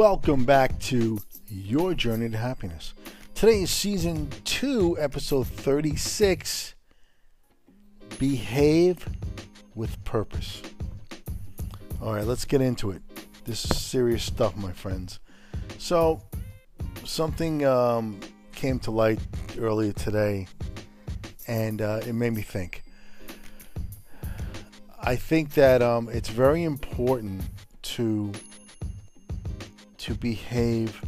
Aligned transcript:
Welcome 0.00 0.46
back 0.46 0.78
to 0.78 1.18
Your 1.46 1.92
Journey 1.92 2.30
to 2.30 2.36
Happiness. 2.38 2.94
Today 3.34 3.64
is 3.64 3.70
season 3.70 4.30
2, 4.44 4.96
episode 4.98 5.46
36 5.46 6.74
Behave 8.18 9.06
with 9.74 10.02
Purpose. 10.04 10.62
All 12.00 12.14
right, 12.14 12.24
let's 12.24 12.46
get 12.46 12.62
into 12.62 12.92
it. 12.92 13.02
This 13.44 13.66
is 13.66 13.76
serious 13.76 14.24
stuff, 14.24 14.56
my 14.56 14.72
friends. 14.72 15.18
So, 15.76 16.22
something 17.04 17.66
um, 17.66 18.20
came 18.54 18.78
to 18.78 18.90
light 18.90 19.20
earlier 19.58 19.92
today, 19.92 20.48
and 21.46 21.82
uh, 21.82 22.00
it 22.06 22.14
made 22.14 22.32
me 22.32 22.40
think. 22.40 22.84
I 24.98 25.16
think 25.16 25.52
that 25.52 25.82
um, 25.82 26.08
it's 26.10 26.30
very 26.30 26.62
important 26.64 27.42
to 27.82 28.32
to 30.00 30.14
behave 30.14 30.98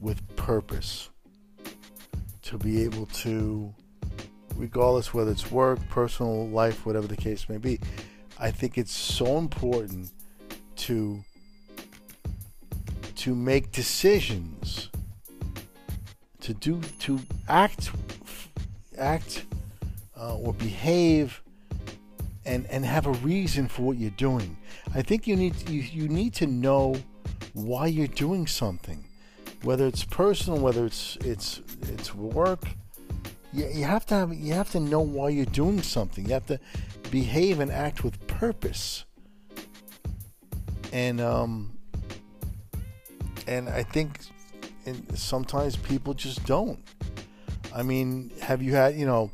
with 0.00 0.20
purpose, 0.34 1.10
to 2.42 2.58
be 2.58 2.82
able 2.82 3.06
to, 3.06 3.72
regardless 4.56 5.14
whether 5.14 5.30
it's 5.30 5.50
work, 5.52 5.78
personal 5.90 6.48
life, 6.48 6.84
whatever 6.84 7.06
the 7.06 7.16
case 7.16 7.48
may 7.48 7.56
be, 7.56 7.78
I 8.38 8.50
think 8.50 8.78
it's 8.78 8.92
so 8.92 9.38
important 9.38 10.10
to 10.76 11.22
to 13.14 13.34
make 13.34 13.72
decisions, 13.72 14.90
to 16.40 16.52
do, 16.52 16.80
to 17.00 17.18
act, 17.48 17.90
act, 18.98 19.46
uh, 20.20 20.36
or 20.36 20.52
behave, 20.52 21.42
and 22.44 22.66
and 22.66 22.84
have 22.84 23.06
a 23.06 23.12
reason 23.12 23.68
for 23.68 23.82
what 23.82 23.98
you're 23.98 24.10
doing. 24.10 24.56
I 24.94 25.02
think 25.02 25.28
you 25.28 25.36
need 25.36 25.68
you, 25.70 25.80
you 25.80 26.08
need 26.08 26.34
to 26.34 26.46
know 26.46 26.96
why 27.56 27.86
you're 27.86 28.06
doing 28.06 28.46
something, 28.46 29.04
whether 29.62 29.86
it's 29.86 30.04
personal, 30.04 30.60
whether 30.60 30.84
it's 30.84 31.16
it's 31.22 31.62
it's 31.82 32.14
work. 32.14 32.62
You, 33.52 33.66
you 33.72 33.84
have 33.84 34.04
to 34.06 34.14
have 34.14 34.34
you 34.34 34.52
have 34.52 34.70
to 34.72 34.80
know 34.80 35.00
why 35.00 35.30
you're 35.30 35.46
doing 35.46 35.80
something. 35.82 36.26
You 36.26 36.34
have 36.34 36.46
to 36.46 36.60
behave 37.10 37.60
and 37.60 37.72
act 37.72 38.04
with 38.04 38.24
purpose. 38.26 39.04
And 40.92 41.20
um, 41.20 41.78
and 43.46 43.68
I 43.70 43.82
think 43.82 44.20
and 44.84 45.18
sometimes 45.18 45.76
people 45.76 46.12
just 46.12 46.44
don't. 46.44 46.78
I 47.74 47.82
mean, 47.82 48.32
have 48.40 48.62
you 48.62 48.74
had 48.74 48.96
you 48.96 49.06
know? 49.06 49.30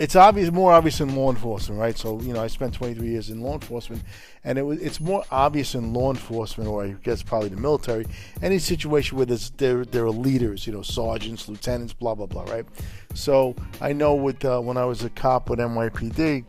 It's 0.00 0.16
obvious, 0.16 0.50
more 0.50 0.72
obvious 0.72 0.98
in 1.02 1.14
law 1.14 1.28
enforcement, 1.28 1.78
right? 1.78 1.96
So 1.96 2.18
you 2.22 2.32
know, 2.32 2.42
I 2.42 2.46
spent 2.46 2.72
23 2.72 3.06
years 3.06 3.28
in 3.28 3.42
law 3.42 3.52
enforcement, 3.52 4.02
and 4.44 4.58
it 4.58 4.62
was 4.62 4.80
it's 4.80 4.98
more 4.98 5.24
obvious 5.30 5.74
in 5.74 5.92
law 5.92 6.10
enforcement, 6.10 6.70
or 6.70 6.82
I 6.82 6.96
guess 7.02 7.22
probably 7.22 7.50
the 7.50 7.58
military, 7.58 8.06
any 8.40 8.58
situation 8.58 9.18
where 9.18 9.26
there's 9.26 9.50
there 9.50 9.84
there 9.84 10.06
are 10.06 10.10
leaders, 10.10 10.66
you 10.66 10.72
know, 10.72 10.80
sergeants, 10.80 11.50
lieutenants, 11.50 11.92
blah 11.92 12.14
blah 12.14 12.24
blah, 12.24 12.44
right? 12.44 12.64
So 13.12 13.54
I 13.82 13.92
know 13.92 14.14
with 14.14 14.42
uh, 14.42 14.60
when 14.60 14.78
I 14.78 14.86
was 14.86 15.04
a 15.04 15.10
cop 15.10 15.50
with 15.50 15.58
NYPD 15.58 16.46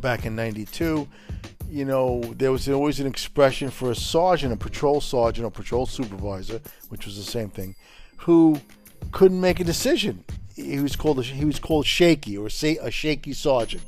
back 0.00 0.24
in 0.24 0.34
'92, 0.34 1.06
you 1.68 1.84
know, 1.84 2.22
there 2.38 2.50
was 2.50 2.66
always 2.66 2.98
an 2.98 3.06
expression 3.06 3.70
for 3.70 3.90
a 3.90 3.94
sergeant, 3.94 4.54
a 4.54 4.56
patrol 4.56 5.02
sergeant, 5.02 5.44
or 5.44 5.50
patrol 5.50 5.84
supervisor, 5.84 6.62
which 6.88 7.04
was 7.04 7.18
the 7.18 7.30
same 7.30 7.50
thing, 7.50 7.76
who 8.16 8.58
couldn't 9.12 9.38
make 9.38 9.60
a 9.60 9.64
decision 9.64 10.24
he 10.56 10.80
was 10.80 10.96
called 10.96 11.18
a, 11.18 11.22
he 11.22 11.44
was 11.44 11.60
called 11.60 11.86
shaky 11.86 12.36
or 12.36 12.48
say 12.48 12.78
a 12.78 12.90
shaky 12.90 13.34
sergeant. 13.34 13.84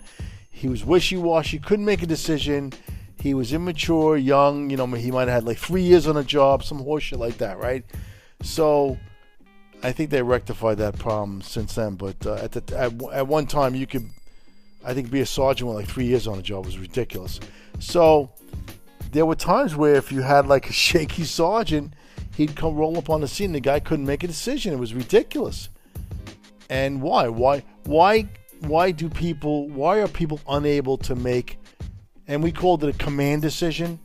He 0.50 0.68
was 0.68 0.84
wishy-washy, 0.84 1.60
couldn't 1.60 1.84
make 1.84 2.02
a 2.02 2.06
decision. 2.06 2.72
He 3.20 3.32
was 3.32 3.52
immature, 3.52 4.16
young. 4.16 4.70
You 4.70 4.76
know, 4.76 4.86
he 4.86 5.10
might 5.10 5.28
have 5.28 5.42
had 5.42 5.44
like 5.44 5.58
three 5.58 5.82
years 5.82 6.06
on 6.06 6.16
a 6.16 6.24
job, 6.24 6.62
some 6.62 6.84
horseshit 6.84 7.18
like 7.18 7.38
that, 7.38 7.58
right? 7.58 7.84
So, 8.42 8.98
I 9.82 9.92
think 9.92 10.10
they 10.10 10.22
rectified 10.22 10.78
that 10.78 10.98
problem 10.98 11.42
since 11.42 11.74
then. 11.74 11.94
But 11.94 12.24
uh, 12.26 12.34
at 12.34 12.52
the 12.52 12.76
at, 12.76 12.92
at 13.12 13.26
one 13.26 13.46
time, 13.46 13.74
you 13.74 13.86
could, 13.86 14.08
I 14.84 14.94
think, 14.94 15.10
be 15.10 15.20
a 15.20 15.26
sergeant 15.26 15.68
with 15.68 15.76
like 15.76 15.88
three 15.88 16.06
years 16.06 16.26
on 16.26 16.38
a 16.38 16.42
job 16.42 16.66
was 16.66 16.78
ridiculous. 16.78 17.40
So, 17.78 18.30
there 19.12 19.26
were 19.26 19.36
times 19.36 19.74
where 19.74 19.94
if 19.94 20.12
you 20.12 20.22
had 20.22 20.46
like 20.46 20.68
a 20.68 20.72
shaky 20.86 21.24
sergeant, 21.24 21.94
he'd 22.36 22.56
come 22.56 22.76
roll 22.76 22.98
up 22.98 23.08
on 23.08 23.20
the 23.22 23.28
scene. 23.28 23.52
The 23.52 23.60
guy 23.60 23.80
couldn't 23.80 24.06
make 24.06 24.22
a 24.22 24.28
decision. 24.28 24.72
It 24.74 24.78
was 24.78 24.92
ridiculous. 24.92 25.70
And 26.68 27.00
why? 27.00 27.28
Why? 27.28 27.62
Why? 27.84 28.28
Why 28.60 28.90
do 28.90 29.08
people? 29.08 29.68
Why 29.68 29.98
are 30.00 30.08
people 30.08 30.40
unable 30.48 30.98
to 30.98 31.14
make? 31.14 31.58
And 32.26 32.42
we 32.42 32.52
called 32.52 32.84
it 32.84 32.94
a 32.94 32.98
command 32.98 33.42
decision. 33.42 34.00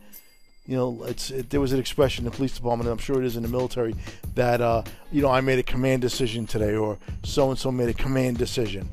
You 0.65 0.77
know, 0.77 1.03
it's 1.03 1.29
it, 1.29 1.49
there 1.49 1.59
was 1.59 1.73
an 1.73 1.79
expression 1.79 2.25
in 2.25 2.31
the 2.31 2.35
police 2.35 2.55
department, 2.55 2.87
and 2.87 2.93
I'm 2.97 3.03
sure 3.03 3.21
it 3.21 3.25
is 3.25 3.35
in 3.35 3.43
the 3.43 3.49
military, 3.49 3.95
that 4.35 4.61
uh, 4.61 4.83
you 5.11 5.21
know 5.21 5.29
I 5.29 5.41
made 5.41 5.59
a 5.59 5.63
command 5.63 6.01
decision 6.01 6.47
today, 6.47 6.75
or 6.75 6.97
so 7.23 7.49
and 7.49 7.59
so 7.59 7.71
made 7.71 7.89
a 7.89 7.93
command 7.93 8.37
decision. 8.37 8.89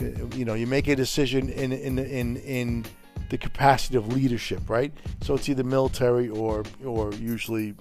You 0.00 0.44
know, 0.44 0.54
you 0.54 0.66
make 0.66 0.88
a 0.88 0.96
decision 0.96 1.50
in 1.50 1.72
in 1.72 1.98
in 1.98 2.36
in 2.38 2.84
the 3.28 3.38
capacity 3.38 3.96
of 3.96 4.12
leadership, 4.12 4.68
right? 4.68 4.92
So 5.22 5.34
it's 5.34 5.48
either 5.48 5.62
military 5.62 6.28
or 6.28 6.64
or 6.84 7.12
usually 7.14 7.74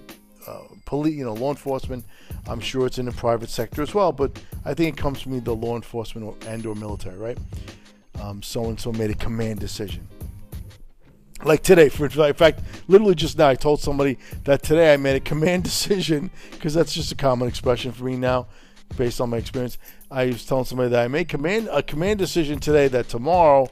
uh, 0.47 0.63
police, 0.85 1.15
you 1.15 1.23
know, 1.23 1.33
law 1.33 1.49
enforcement. 1.49 2.05
I'm 2.47 2.59
sure 2.59 2.85
it's 2.85 2.97
in 2.97 3.05
the 3.05 3.11
private 3.11 3.49
sector 3.49 3.81
as 3.81 3.93
well, 3.93 4.11
but 4.11 4.41
I 4.65 4.73
think 4.73 4.97
it 4.97 5.01
comes 5.01 5.21
from 5.21 5.35
either 5.35 5.51
law 5.51 5.75
enforcement 5.75 6.27
or, 6.27 6.35
and 6.49 6.65
or 6.65 6.75
military, 6.75 7.17
right? 7.17 7.37
So 8.41 8.65
and 8.65 8.79
so 8.79 8.91
made 8.91 9.09
a 9.09 9.15
command 9.15 9.59
decision. 9.59 10.07
Like 11.43 11.61
today, 11.61 11.89
for 11.89 12.05
in 12.05 12.33
fact, 12.33 12.61
literally 12.87 13.15
just 13.15 13.37
now, 13.37 13.49
I 13.49 13.55
told 13.55 13.81
somebody 13.81 14.17
that 14.45 14.63
today 14.63 14.93
I 14.93 14.97
made 14.97 15.17
a 15.17 15.19
command 15.19 15.63
decision 15.71 16.31
because 16.51 16.73
that's 16.73 16.93
just 16.93 17.11
a 17.11 17.15
common 17.15 17.47
expression 17.49 17.91
for 17.91 18.05
me 18.05 18.15
now, 18.15 18.47
based 18.95 19.19
on 19.19 19.29
my 19.29 19.37
experience. 19.37 19.77
I 20.09 20.27
was 20.27 20.45
telling 20.45 20.63
somebody 20.65 20.89
that 20.91 21.03
I 21.03 21.07
made 21.09 21.27
command 21.27 21.67
a 21.71 21.83
command 21.83 22.19
decision 22.19 22.59
today 22.59 22.87
that 22.89 23.09
tomorrow 23.09 23.67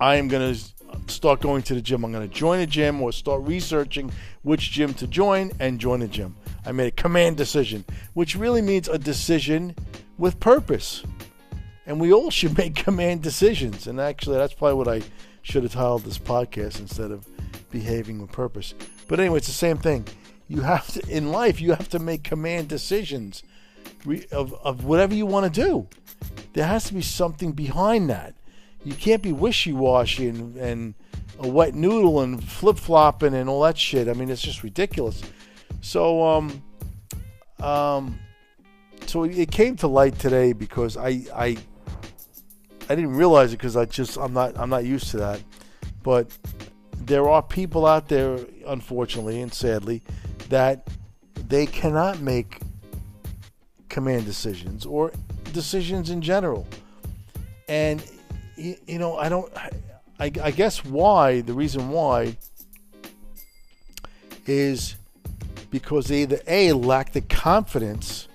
I 0.00 0.16
am 0.16 0.26
going 0.28 0.54
to 0.54 0.73
start 1.06 1.40
going 1.40 1.62
to 1.62 1.74
the 1.74 1.80
gym. 1.80 2.04
I'm 2.04 2.12
going 2.12 2.28
to 2.28 2.34
join 2.34 2.60
a 2.60 2.66
gym 2.66 3.00
or 3.02 3.12
start 3.12 3.42
researching 3.42 4.10
which 4.42 4.70
gym 4.70 4.94
to 4.94 5.06
join 5.06 5.52
and 5.60 5.78
join 5.78 6.02
a 6.02 6.08
gym. 6.08 6.36
I 6.66 6.72
made 6.72 6.88
a 6.88 6.90
command 6.90 7.36
decision, 7.36 7.84
which 8.14 8.36
really 8.36 8.62
means 8.62 8.88
a 8.88 8.98
decision 8.98 9.74
with 10.18 10.40
purpose. 10.40 11.02
And 11.86 12.00
we 12.00 12.12
all 12.12 12.30
should 12.30 12.56
make 12.58 12.74
command 12.74 13.22
decisions. 13.22 13.86
And 13.86 14.00
actually, 14.00 14.38
that's 14.38 14.54
probably 14.54 14.76
what 14.76 14.88
I 14.88 15.02
should 15.42 15.62
have 15.62 15.72
titled 15.72 16.04
this 16.04 16.18
podcast 16.18 16.80
instead 16.80 17.10
of 17.10 17.26
behaving 17.70 18.20
with 18.20 18.32
purpose. 18.32 18.74
But 19.08 19.20
anyway, 19.20 19.38
it's 19.38 19.46
the 19.46 19.52
same 19.52 19.76
thing. 19.76 20.06
You 20.48 20.62
have 20.62 20.86
to, 20.88 21.08
in 21.08 21.30
life, 21.30 21.60
you 21.60 21.70
have 21.70 21.88
to 21.90 21.98
make 21.98 22.22
command 22.22 22.68
decisions 22.68 23.42
of, 24.32 24.54
of 24.54 24.84
whatever 24.84 25.14
you 25.14 25.26
want 25.26 25.52
to 25.52 25.60
do. 25.60 25.86
There 26.52 26.66
has 26.66 26.84
to 26.84 26.94
be 26.94 27.02
something 27.02 27.52
behind 27.52 28.10
that 28.10 28.34
you 28.84 28.94
can't 28.94 29.22
be 29.22 29.32
wishy-washy 29.32 30.28
and, 30.28 30.56
and 30.56 30.94
a 31.40 31.48
wet 31.48 31.74
noodle 31.74 32.20
and 32.20 32.42
flip-flopping 32.42 33.34
and 33.34 33.48
all 33.48 33.62
that 33.62 33.76
shit. 33.76 34.08
I 34.08 34.12
mean, 34.12 34.30
it's 34.30 34.42
just 34.42 34.62
ridiculous. 34.62 35.22
So, 35.80 36.22
um, 36.22 36.62
um, 37.60 38.18
so 39.06 39.24
it 39.24 39.50
came 39.50 39.76
to 39.76 39.86
light 39.86 40.18
today 40.18 40.52
because 40.52 40.96
I, 40.96 41.24
I, 41.34 41.56
I 42.88 42.94
didn't 42.94 43.16
realize 43.16 43.52
it 43.52 43.56
because 43.56 43.76
I 43.76 43.86
just 43.86 44.16
I'm 44.18 44.34
not 44.34 44.58
I'm 44.58 44.68
not 44.68 44.84
used 44.84 45.10
to 45.12 45.16
that, 45.18 45.40
but 46.02 46.36
there 46.98 47.28
are 47.28 47.42
people 47.42 47.86
out 47.86 48.08
there, 48.08 48.38
unfortunately 48.66 49.40
and 49.40 49.52
sadly, 49.52 50.02
that 50.50 50.88
they 51.48 51.66
cannot 51.66 52.20
make 52.20 52.60
command 53.88 54.26
decisions 54.26 54.84
or 54.84 55.12
decisions 55.52 56.10
in 56.10 56.20
general, 56.20 56.66
and 57.68 58.02
you, 58.56 58.98
know, 58.98 59.16
I 59.16 59.28
don't. 59.28 59.52
I, 60.18 60.30
I 60.42 60.50
guess 60.50 60.84
why 60.84 61.40
the 61.40 61.52
reason 61.52 61.88
why 61.88 62.36
is 64.46 64.96
because 65.70 66.06
they 66.06 66.22
either 66.22 66.40
a 66.46 66.72
lack 66.72 67.12
the 67.12 67.20
confidence 67.20 68.28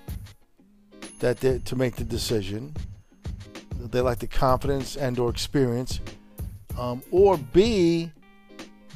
that 1.20 1.40
they, 1.40 1.58
to 1.58 1.76
make 1.76 1.96
the 1.96 2.04
decision, 2.04 2.74
they 3.76 4.00
lack 4.00 4.18
the 4.18 4.26
confidence 4.26 4.96
and 4.96 5.18
or 5.18 5.30
experience, 5.30 6.00
um, 6.78 7.02
or 7.10 7.38
b 7.38 8.10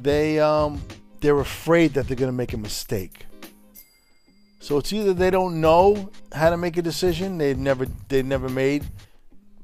they 0.02 0.38
um, 0.40 0.82
they're 1.20 1.40
afraid 1.40 1.94
that 1.94 2.06
they're 2.06 2.16
going 2.16 2.30
to 2.30 2.36
make 2.36 2.52
a 2.52 2.58
mistake. 2.58 3.26
So 4.60 4.78
it's 4.78 4.92
either 4.92 5.12
they 5.12 5.30
don't 5.30 5.60
know 5.60 6.10
how 6.32 6.50
to 6.50 6.56
make 6.56 6.76
a 6.76 6.82
decision, 6.82 7.38
they've 7.38 7.58
never 7.58 7.86
they've 8.08 8.24
never 8.24 8.48
made 8.48 8.84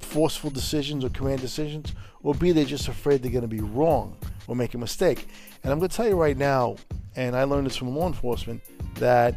forceful 0.01 0.51
decisions 0.51 1.05
or 1.05 1.11
command 1.11 1.41
decisions, 1.41 1.95
or 2.23 2.35
B, 2.35 2.53
they're 2.53 2.65
just 2.65 2.89
afraid 2.89 3.23
they're 3.23 3.31
going 3.31 3.43
to 3.43 3.49
be 3.49 3.61
wrong 3.61 4.17
or 4.47 4.57
make 4.57 4.75
a 4.75 4.79
mistake. 4.79 5.29
And 5.63 5.73
I'm 5.73 5.79
going 5.79 5.89
to 5.91 5.97
tell 5.97 6.09
you 6.09 6.17
right 6.17 6.37
now, 6.37 6.77
and 7.17 7.37
I 7.37 7.45
learned 7.45 7.67
this 7.67 7.77
from 7.77 7.95
law 7.95 8.07
enforcement, 8.07 8.63
that 8.97 9.35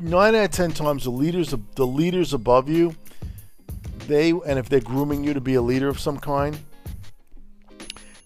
nine 0.00 0.34
out 0.34 0.44
of 0.44 0.50
ten 0.50 0.72
times 0.72 1.04
the 1.04 1.10
leaders 1.10 1.54
the 1.74 1.86
leaders 1.86 2.32
above 2.32 2.68
you, 2.68 2.94
they 4.06 4.30
and 4.30 4.58
if 4.58 4.68
they're 4.68 4.80
grooming 4.80 5.24
you 5.24 5.34
to 5.34 5.40
be 5.40 5.54
a 5.54 5.62
leader 5.62 5.88
of 5.88 5.98
some 5.98 6.18
kind, 6.18 6.58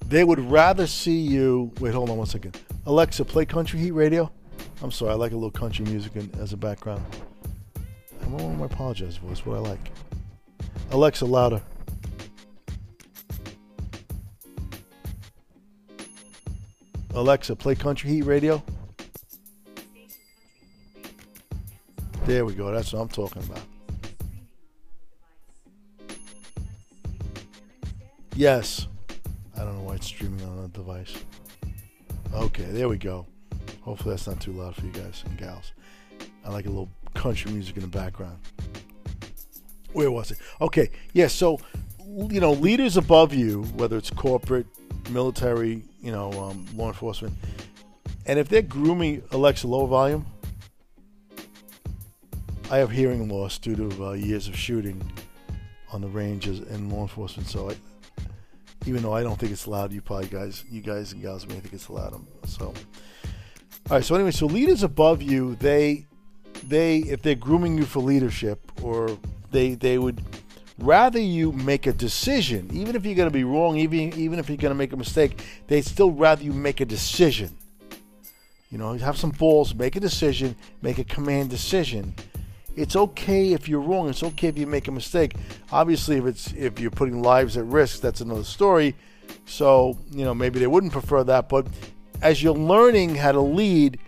they 0.07 0.25
would 0.25 0.41
rather 0.41 0.87
see 0.87 1.19
you. 1.19 1.73
Wait, 1.81 1.95
hold 1.95 2.11
on 2.11 2.19
one 2.19 2.27
second. 2.27 2.59
Alexa, 2.87 3.25
play 3.25 3.45
Country 3.45 3.79
Heat 3.79 3.93
Radio. 3.93 4.31
I'm 4.83 4.91
sorry, 4.91 5.13
I 5.13 5.15
like 5.15 5.33
a 5.33 5.35
little 5.35 5.51
country 5.51 5.85
music 5.85 6.17
in, 6.17 6.31
as 6.41 6.53
a 6.53 6.57
background. 6.57 7.05
I 8.21 8.25
don't 8.25 8.35
want 8.35 8.59
my 8.59 8.67
apologize 8.67 9.17
voice, 9.17 9.45
what 9.45 9.57
I 9.57 9.61
like. 9.61 9.91
Alexa, 10.91 11.25
louder. 11.25 11.63
Alexa, 17.15 17.57
play 17.57 17.75
Country 17.75 18.11
Heat 18.11 18.23
Radio. 18.23 18.63
There 22.25 22.45
we 22.45 22.55
go. 22.55 22.71
That's 22.71 22.93
what 22.93 23.01
I'm 23.01 23.09
talking 23.09 23.43
about. 23.43 23.63
Yes. 28.37 28.87
I 29.57 29.65
don't 29.65 29.77
know 29.77 29.83
why 29.83 29.97
it's 29.97 30.07
streaming 30.07 30.43
on 30.47 30.65
a 30.65 30.69
device. 30.69 31.15
Okay, 32.33 32.65
there 32.65 32.89
we 32.89 32.97
go. 32.97 33.27
Hopefully 33.83 34.15
that's 34.15 34.27
not 34.27 34.41
too 34.41 34.53
loud 34.53 34.77
for 34.77 34.87
you 34.87 34.93
guys 34.93 35.25
and 35.27 35.37
gals. 35.37 35.73
I 36.45 36.51
like 36.51 36.67
a 36.67 36.69
little 36.69 36.89
country 37.15 37.53
music 37.53 37.77
in 37.77 37.83
the 37.83 37.89
background. 37.89 38.39
Where 39.93 40.11
was 40.11 40.31
it? 40.31 40.39
Okay, 40.61 40.91
yeah, 41.13 41.27
so, 41.27 41.59
you 42.07 42.41
know, 42.41 42.53
leaders 42.53 42.97
above 42.97 43.35
you, 43.35 43.63
whether 43.75 43.97
it's 43.97 44.11
corporate, 44.11 44.67
military, 45.11 45.83
you 46.01 46.13
know, 46.13 46.31
um, 46.33 46.67
law 46.75 46.89
enforcement, 46.89 47.35
and 48.27 48.39
if 48.39 48.49
they're 48.49 48.63
grooming 48.63 49.23
Alexa 49.33 49.67
low 49.67 49.87
volume, 49.87 50.27
I 52.71 52.79
have 52.79 52.91
hearing 52.91 53.29
loss 53.29 53.59
due 53.59 53.75
to 53.75 54.05
uh, 54.05 54.13
years 54.13 54.47
of 54.47 54.57
shooting 54.57 55.03
on 55.93 56.01
the 56.01 56.09
ranges 56.09 56.61
in 56.61 56.89
law 56.89 57.03
enforcement. 57.03 57.49
So, 57.49 57.71
I, 57.71 57.77
even 58.87 59.03
though 59.03 59.13
I 59.13 59.23
don't 59.23 59.39
think 59.39 59.53
it's 59.53 59.67
loud, 59.67 59.93
you 59.93 60.01
probably 60.01 60.29
guys, 60.29 60.65
you 60.71 60.81
guys 60.81 61.13
and 61.13 61.21
gals 61.21 61.47
may 61.47 61.55
think 61.55 61.75
it's 61.75 61.91
loud. 61.91 62.19
So, 62.47 62.67
all 62.67 63.97
right. 63.97 64.05
So 64.05 64.15
anyway, 64.15 64.31
so 64.31 64.47
leaders 64.47 64.83
above 64.83 65.21
you, 65.21 65.57
they, 65.57 66.07
they, 66.71 66.99
if 66.99 67.23
they're 67.23 67.35
grooming 67.35 67.77
you 67.77 67.85
for 67.85 68.01
leadership, 68.01 68.61
or 68.83 69.19
they, 69.51 69.75
they 69.75 69.99
would 69.99 70.23
rather 70.79 71.19
you 71.19 71.53
make 71.53 71.87
a 71.87 71.93
decision, 71.93 72.71
even 72.73 72.97
if 72.97 73.05
you're 73.05 73.15
going 73.15 73.29
to 73.29 73.33
be 73.33 73.45
wrong, 73.45 73.77
even 73.77 74.13
even 74.15 74.39
if 74.39 74.49
you're 74.49 74.57
going 74.57 74.71
to 74.71 74.79
make 74.79 74.93
a 74.93 74.97
mistake, 74.97 75.43
they'd 75.67 75.85
still 75.85 76.11
rather 76.11 76.43
you 76.43 76.53
make 76.53 76.81
a 76.81 76.87
decision. 76.87 77.57
You 78.71 78.79
know, 78.79 78.93
have 78.95 79.19
some 79.19 79.31
balls, 79.31 79.75
make 79.75 79.97
a 79.97 80.01
decision, 80.01 80.57
make 80.81 80.99
a 80.99 81.05
command 81.05 81.51
decision 81.51 82.15
it's 82.77 82.97
okay 82.97 83.53
if 83.53 83.69
you're 83.69 83.81
wrong. 83.81 84.09
It's 84.09 84.23
okay 84.23 84.49
if 84.49 84.59
you 84.59 84.67
make 84.67 84.89
a 84.89 84.93
mistake. 84.93 85.35
Obviously, 85.73 86.17
if 86.17 86.27
it's 86.27 86.53
if 86.53 86.81
you're 86.81 86.91
putting 86.91 87.23
lives 87.23 87.57
at 87.57 87.65
risk, 87.67 88.01
that's 88.01 88.21
another 88.21 88.45
story. 88.45 88.95
So 89.47 89.99
you 90.11 90.25
know 90.25 90.35
maybe 90.35 90.59
they 90.59 90.67
wouldn't 90.67 90.93
prefer 90.93 91.25
that. 91.25 91.49
But 91.49 91.67
as 92.23 92.43
you're 92.43 92.55
learning 92.55 93.17
how 93.17 93.33
to 93.33 93.41
lead, 93.41 93.99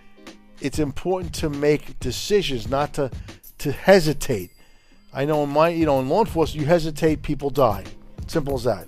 it's 0.62 0.78
important 0.78 1.34
to 1.34 1.50
make 1.50 1.98
decisions, 2.00 2.68
not 2.68 2.94
to 2.94 3.10
to 3.58 3.72
hesitate. 3.72 4.50
I 5.12 5.24
know 5.24 5.42
in 5.44 5.50
my 5.50 5.68
you 5.68 5.86
know 5.86 6.00
in 6.00 6.08
law 6.08 6.20
enforcement, 6.20 6.60
you 6.60 6.66
hesitate, 6.66 7.22
people 7.22 7.50
die. 7.50 7.84
Simple 8.28 8.54
as 8.54 8.64
that. 8.64 8.86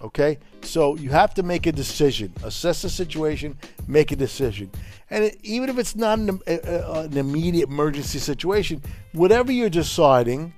Okay, 0.00 0.38
so 0.62 0.94
you 0.96 1.10
have 1.10 1.34
to 1.34 1.42
make 1.42 1.66
a 1.66 1.72
decision, 1.72 2.32
assess 2.44 2.82
the 2.82 2.90
situation, 2.90 3.58
make 3.88 4.12
a 4.12 4.16
decision. 4.16 4.70
And 5.10 5.24
it, 5.24 5.38
even 5.42 5.68
if 5.68 5.78
it's 5.78 5.96
not 5.96 6.18
an, 6.18 6.40
an 6.46 7.16
immediate 7.16 7.68
emergency 7.68 8.18
situation, 8.18 8.82
whatever 9.12 9.50
you're 9.52 9.70
deciding, 9.70 10.52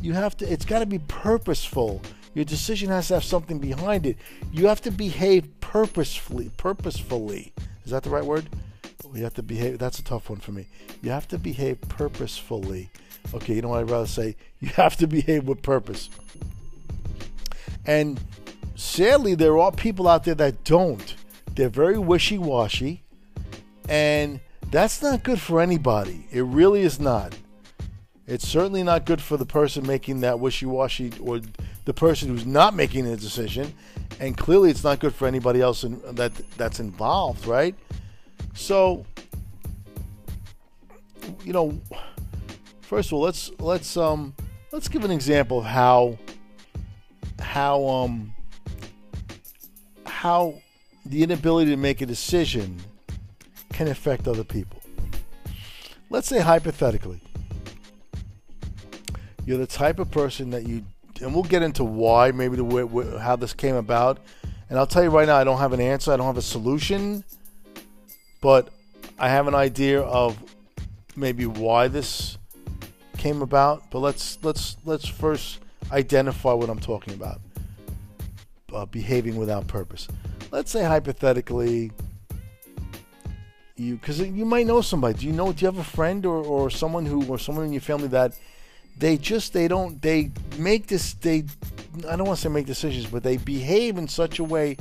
you 0.00 0.12
have 0.14 0.36
to. 0.38 0.52
It's 0.52 0.64
got 0.64 0.80
to 0.80 0.86
be 0.86 0.98
purposeful. 1.00 2.02
Your 2.34 2.44
decision 2.44 2.88
has 2.88 3.08
to 3.08 3.14
have 3.14 3.24
something 3.24 3.58
behind 3.58 4.06
it. 4.06 4.16
You 4.52 4.66
have 4.66 4.80
to 4.82 4.90
behave 4.90 5.48
purposefully. 5.60 6.50
Purposefully, 6.56 7.52
is 7.84 7.90
that 7.90 8.02
the 8.02 8.10
right 8.10 8.24
word? 8.24 8.48
You 9.14 9.24
have 9.24 9.34
to 9.34 9.42
behave. 9.42 9.78
That's 9.78 9.98
a 9.98 10.04
tough 10.04 10.30
one 10.30 10.40
for 10.40 10.52
me. 10.52 10.68
You 11.02 11.10
have 11.10 11.28
to 11.28 11.38
behave 11.38 11.80
purposefully. 11.82 12.90
Okay, 13.34 13.54
you 13.54 13.62
know 13.62 13.68
what 13.68 13.80
I'd 13.80 13.90
rather 13.90 14.06
say? 14.06 14.36
You 14.60 14.68
have 14.68 14.96
to 14.98 15.08
behave 15.08 15.48
with 15.48 15.60
purpose. 15.62 16.08
And 17.84 18.20
sadly, 18.76 19.34
there 19.34 19.58
are 19.58 19.72
people 19.72 20.06
out 20.06 20.22
there 20.22 20.36
that 20.36 20.62
don't. 20.62 21.16
They're 21.54 21.68
very 21.68 21.98
wishy 21.98 22.38
washy. 22.38 23.02
And 23.88 24.40
that's 24.70 25.02
not 25.02 25.24
good 25.24 25.40
for 25.40 25.60
anybody. 25.60 26.26
It 26.30 26.42
really 26.42 26.82
is 26.82 27.00
not. 27.00 27.36
It's 28.26 28.46
certainly 28.46 28.84
not 28.84 29.04
good 29.04 29.20
for 29.20 29.36
the 29.36 29.44
person 29.44 29.84
making 29.86 30.20
that 30.20 30.38
wishy 30.38 30.66
washy 30.66 31.12
or 31.20 31.40
the 31.84 31.92
person 31.92 32.28
who's 32.28 32.46
not 32.46 32.74
making 32.74 33.04
the 33.04 33.16
decision. 33.16 33.74
And 34.20 34.36
clearly, 34.36 34.70
it's 34.70 34.84
not 34.84 35.00
good 35.00 35.14
for 35.14 35.26
anybody 35.26 35.60
else 35.60 35.82
in, 35.82 36.00
that 36.14 36.32
that's 36.56 36.78
involved, 36.78 37.46
right? 37.46 37.74
So, 38.54 39.04
you 41.44 41.52
know, 41.52 41.80
first 42.80 43.08
of 43.08 43.14
all, 43.14 43.20
let's 43.20 43.50
let's 43.58 43.96
um 43.96 44.34
let's 44.70 44.88
give 44.88 45.04
an 45.04 45.10
example 45.10 45.58
of 45.58 45.64
how 45.64 46.18
how 47.40 47.86
um 47.86 48.34
how 50.06 50.54
the 51.06 51.22
inability 51.22 51.70
to 51.70 51.76
make 51.76 52.00
a 52.00 52.06
decision 52.06 52.78
can 53.72 53.88
affect 53.88 54.28
other 54.28 54.44
people. 54.44 54.80
Let's 56.10 56.28
say 56.28 56.40
hypothetically, 56.40 57.20
you're 59.44 59.58
the 59.58 59.66
type 59.66 59.98
of 59.98 60.10
person 60.10 60.50
that 60.50 60.68
you, 60.68 60.84
and 61.20 61.34
we'll 61.34 61.42
get 61.42 61.62
into 61.62 61.84
why, 61.84 62.30
maybe 62.30 62.56
the 62.56 62.64
way, 62.64 63.18
how 63.18 63.34
this 63.36 63.52
came 63.52 63.74
about. 63.74 64.18
And 64.68 64.78
I'll 64.78 64.86
tell 64.86 65.02
you 65.02 65.10
right 65.10 65.26
now, 65.26 65.36
I 65.36 65.44
don't 65.44 65.58
have 65.58 65.72
an 65.72 65.80
answer. 65.80 66.12
I 66.12 66.16
don't 66.16 66.26
have 66.26 66.36
a 66.36 66.42
solution, 66.42 67.24
but 68.42 68.68
I 69.18 69.30
have 69.30 69.48
an 69.48 69.54
idea 69.54 70.02
of 70.02 70.36
maybe 71.16 71.46
why 71.46 71.88
this 71.88 72.36
came 73.16 73.40
about. 73.40 73.90
But 73.90 74.00
let's 74.00 74.36
let's 74.42 74.76
let's 74.84 75.08
first 75.08 75.60
identify 75.90 76.52
what 76.52 76.68
I'm 76.68 76.80
talking 76.80 77.14
about. 77.14 77.40
Uh, 78.70 78.84
behaving 78.86 79.36
without 79.36 79.66
purpose. 79.66 80.08
Let's 80.50 80.70
say 80.70 80.82
hypothetically, 80.82 81.92
you 83.76 83.94
because 83.94 84.20
you 84.20 84.44
might 84.44 84.66
know 84.66 84.80
somebody. 84.80 85.18
Do 85.18 85.26
you 85.26 85.32
know? 85.32 85.52
Do 85.52 85.64
you 85.64 85.66
have 85.66 85.78
a 85.78 85.84
friend 85.84 86.26
or, 86.26 86.44
or 86.44 86.68
someone 86.68 87.06
who 87.06 87.24
or 87.26 87.38
someone 87.38 87.64
in 87.64 87.72
your 87.72 87.80
family 87.80 88.08
that 88.08 88.32
they 88.98 89.16
just 89.16 89.52
they 89.52 89.68
don't 89.68 90.02
they 90.02 90.30
make 90.58 90.88
this 90.88 91.14
they 91.14 91.44
I 92.08 92.16
don't 92.16 92.26
want 92.26 92.38
to 92.38 92.42
say 92.42 92.48
make 92.48 92.66
decisions, 92.66 93.06
but 93.06 93.22
they 93.22 93.36
behave 93.36 93.98
in 93.98 94.08
such 94.08 94.38
a 94.38 94.44
way 94.44 94.78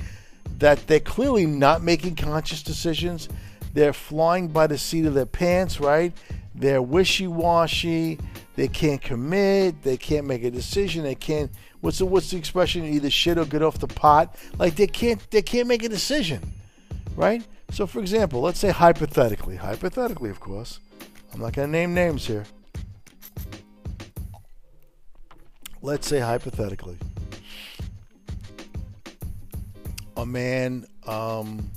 that 0.57 0.87
they're 0.87 0.99
clearly 0.99 1.45
not 1.45 1.83
making 1.83 2.15
conscious 2.15 2.63
decisions. 2.63 3.29
They're 3.73 3.93
flying 3.93 4.49
by 4.49 4.67
the 4.67 4.77
seat 4.77 5.05
of 5.05 5.13
their 5.13 5.25
pants, 5.25 5.79
right? 5.79 6.13
They're 6.53 6.81
wishy-washy. 6.81 8.19
They 8.55 8.67
can't 8.67 9.01
commit. 9.01 9.81
They 9.83 9.97
can't 9.97 10.27
make 10.27 10.43
a 10.43 10.51
decision. 10.51 11.03
They 11.03 11.15
can't. 11.15 11.51
What's 11.79 11.97
the 11.99 12.05
what's 12.05 12.31
the 12.31 12.37
expression? 12.37 12.83
Either 12.83 13.09
shit 13.09 13.37
or 13.37 13.45
get 13.45 13.63
off 13.63 13.79
the 13.79 13.87
pot. 13.87 14.35
Like 14.59 14.75
they 14.75 14.87
can't 14.87 15.19
they 15.31 15.41
can't 15.41 15.67
make 15.67 15.83
a 15.83 15.89
decision, 15.89 16.41
right? 17.15 17.43
So, 17.71 17.87
for 17.87 17.99
example, 17.99 18.41
let's 18.41 18.59
say 18.59 18.69
hypothetically, 18.69 19.55
hypothetically, 19.55 20.29
of 20.29 20.41
course, 20.41 20.79
I'm 21.33 21.39
not 21.39 21.53
to 21.53 21.65
name 21.67 21.93
names 21.93 22.27
here. 22.27 22.43
Let's 25.81 26.05
say 26.05 26.19
hypothetically, 26.19 26.97
a 30.17 30.25
man, 30.25 30.85
um, 31.07 31.71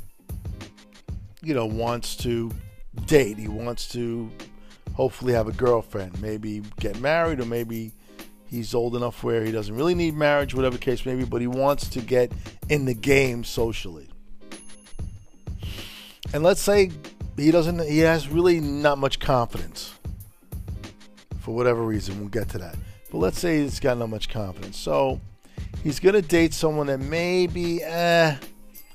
you 1.44 1.54
know, 1.54 1.66
wants 1.66 2.16
to 2.16 2.50
date. 3.06 3.38
He 3.38 3.48
wants 3.48 3.88
to 3.88 4.30
hopefully 4.94 5.32
have 5.32 5.48
a 5.48 5.52
girlfriend, 5.52 6.20
maybe 6.20 6.62
get 6.80 6.98
married, 7.00 7.40
or 7.40 7.44
maybe 7.44 7.92
he's 8.46 8.74
old 8.74 8.96
enough 8.96 9.22
where 9.22 9.44
he 9.44 9.52
doesn't 9.52 9.74
really 9.74 9.94
need 9.94 10.14
marriage, 10.14 10.54
whatever 10.54 10.78
case 10.78 11.04
may 11.04 11.14
be, 11.14 11.24
but 11.24 11.40
he 11.40 11.46
wants 11.46 11.88
to 11.90 12.00
get 12.00 12.32
in 12.68 12.84
the 12.84 12.94
game 12.94 13.44
socially. 13.44 14.08
And 16.32 16.42
let's 16.42 16.60
say 16.60 16.90
he 17.36 17.50
doesn't 17.50 17.80
he 17.88 17.98
has 18.00 18.28
really 18.28 18.60
not 18.60 18.98
much 18.98 19.20
confidence 19.20 19.94
for 21.40 21.54
whatever 21.54 21.82
reason. 21.82 22.18
We'll 22.18 22.28
get 22.28 22.48
to 22.50 22.58
that. 22.58 22.76
But 23.10 23.18
let's 23.18 23.38
say 23.38 23.60
he's 23.60 23.78
got 23.78 23.98
not 23.98 24.08
much 24.08 24.28
confidence. 24.28 24.76
So 24.76 25.20
he's 25.82 26.00
going 26.00 26.14
to 26.14 26.22
date 26.22 26.54
someone 26.54 26.88
that 26.88 26.98
maybe 26.98 27.82
eh, 27.82 28.36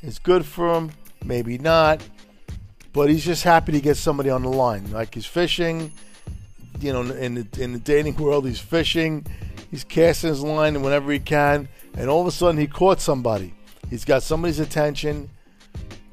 is 0.02 0.20
good 0.20 0.46
for 0.46 0.74
him 0.74 0.92
maybe 1.24 1.58
not 1.58 2.02
but 2.94 3.10
he's 3.10 3.26
just 3.26 3.44
happy 3.44 3.72
to 3.72 3.82
get 3.82 3.98
somebody 3.98 4.30
on 4.30 4.44
the 4.44 4.50
line 4.50 4.90
like 4.92 5.14
he's 5.14 5.26
fishing 5.26 5.92
you 6.80 6.94
know 6.94 7.02
in 7.02 7.36
the, 7.36 7.48
in 7.62 7.74
the 7.74 7.80
dating 7.80 8.16
world 8.16 8.46
he's 8.46 8.60
fishing 8.60 9.26
he's 9.72 9.84
casting 9.84 10.30
his 10.30 10.42
line 10.42 10.82
whenever 10.82 11.12
he 11.12 11.20
can 11.20 11.68
and 11.96 12.10
all 12.10 12.22
of 12.22 12.28
a 12.28 12.32
sudden 12.32 12.60
he 12.60 12.68
caught 12.68 13.00
somebody 13.02 13.54
he's 13.90 14.06
got 14.06 14.24
somebody's 14.24 14.60
attention 14.60 15.30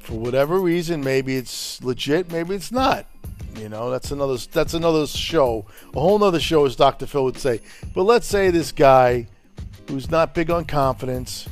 for 0.06 0.14
whatever 0.14 0.60
reason, 0.60 1.02
maybe 1.02 1.34
it's 1.34 1.82
legit, 1.82 2.30
maybe 2.30 2.54
it's 2.54 2.70
not. 2.70 3.06
You 3.58 3.68
know, 3.68 3.90
that's 3.90 4.12
another 4.12 4.36
that's 4.36 4.74
another 4.74 5.06
show, 5.06 5.66
a 5.94 6.00
whole 6.00 6.22
other 6.22 6.38
show, 6.38 6.64
as 6.64 6.76
Dr. 6.76 7.06
Phil 7.06 7.24
would 7.24 7.38
say. 7.38 7.60
But 7.92 8.04
let's 8.04 8.26
say 8.26 8.50
this 8.50 8.70
guy, 8.70 9.26
who's 9.88 10.10
not 10.10 10.32
big 10.32 10.50
on 10.50 10.64
confidence, 10.64 11.48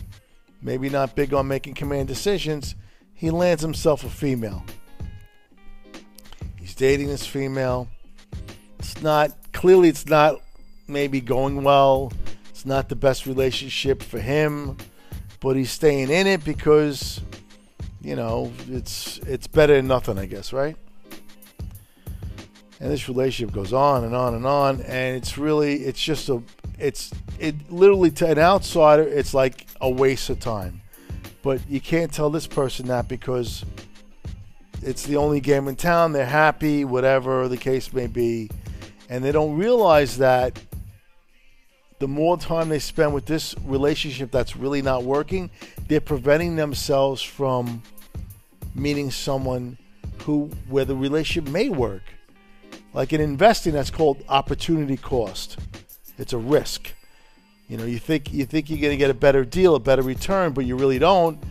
maybe 0.62 0.88
not 0.88 1.16
big 1.16 1.34
on 1.34 1.48
making 1.48 1.74
command 1.74 2.06
decisions, 2.06 2.76
he 3.12 3.30
lands 3.30 3.62
himself 3.62 4.04
a 4.04 4.10
female. 4.10 4.64
He's 6.64 6.74
dating 6.74 7.08
this 7.08 7.26
female. 7.26 7.88
It's 8.78 9.02
not 9.02 9.36
clearly 9.52 9.90
it's 9.90 10.06
not 10.06 10.40
maybe 10.88 11.20
going 11.20 11.62
well. 11.62 12.10
It's 12.48 12.64
not 12.64 12.88
the 12.88 12.96
best 12.96 13.26
relationship 13.26 14.02
for 14.02 14.18
him, 14.18 14.78
but 15.40 15.56
he's 15.56 15.70
staying 15.70 16.08
in 16.08 16.26
it 16.26 16.42
because 16.42 17.20
you 18.00 18.16
know, 18.16 18.50
it's 18.70 19.18
it's 19.26 19.46
better 19.46 19.76
than 19.76 19.88
nothing, 19.88 20.18
I 20.18 20.24
guess, 20.24 20.54
right? 20.54 20.74
And 22.80 22.90
this 22.90 23.10
relationship 23.10 23.54
goes 23.54 23.74
on 23.74 24.04
and 24.04 24.16
on 24.16 24.34
and 24.34 24.46
on, 24.46 24.80
and 24.80 25.18
it's 25.18 25.36
really 25.36 25.82
it's 25.84 26.02
just 26.02 26.30
a 26.30 26.42
it's 26.78 27.12
it 27.38 27.56
literally 27.70 28.10
to 28.12 28.26
an 28.26 28.38
outsider 28.38 29.02
it's 29.02 29.34
like 29.34 29.66
a 29.82 29.90
waste 29.90 30.30
of 30.30 30.40
time. 30.40 30.80
But 31.42 31.60
you 31.68 31.82
can't 31.82 32.10
tell 32.10 32.30
this 32.30 32.46
person 32.46 32.86
that 32.86 33.06
because 33.06 33.66
it's 34.84 35.04
the 35.04 35.16
only 35.16 35.40
game 35.40 35.68
in 35.68 35.76
town. 35.76 36.12
They're 36.12 36.26
happy, 36.26 36.84
whatever 36.84 37.48
the 37.48 37.56
case 37.56 37.92
may 37.92 38.06
be, 38.06 38.50
and 39.08 39.24
they 39.24 39.32
don't 39.32 39.56
realize 39.56 40.18
that 40.18 40.60
the 41.98 42.08
more 42.08 42.36
time 42.36 42.68
they 42.68 42.78
spend 42.78 43.14
with 43.14 43.24
this 43.24 43.54
relationship 43.64 44.30
that's 44.30 44.56
really 44.56 44.82
not 44.82 45.04
working, 45.04 45.50
they're 45.88 46.00
preventing 46.00 46.56
themselves 46.56 47.22
from 47.22 47.82
meeting 48.74 49.10
someone 49.10 49.78
who 50.22 50.50
where 50.68 50.84
the 50.84 50.96
relationship 50.96 51.50
may 51.50 51.68
work. 51.68 52.02
Like 52.92 53.12
in 53.12 53.20
investing, 53.20 53.72
that's 53.72 53.90
called 53.90 54.22
opportunity 54.28 54.96
cost. 54.96 55.58
It's 56.18 56.32
a 56.32 56.38
risk. 56.38 56.92
You 57.68 57.78
know, 57.78 57.84
you 57.84 57.98
think 57.98 58.32
you 58.32 58.44
think 58.44 58.68
you're 58.68 58.78
going 58.78 58.92
to 58.92 58.96
get 58.96 59.10
a 59.10 59.14
better 59.14 59.44
deal, 59.44 59.74
a 59.74 59.80
better 59.80 60.02
return, 60.02 60.52
but 60.52 60.66
you 60.66 60.76
really 60.76 60.98
don't. 60.98 61.42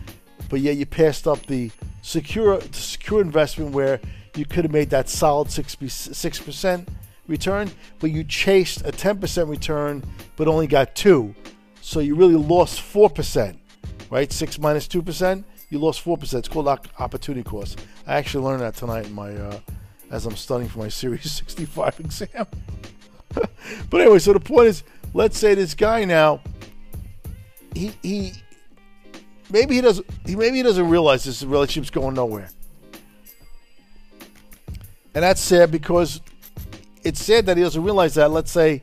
But 0.48 0.60
yet 0.60 0.76
you 0.76 0.86
passed 0.86 1.26
up 1.26 1.44
the 1.46 1.70
secure 2.04 2.60
secure 2.72 3.22
investment 3.22 3.72
where 3.72 3.98
you 4.36 4.44
could 4.44 4.64
have 4.64 4.72
made 4.72 4.90
that 4.90 5.08
solid 5.08 5.50
six 5.50 5.74
percent 5.74 6.88
return, 7.26 7.70
but 7.98 8.10
you 8.10 8.22
chased 8.22 8.84
a 8.84 8.92
ten 8.92 9.18
percent 9.18 9.48
return, 9.48 10.04
but 10.36 10.46
only 10.46 10.66
got 10.66 10.94
two. 10.94 11.34
So 11.80 12.00
you 12.00 12.14
really 12.14 12.36
lost 12.36 12.82
four 12.82 13.08
percent, 13.08 13.58
right? 14.10 14.30
Six 14.30 14.58
minus 14.58 14.86
two 14.86 15.02
percent 15.02 15.46
you 15.70 15.78
lost 15.78 16.02
four 16.02 16.16
percent. 16.16 16.46
It's 16.46 16.52
called 16.52 16.68
opportunity 16.68 17.42
cost. 17.42 17.84
I 18.06 18.16
actually 18.16 18.44
learned 18.44 18.60
that 18.60 18.74
tonight 18.76 19.06
in 19.06 19.12
my 19.12 19.34
uh, 19.34 19.58
as 20.10 20.26
I'm 20.26 20.36
studying 20.36 20.68
for 20.68 20.78
my 20.78 20.88
Series 21.00 21.30
65 21.30 22.00
exam. 22.00 22.46
but 23.90 24.00
anyway, 24.00 24.18
so 24.18 24.32
the 24.32 24.40
point 24.40 24.68
is, 24.68 24.84
let's 25.14 25.38
say 25.38 25.54
this 25.54 25.74
guy 25.74 26.04
now, 26.04 26.40
he 27.74 27.92
he 28.02 28.32
maybe 29.50 29.74
he 29.76 29.80
doesn't 29.80 30.06
he 30.26 30.36
maybe 30.36 30.58
he 30.58 30.62
doesn't 30.62 30.88
realize 30.88 31.24
this 31.24 31.42
relationship's 31.42 31.90
going 31.90 32.14
nowhere, 32.14 32.48
and 35.14 35.22
that's 35.22 35.40
sad 35.40 35.70
because 35.70 36.20
it's 37.02 37.22
sad 37.22 37.46
that 37.46 37.56
he 37.56 37.62
doesn't 37.62 37.82
realize 37.82 38.14
that. 38.14 38.30
Let's 38.30 38.50
say 38.50 38.82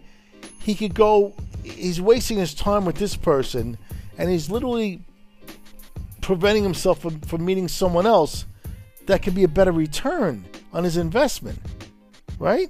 he 0.60 0.76
could 0.76 0.94
go, 0.94 1.34
he's 1.64 2.00
wasting 2.00 2.38
his 2.38 2.54
time 2.54 2.86
with 2.86 2.96
this 2.96 3.16
person, 3.16 3.78
and 4.18 4.30
he's 4.30 4.50
literally 4.50 5.02
preventing 6.22 6.64
himself 6.64 7.00
from, 7.00 7.20
from 7.22 7.44
meeting 7.44 7.68
someone 7.68 8.06
else 8.06 8.46
that 9.08 9.24
could 9.24 9.34
be 9.34 9.44
a 9.44 9.48
better 9.48 9.72
return 9.72 10.46
on 10.72 10.84
his 10.84 10.98
investment, 10.98 11.60
right? 12.38 12.70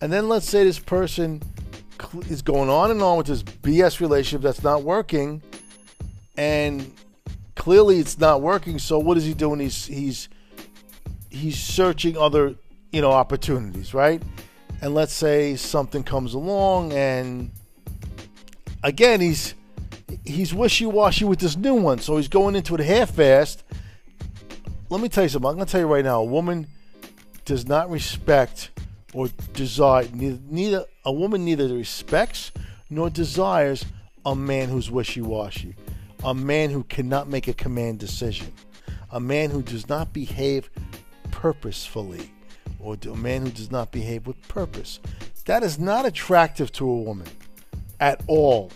And 0.00 0.12
then 0.12 0.28
let's 0.28 0.48
say 0.48 0.64
this 0.64 0.78
person 0.78 1.42
is 2.28 2.42
going 2.42 2.68
on 2.68 2.90
and 2.90 3.02
on 3.02 3.18
with 3.18 3.26
this 3.26 3.42
BS 3.42 4.00
relationship 4.00 4.42
that's 4.42 4.62
not 4.62 4.82
working, 4.82 5.42
and 6.36 6.92
clearly 7.54 7.98
it's 7.98 8.18
not 8.18 8.42
working. 8.42 8.78
So 8.78 8.98
what 8.98 9.16
is 9.16 9.24
he 9.24 9.34
doing? 9.34 9.60
He's 9.60 9.86
he's 9.86 10.28
he's 11.30 11.58
searching 11.58 12.16
other 12.16 12.54
you 12.92 13.00
know 13.00 13.12
opportunities, 13.12 13.94
right? 13.94 14.22
And 14.80 14.94
let's 14.94 15.12
say 15.12 15.56
something 15.56 16.02
comes 16.02 16.34
along, 16.34 16.92
and 16.92 17.50
again 18.82 19.20
he's 19.20 19.54
he's 20.24 20.54
wishy-washy 20.54 21.24
with 21.24 21.40
this 21.40 21.56
new 21.56 21.74
one, 21.74 21.98
so 21.98 22.16
he's 22.16 22.28
going 22.28 22.56
into 22.56 22.74
it 22.74 22.80
half-assed. 22.80 23.62
Let 24.90 25.00
me 25.00 25.08
tell 25.08 25.24
you 25.24 25.28
something. 25.28 25.48
I'm 25.48 25.56
going 25.56 25.66
to 25.66 25.70
tell 25.72 25.82
you 25.82 25.86
right 25.86 26.04
now. 26.04 26.20
A 26.20 26.24
woman 26.24 26.66
does 27.44 27.66
not 27.66 27.90
respect 27.90 28.70
or 29.12 29.28
desire 29.52 30.06
neither, 30.12 30.38
neither 30.48 30.84
a 31.04 31.12
woman 31.12 31.44
neither 31.44 31.68
respects 31.68 32.52
nor 32.90 33.10
desires 33.10 33.84
a 34.26 34.34
man 34.34 34.68
who's 34.68 34.90
wishy-washy, 34.90 35.74
a 36.24 36.34
man 36.34 36.70
who 36.70 36.84
cannot 36.84 37.28
make 37.28 37.48
a 37.48 37.54
command 37.54 37.98
decision, 37.98 38.52
a 39.10 39.20
man 39.20 39.50
who 39.50 39.62
does 39.62 39.88
not 39.88 40.12
behave 40.12 40.70
purposefully, 41.30 42.30
or 42.78 42.96
a 43.10 43.16
man 43.16 43.42
who 43.42 43.50
does 43.50 43.70
not 43.70 43.90
behave 43.90 44.26
with 44.26 44.40
purpose. 44.48 45.00
That 45.46 45.62
is 45.62 45.78
not 45.78 46.04
attractive 46.04 46.70
to 46.72 46.88
a 46.88 46.96
woman 46.96 47.26
at 48.00 48.22
all. 48.26 48.70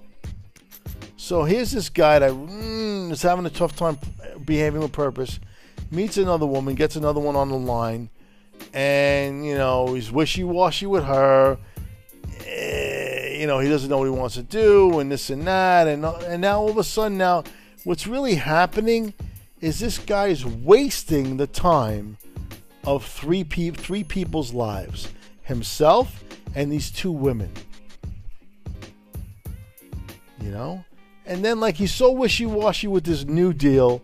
So 1.16 1.44
here's 1.44 1.70
this 1.70 1.88
guy 1.88 2.18
that 2.18 2.30
mm, 2.30 3.10
is 3.12 3.22
having 3.22 3.46
a 3.46 3.50
tough 3.50 3.76
time 3.76 3.98
behaving 4.44 4.80
with 4.80 4.92
purpose, 4.92 5.38
meets 5.90 6.16
another 6.16 6.46
woman, 6.46 6.74
gets 6.74 6.96
another 6.96 7.20
one 7.20 7.36
on 7.36 7.48
the 7.50 7.58
line, 7.58 8.08
and 8.72 9.44
you 9.44 9.54
know 9.54 9.94
he's 9.94 10.10
wishy-washy 10.10 10.86
with 10.86 11.04
her. 11.04 11.58
Eh, 12.46 13.38
you 13.38 13.46
know 13.46 13.58
he 13.58 13.68
doesn't 13.68 13.88
know 13.88 13.98
what 13.98 14.04
he 14.04 14.10
wants 14.10 14.34
to 14.36 14.42
do, 14.42 14.98
and 15.00 15.10
this 15.10 15.30
and 15.30 15.46
that, 15.46 15.86
and 15.88 16.04
and 16.04 16.40
now 16.40 16.60
all 16.60 16.70
of 16.70 16.78
a 16.78 16.84
sudden 16.84 17.18
now, 17.18 17.44
what's 17.84 18.06
really 18.06 18.34
happening 18.34 19.14
is 19.60 19.78
this 19.78 19.98
guy 19.98 20.26
is 20.26 20.44
wasting 20.44 21.36
the 21.36 21.46
time 21.46 22.16
of 22.84 23.04
three 23.04 23.44
pe- 23.44 23.70
three 23.70 24.04
people's 24.04 24.52
lives, 24.52 25.08
himself 25.42 26.22
and 26.54 26.70
these 26.70 26.90
two 26.90 27.12
women. 27.12 27.50
You 30.40 30.50
know, 30.50 30.84
and 31.24 31.44
then, 31.44 31.60
like, 31.60 31.76
he's 31.76 31.94
so 31.94 32.10
wishy 32.10 32.46
washy 32.46 32.88
with 32.88 33.04
this 33.04 33.24
new 33.24 33.52
deal 33.52 34.02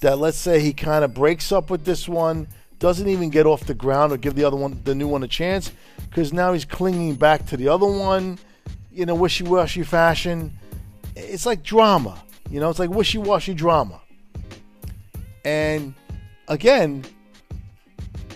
that 0.00 0.18
let's 0.18 0.36
say 0.36 0.60
he 0.60 0.72
kind 0.72 1.04
of 1.04 1.14
breaks 1.14 1.50
up 1.50 1.70
with 1.70 1.84
this 1.84 2.06
one, 2.08 2.46
doesn't 2.78 3.08
even 3.08 3.30
get 3.30 3.46
off 3.46 3.64
the 3.64 3.74
ground 3.74 4.12
or 4.12 4.16
give 4.16 4.34
the 4.34 4.44
other 4.44 4.56
one, 4.56 4.80
the 4.84 4.94
new 4.94 5.08
one, 5.08 5.22
a 5.22 5.28
chance, 5.28 5.72
because 6.08 6.32
now 6.32 6.52
he's 6.52 6.64
clinging 6.64 7.14
back 7.16 7.46
to 7.46 7.56
the 7.56 7.68
other 7.68 7.86
one 7.86 8.38
in 8.94 9.08
a 9.08 9.14
wishy 9.14 9.44
washy 9.44 9.82
fashion. 9.82 10.56
It's 11.16 11.46
like 11.46 11.62
drama, 11.62 12.22
you 12.50 12.60
know, 12.60 12.70
it's 12.70 12.78
like 12.78 12.90
wishy 12.90 13.18
washy 13.18 13.54
drama. 13.54 14.00
And 15.44 15.94
again, 16.46 17.04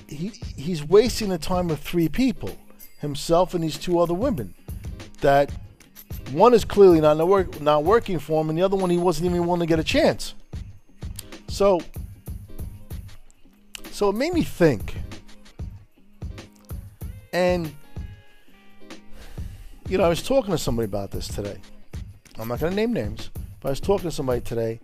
he, 0.09 0.29
he's 0.57 0.85
wasting 0.85 1.29
the 1.29 1.39
time 1.39 1.71
of 1.71 1.81
three 1.81 2.09
people 2.09 2.57
himself 2.99 3.55
and 3.55 3.63
these 3.63 3.79
two 3.79 3.99
other 3.99 4.15
women 4.15 4.55
that 5.21 5.51
one 6.33 6.55
is 6.55 6.65
clearly 6.65 7.01
not 7.01 7.17
work, 7.27 7.61
not 7.61 7.85
working 7.85 8.19
for 8.19 8.41
him, 8.41 8.49
and 8.49 8.59
the 8.59 8.63
other 8.63 8.77
one 8.77 8.91
he 8.91 8.99
wasn't 8.99 9.27
even 9.27 9.47
willing 9.47 9.61
to 9.61 9.67
get 9.67 9.79
a 9.79 9.85
chance. 9.85 10.35
So, 11.49 11.81
so 13.93 14.09
it 14.09 14.17
made 14.17 14.33
me 14.33 14.43
think, 14.43 14.97
and 17.33 17.73
you 19.89 19.99
know, 19.99 20.05
I 20.05 20.09
was 20.09 20.23
talking 20.23 20.51
to 20.51 20.59
somebody 20.59 20.87
about 20.87 21.11
this 21.11 21.29
today. 21.29 21.59
I'm 22.39 22.49
not 22.49 22.61
going 22.61 22.73
to 22.73 22.77
name 22.77 22.93
names, 22.93 23.31
but 23.61 23.69
I 23.69 23.71
was 23.71 23.81
talking 23.81 24.11
to 24.11 24.15
somebody 24.15 24.41
today, 24.41 24.81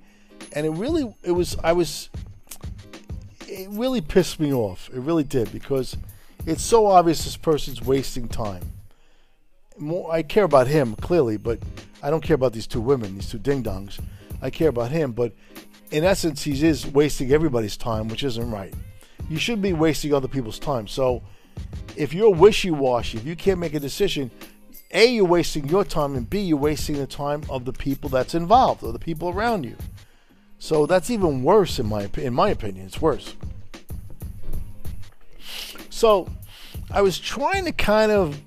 and 0.53 0.67
it 0.67 0.71
really, 0.71 1.13
it 1.25 1.33
was, 1.33 1.57
I 1.65 1.73
was, 1.73 2.11
it 3.47 3.69
really 3.71 4.01
pissed 4.01 4.39
me 4.39 4.53
off. 4.53 4.89
It 4.93 5.01
really 5.01 5.25
did 5.25 5.51
because 5.51 5.97
it's 6.47 6.63
so 6.63 6.87
obvious 6.87 7.25
this 7.25 7.37
person's 7.37 7.83
wasting 7.83 8.29
time 8.29 8.63
more 9.81 10.13
I 10.13 10.23
care 10.23 10.45
about 10.45 10.67
him 10.67 10.95
clearly, 10.97 11.37
but 11.37 11.59
I 12.03 12.11
don't 12.11 12.23
care 12.23 12.35
about 12.35 12.53
these 12.53 12.67
two 12.67 12.81
women, 12.81 13.15
these 13.15 13.31
two 13.31 13.39
ding 13.39 13.63
dongs. 13.63 13.99
I 14.41 14.51
care 14.51 14.69
about 14.69 14.91
him, 14.91 15.13
but 15.13 15.33
in 15.91 16.05
essence, 16.05 16.43
he 16.43 16.65
is 16.67 16.87
wasting 16.87 17.33
everybody's 17.33 17.77
time, 17.77 18.09
which 18.09 18.23
isn't 18.23 18.51
right. 18.51 18.73
You 19.29 19.39
shouldn't 19.39 19.63
be 19.63 19.73
wasting 19.73 20.15
other 20.15 20.29
people's 20.29 20.59
time. 20.59 20.87
So, 20.87 21.23
if 21.97 22.15
you're 22.15 22.31
wishy 22.31 22.71
washy, 22.71 23.19
if 23.19 23.27
you 23.27 23.37
can't 23.37 23.59
make 23.59 23.75
a 23.75 23.81
decision, 23.81 24.31
A, 24.93 25.07
you're 25.07 25.25
wasting 25.25 25.69
your 25.69 25.85
time, 25.85 26.15
and 26.15 26.29
B, 26.29 26.41
you're 26.41 26.57
wasting 26.57 26.97
the 26.97 27.07
time 27.07 27.43
of 27.51 27.65
the 27.65 27.73
people 27.73 28.09
that's 28.09 28.35
involved 28.35 28.83
or 28.83 28.93
the 28.93 28.99
people 28.99 29.29
around 29.29 29.65
you. 29.65 29.77
So 30.59 30.87
that's 30.87 31.11
even 31.11 31.43
worse 31.43 31.79
in 31.79 31.87
my 31.87 32.11
in 32.17 32.35
my 32.35 32.51
opinion. 32.51 32.87
It's 32.87 33.01
worse. 33.01 33.35
So 35.89 36.29
I 36.91 37.03
was 37.03 37.19
trying 37.19 37.65
to 37.65 37.73
kind 37.73 38.11
of 38.11 38.41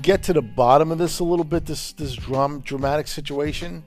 get 0.00 0.22
to 0.24 0.32
the 0.32 0.42
bottom 0.42 0.90
of 0.90 0.98
this 0.98 1.18
a 1.18 1.24
little 1.24 1.44
bit. 1.44 1.66
This 1.66 1.92
this 1.92 2.14
drum 2.14 2.60
dramatic 2.60 3.08
situation. 3.08 3.84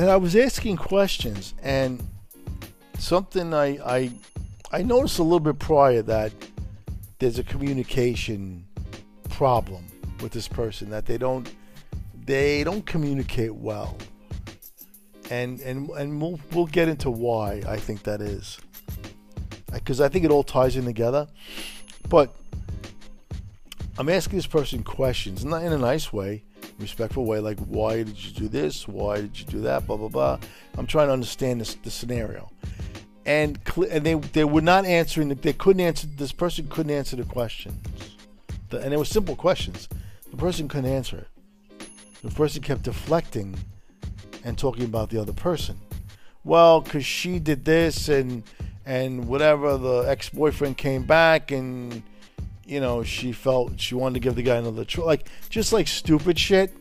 And 0.00 0.08
I 0.08 0.16
was 0.16 0.34
asking 0.34 0.78
questions, 0.78 1.52
and 1.62 2.02
something 2.98 3.52
I 3.52 3.66
I 3.84 4.10
I 4.72 4.80
noticed 4.80 5.18
a 5.18 5.22
little 5.22 5.40
bit 5.40 5.58
prior 5.58 6.00
that 6.00 6.32
there's 7.18 7.38
a 7.38 7.44
communication 7.44 8.64
problem 9.28 9.84
with 10.22 10.32
this 10.32 10.48
person 10.48 10.88
that 10.88 11.04
they 11.04 11.18
don't 11.18 11.54
they 12.24 12.64
don't 12.64 12.86
communicate 12.86 13.54
well. 13.54 13.98
And 15.30 15.60
and 15.60 15.90
and 15.90 16.18
we'll 16.18 16.40
we'll 16.54 16.64
get 16.64 16.88
into 16.88 17.10
why 17.10 17.62
I 17.68 17.76
think 17.76 18.04
that 18.04 18.22
is. 18.22 18.58
Because 19.70 20.00
I 20.00 20.08
think 20.08 20.24
it 20.24 20.30
all 20.30 20.44
ties 20.44 20.76
in 20.76 20.86
together. 20.86 21.28
But 22.08 22.34
I'm 23.98 24.08
asking 24.08 24.38
this 24.38 24.46
person 24.46 24.82
questions, 24.82 25.44
not 25.44 25.62
in 25.62 25.74
a 25.74 25.78
nice 25.78 26.10
way, 26.10 26.44
respectful 26.80 27.24
way, 27.24 27.38
like 27.38 27.58
why 27.60 28.02
did 28.02 28.22
you 28.22 28.32
do 28.32 28.48
this? 28.48 28.88
Why 28.88 29.20
did 29.20 29.38
you 29.38 29.46
do 29.46 29.60
that? 29.60 29.86
Blah 29.86 29.96
blah 29.96 30.08
blah. 30.08 30.38
I'm 30.76 30.86
trying 30.86 31.08
to 31.08 31.12
understand 31.12 31.60
this 31.60 31.74
the 31.74 31.90
scenario, 31.90 32.50
and 33.26 33.58
and 33.90 34.04
they 34.04 34.14
they 34.14 34.44
were 34.44 34.60
not 34.60 34.84
answering. 34.84 35.28
They 35.28 35.52
couldn't 35.52 35.80
answer. 35.80 36.06
This 36.06 36.32
person 36.32 36.68
couldn't 36.68 36.92
answer 36.92 37.16
the 37.16 37.24
questions, 37.24 38.16
the, 38.70 38.80
and 38.80 38.92
it 38.92 38.98
was 38.98 39.08
simple 39.08 39.36
questions. 39.36 39.88
The 40.30 40.36
person 40.36 40.68
couldn't 40.68 40.90
answer 40.90 41.18
it. 41.18 41.28
The 42.22 42.30
person 42.30 42.62
kept 42.62 42.82
deflecting 42.82 43.56
and 44.44 44.56
talking 44.58 44.84
about 44.84 45.10
the 45.10 45.20
other 45.20 45.32
person. 45.32 45.78
Well, 46.44 46.80
because 46.80 47.04
she 47.04 47.38
did 47.38 47.64
this 47.64 48.08
and 48.08 48.42
and 48.86 49.28
whatever 49.28 49.76
the 49.76 50.00
ex-boyfriend 50.08 50.76
came 50.76 51.04
back 51.04 51.50
and 51.50 52.02
you 52.70 52.80
know 52.80 53.02
she 53.02 53.32
felt 53.32 53.80
she 53.80 53.94
wanted 53.94 54.14
to 54.14 54.20
give 54.20 54.34
the 54.34 54.42
guy 54.42 54.56
another 54.56 54.84
try 54.84 55.04
like 55.04 55.28
just 55.48 55.72
like 55.72 55.88
stupid 55.88 56.38
shit. 56.38 56.72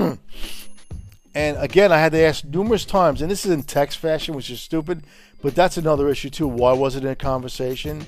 And 1.34 1.56
again 1.58 1.92
i 1.92 1.98
had 1.98 2.10
to 2.12 2.18
ask 2.18 2.44
numerous 2.44 2.84
times 2.84 3.22
and 3.22 3.30
this 3.30 3.44
is 3.44 3.52
in 3.52 3.62
text 3.62 3.98
fashion 3.98 4.34
which 4.34 4.50
is 4.50 4.60
stupid 4.60 5.04
but 5.40 5.54
that's 5.54 5.76
another 5.76 6.08
issue 6.08 6.30
too. 6.30 6.48
Why 6.48 6.72
was 6.72 6.96
it 6.96 7.04
in 7.04 7.10
a 7.10 7.16
conversation? 7.16 8.04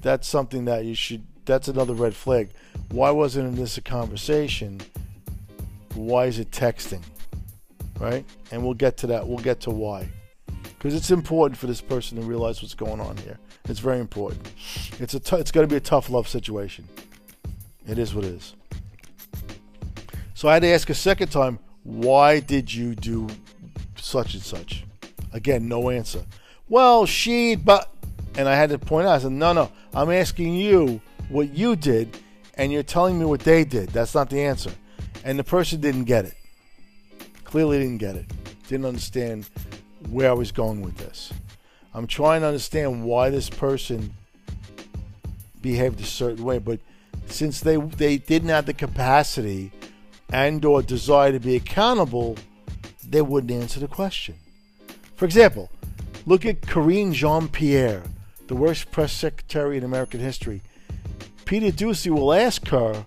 That's 0.00 0.26
something 0.26 0.64
that 0.64 0.84
you 0.84 0.94
should 0.94 1.24
that's 1.44 1.68
another 1.68 1.92
red 1.92 2.14
flag. 2.14 2.50
Why 2.90 3.10
wasn't 3.10 3.48
in 3.48 3.54
this 3.54 3.76
a 3.76 3.82
conversation? 3.82 4.80
Why 5.94 6.26
is 6.26 6.38
it 6.38 6.50
texting? 6.50 7.02
Right? 8.00 8.24
And 8.50 8.64
we'll 8.64 8.74
get 8.74 8.96
to 8.98 9.06
that 9.08 9.26
we'll 9.26 9.38
get 9.38 9.60
to 9.62 9.70
why 9.70 10.08
because 10.84 10.98
it's 10.98 11.10
important 11.10 11.58
for 11.58 11.66
this 11.66 11.80
person 11.80 12.20
to 12.20 12.22
realize 12.26 12.60
what's 12.60 12.74
going 12.74 13.00
on 13.00 13.16
here. 13.16 13.38
It's 13.70 13.80
very 13.80 14.00
important. 14.00 14.46
It's 14.98 15.14
a 15.14 15.18
t- 15.18 15.36
it's 15.36 15.50
going 15.50 15.66
to 15.66 15.72
be 15.72 15.78
a 15.78 15.80
tough 15.80 16.10
love 16.10 16.28
situation. 16.28 16.86
It 17.88 17.98
is 17.98 18.14
what 18.14 18.26
it 18.26 18.34
is. 18.34 18.54
So 20.34 20.46
I 20.46 20.52
had 20.52 20.60
to 20.60 20.68
ask 20.68 20.90
a 20.90 20.94
second 20.94 21.28
time, 21.28 21.58
why 21.84 22.38
did 22.38 22.72
you 22.72 22.94
do 22.94 23.28
such 23.96 24.34
and 24.34 24.42
such? 24.42 24.84
Again, 25.32 25.68
no 25.68 25.88
answer. 25.88 26.22
Well, 26.68 27.06
she, 27.06 27.56
but, 27.56 27.90
and 28.36 28.46
I 28.46 28.54
had 28.54 28.68
to 28.68 28.78
point 28.78 29.06
out, 29.06 29.14
I 29.14 29.18
said, 29.20 29.32
no, 29.32 29.54
no, 29.54 29.72
I'm 29.94 30.10
asking 30.10 30.52
you 30.52 31.00
what 31.30 31.54
you 31.54 31.76
did, 31.76 32.14
and 32.58 32.70
you're 32.70 32.82
telling 32.82 33.18
me 33.18 33.24
what 33.24 33.40
they 33.40 33.64
did. 33.64 33.88
That's 33.88 34.14
not 34.14 34.28
the 34.28 34.42
answer. 34.42 34.72
And 35.24 35.38
the 35.38 35.44
person 35.44 35.80
didn't 35.80 36.04
get 36.04 36.26
it. 36.26 36.34
Clearly 37.44 37.78
didn't 37.78 37.98
get 37.98 38.16
it. 38.16 38.26
Didn't 38.68 38.84
understand 38.84 39.48
where 40.08 40.30
I 40.30 40.34
was 40.34 40.52
going 40.52 40.82
with 40.82 40.96
this. 40.96 41.32
I'm 41.92 42.06
trying 42.06 42.40
to 42.40 42.48
understand 42.48 43.04
why 43.04 43.30
this 43.30 43.48
person 43.48 44.14
behaved 45.62 46.00
a 46.00 46.04
certain 46.04 46.44
way, 46.44 46.58
but 46.58 46.80
since 47.26 47.60
they 47.60 47.76
they 47.76 48.18
didn't 48.18 48.48
have 48.48 48.66
the 48.66 48.74
capacity 48.74 49.72
and 50.32 50.64
or 50.64 50.82
desire 50.82 51.32
to 51.32 51.40
be 51.40 51.56
accountable, 51.56 52.36
they 53.08 53.22
wouldn't 53.22 53.52
answer 53.52 53.80
the 53.80 53.88
question. 53.88 54.34
For 55.16 55.24
example, 55.24 55.70
look 56.26 56.44
at 56.44 56.62
Karine 56.62 57.12
Jean-Pierre, 57.12 58.02
the 58.48 58.56
worst 58.56 58.90
press 58.90 59.12
secretary 59.12 59.76
in 59.76 59.84
American 59.84 60.20
history. 60.20 60.62
Peter 61.44 61.70
Doocy 61.70 62.10
will 62.10 62.32
ask 62.32 62.66
her, 62.68 63.04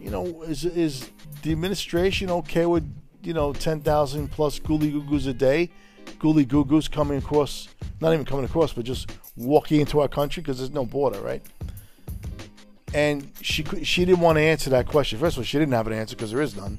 you 0.00 0.10
know, 0.10 0.42
is 0.42 0.64
is 0.64 1.10
the 1.42 1.52
administration 1.52 2.30
okay 2.30 2.66
with 2.66 2.84
you 3.22 3.32
know 3.32 3.52
10,000 3.52 4.30
plus 4.30 4.58
googly 4.58 4.92
googles 4.92 5.26
a 5.26 5.32
day? 5.32 5.70
Googly 6.18 6.44
Goo 6.44 6.64
Goos 6.64 6.88
coming 6.88 7.18
across, 7.18 7.68
not 8.00 8.12
even 8.12 8.24
coming 8.24 8.44
across, 8.44 8.72
but 8.72 8.84
just 8.84 9.10
walking 9.36 9.80
into 9.80 10.00
our 10.00 10.08
country 10.08 10.42
because 10.42 10.58
there's 10.58 10.70
no 10.70 10.84
border, 10.84 11.20
right? 11.20 11.42
And 12.94 13.30
she 13.42 13.64
she 13.82 14.04
didn't 14.04 14.20
want 14.20 14.36
to 14.36 14.42
answer 14.42 14.70
that 14.70 14.86
question. 14.86 15.18
First 15.18 15.36
of 15.36 15.40
all, 15.40 15.44
she 15.44 15.58
didn't 15.58 15.74
have 15.74 15.86
an 15.86 15.92
answer 15.92 16.16
because 16.16 16.30
there 16.30 16.40
is 16.40 16.56
none, 16.56 16.78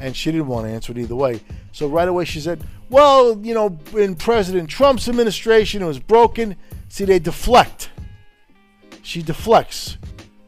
and 0.00 0.14
she 0.14 0.30
didn't 0.30 0.46
want 0.46 0.66
to 0.66 0.72
answer 0.72 0.92
it 0.92 0.98
either 0.98 1.16
way. 1.16 1.40
So 1.72 1.88
right 1.88 2.06
away 2.06 2.24
she 2.24 2.40
said, 2.40 2.62
"Well, 2.90 3.38
you 3.42 3.54
know, 3.54 3.78
in 3.96 4.14
President 4.14 4.68
Trump's 4.68 5.08
administration, 5.08 5.82
it 5.82 5.86
was 5.86 5.98
broken." 5.98 6.56
See, 6.88 7.04
they 7.04 7.18
deflect. 7.18 7.90
She 9.02 9.22
deflects, 9.22 9.98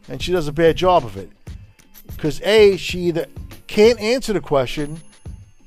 and 0.09 0.23
she 0.23 0.33
does 0.33 0.47
a 0.47 0.53
bad 0.53 0.77
job 0.77 1.05
of 1.05 1.17
it 1.17 1.31
because 2.07 2.41
a 2.43 2.77
she 2.77 3.01
either 3.01 3.27
can't 3.67 3.99
answer 4.01 4.33
the 4.33 4.41
question 4.41 5.01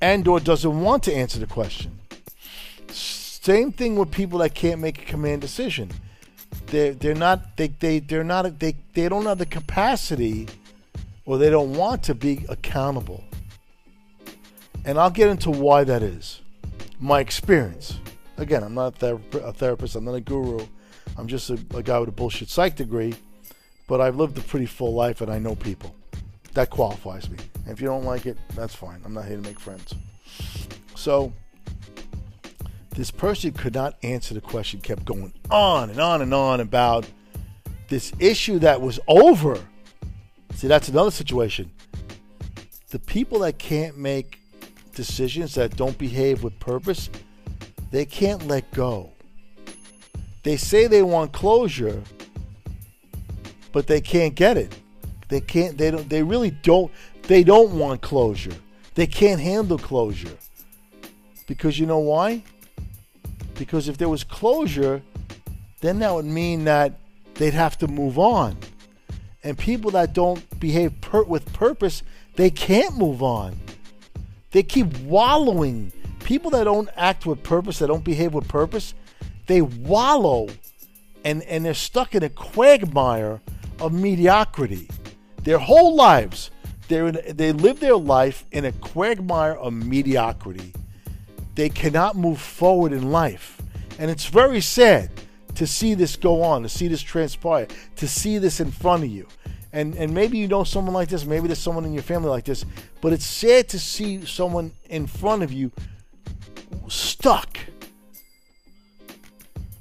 and 0.01 0.27
or 0.27 0.39
doesn't 0.39 0.81
want 0.81 1.03
to 1.03 1.13
answer 1.13 1.39
the 1.39 1.47
question. 1.47 1.99
Same 3.43 3.73
thing 3.73 3.97
with 3.97 4.09
people 4.09 4.39
that 4.39 4.55
can't 4.55 4.79
make 4.79 5.01
a 5.01 5.03
command 5.05 5.41
decision. 5.41 5.91
They're 6.67 6.93
they're 6.93 7.13
not 7.13 7.57
they 7.57 7.67
they 7.67 7.99
they're 7.99 8.23
not 8.23 8.57
they 8.57 8.73
they 8.93 9.09
don't 9.09 9.25
have 9.25 9.37
the 9.37 9.45
capacity, 9.45 10.47
or 11.25 11.37
they 11.37 11.49
don't 11.49 11.73
want 11.73 12.03
to 12.03 12.15
be 12.15 12.45
accountable. 12.47 13.21
And 14.85 14.97
I'll 14.97 15.09
get 15.09 15.27
into 15.27 15.51
why 15.51 15.83
that 15.83 16.01
is. 16.01 16.39
My 17.01 17.19
experience. 17.19 17.99
Again, 18.37 18.63
I'm 18.63 18.75
not 18.75 19.03
a, 19.03 19.19
a 19.43 19.51
therapist. 19.51 19.97
I'm 19.97 20.05
not 20.05 20.13
a 20.13 20.21
guru. 20.21 20.65
I'm 21.17 21.27
just 21.27 21.49
a, 21.49 21.59
a 21.75 21.83
guy 21.83 21.99
with 21.99 22.07
a 22.07 22.13
bullshit 22.13 22.47
psych 22.47 22.77
degree. 22.77 23.13
But 23.87 23.99
I've 23.99 24.15
lived 24.15 24.37
a 24.37 24.41
pretty 24.41 24.67
full 24.67 24.93
life, 24.93 25.19
and 25.19 25.29
I 25.29 25.39
know 25.39 25.55
people. 25.55 25.93
That 26.53 26.69
qualifies 26.69 27.29
me. 27.29 27.39
And 27.65 27.73
if 27.73 27.81
you 27.81 27.87
don't 27.87 28.05
like 28.05 28.25
it, 28.25 28.37
that's 28.55 28.73
fine. 28.73 29.01
I'm 29.03 29.13
not 29.13 29.25
here 29.25 29.35
to 29.35 29.41
make 29.41 29.59
friends. 29.59 29.93
So 30.95 31.33
this 32.95 33.11
person 33.11 33.51
could 33.51 33.73
not 33.73 33.95
answer 34.03 34.33
the 34.33 34.41
question, 34.41 34.79
kept 34.79 35.05
going 35.05 35.33
on 35.49 35.89
and 35.89 35.99
on 35.99 36.21
and 36.21 36.33
on 36.33 36.59
about 36.59 37.05
this 37.89 38.13
issue 38.19 38.59
that 38.59 38.81
was 38.81 38.99
over. 39.07 39.59
See, 40.53 40.67
that's 40.67 40.89
another 40.89 41.11
situation. 41.11 41.71
The 42.89 42.99
people 42.99 43.39
that 43.39 43.57
can't 43.57 43.97
make 43.97 44.39
decisions 44.93 45.55
that 45.55 45.75
don't 45.75 45.97
behave 45.97 46.43
with 46.43 46.59
purpose, 46.59 47.09
they 47.91 48.05
can't 48.05 48.47
let 48.47 48.69
go. 48.71 49.11
They 50.43 50.57
say 50.57 50.87
they 50.87 51.01
want 51.01 51.31
closure, 51.31 52.03
but 53.71 53.87
they 53.87 54.01
can't 54.01 54.35
get 54.35 54.57
it. 54.57 54.77
They 55.29 55.41
can't 55.41 55.77
they 55.77 55.89
don't 55.89 56.07
they 56.09 56.21
really 56.21 56.51
don't 56.51 56.91
they 57.23 57.43
don't 57.43 57.71
want 57.77 58.01
closure. 58.01 58.53
They 58.93 59.07
can't 59.07 59.41
handle 59.41 59.79
closure. 59.79 60.37
Because 61.47 61.79
you 61.79 61.85
know 61.85 61.99
why? 61.99 62.43
Because 63.55 63.87
if 63.87 63.97
there 63.97 64.09
was 64.09 64.23
closure, 64.23 65.01
then 65.81 65.99
that 65.99 66.13
would 66.13 66.25
mean 66.25 66.63
that 66.65 66.93
they'd 67.35 67.53
have 67.53 67.77
to 67.79 67.87
move 67.87 68.17
on. 68.17 68.57
And 69.43 69.57
people 69.57 69.91
that 69.91 70.13
don't 70.13 70.59
behave 70.59 70.99
per- 71.01 71.23
with 71.23 71.51
purpose, 71.53 72.03
they 72.35 72.49
can't 72.49 72.97
move 72.97 73.21
on. 73.21 73.59
They 74.51 74.63
keep 74.63 74.97
wallowing. 74.99 75.91
People 76.23 76.51
that 76.51 76.63
don't 76.63 76.89
act 76.95 77.25
with 77.25 77.43
purpose, 77.43 77.79
that 77.79 77.87
don't 77.87 78.03
behave 78.03 78.33
with 78.33 78.47
purpose, 78.47 78.93
they 79.47 79.61
wallow 79.61 80.47
and, 81.25 81.43
and 81.43 81.65
they're 81.65 81.73
stuck 81.73 82.15
in 82.15 82.23
a 82.23 82.29
quagmire 82.29 83.41
of 83.79 83.93
mediocrity. 83.93 84.89
Their 85.43 85.57
whole 85.57 85.95
lives, 85.95 86.51
they're 86.87 87.07
in, 87.07 87.19
they 87.35 87.51
live 87.51 87.81
their 87.81 87.97
life 87.97 88.45
in 88.51 88.65
a 88.65 88.71
quagmire 88.73 89.53
of 89.53 89.73
mediocrity 89.73 90.73
they 91.55 91.69
cannot 91.69 92.15
move 92.15 92.39
forward 92.41 92.91
in 92.93 93.11
life. 93.11 93.61
And 93.99 94.09
it's 94.09 94.25
very 94.25 94.61
sad 94.61 95.09
to 95.55 95.67
see 95.67 95.93
this 95.93 96.15
go 96.15 96.41
on, 96.41 96.63
to 96.63 96.69
see 96.69 96.87
this 96.87 97.01
transpire, 97.01 97.67
to 97.97 98.07
see 98.07 98.37
this 98.37 98.59
in 98.59 98.71
front 98.71 99.03
of 99.03 99.09
you. 99.09 99.27
And, 99.71 99.95
and 99.95 100.13
maybe 100.13 100.37
you 100.37 100.47
know 100.47 100.63
someone 100.63 100.93
like 100.93 101.09
this, 101.09 101.25
maybe 101.25 101.47
there's 101.47 101.59
someone 101.59 101.85
in 101.85 101.93
your 101.93 102.03
family 102.03 102.29
like 102.29 102.45
this, 102.45 102.63
but 103.01 103.13
it's 103.13 103.25
sad 103.25 103.67
to 103.69 103.79
see 103.79 104.25
someone 104.25 104.71
in 104.89 105.07
front 105.07 105.43
of 105.43 105.51
you 105.51 105.71
stuck. 106.87 107.57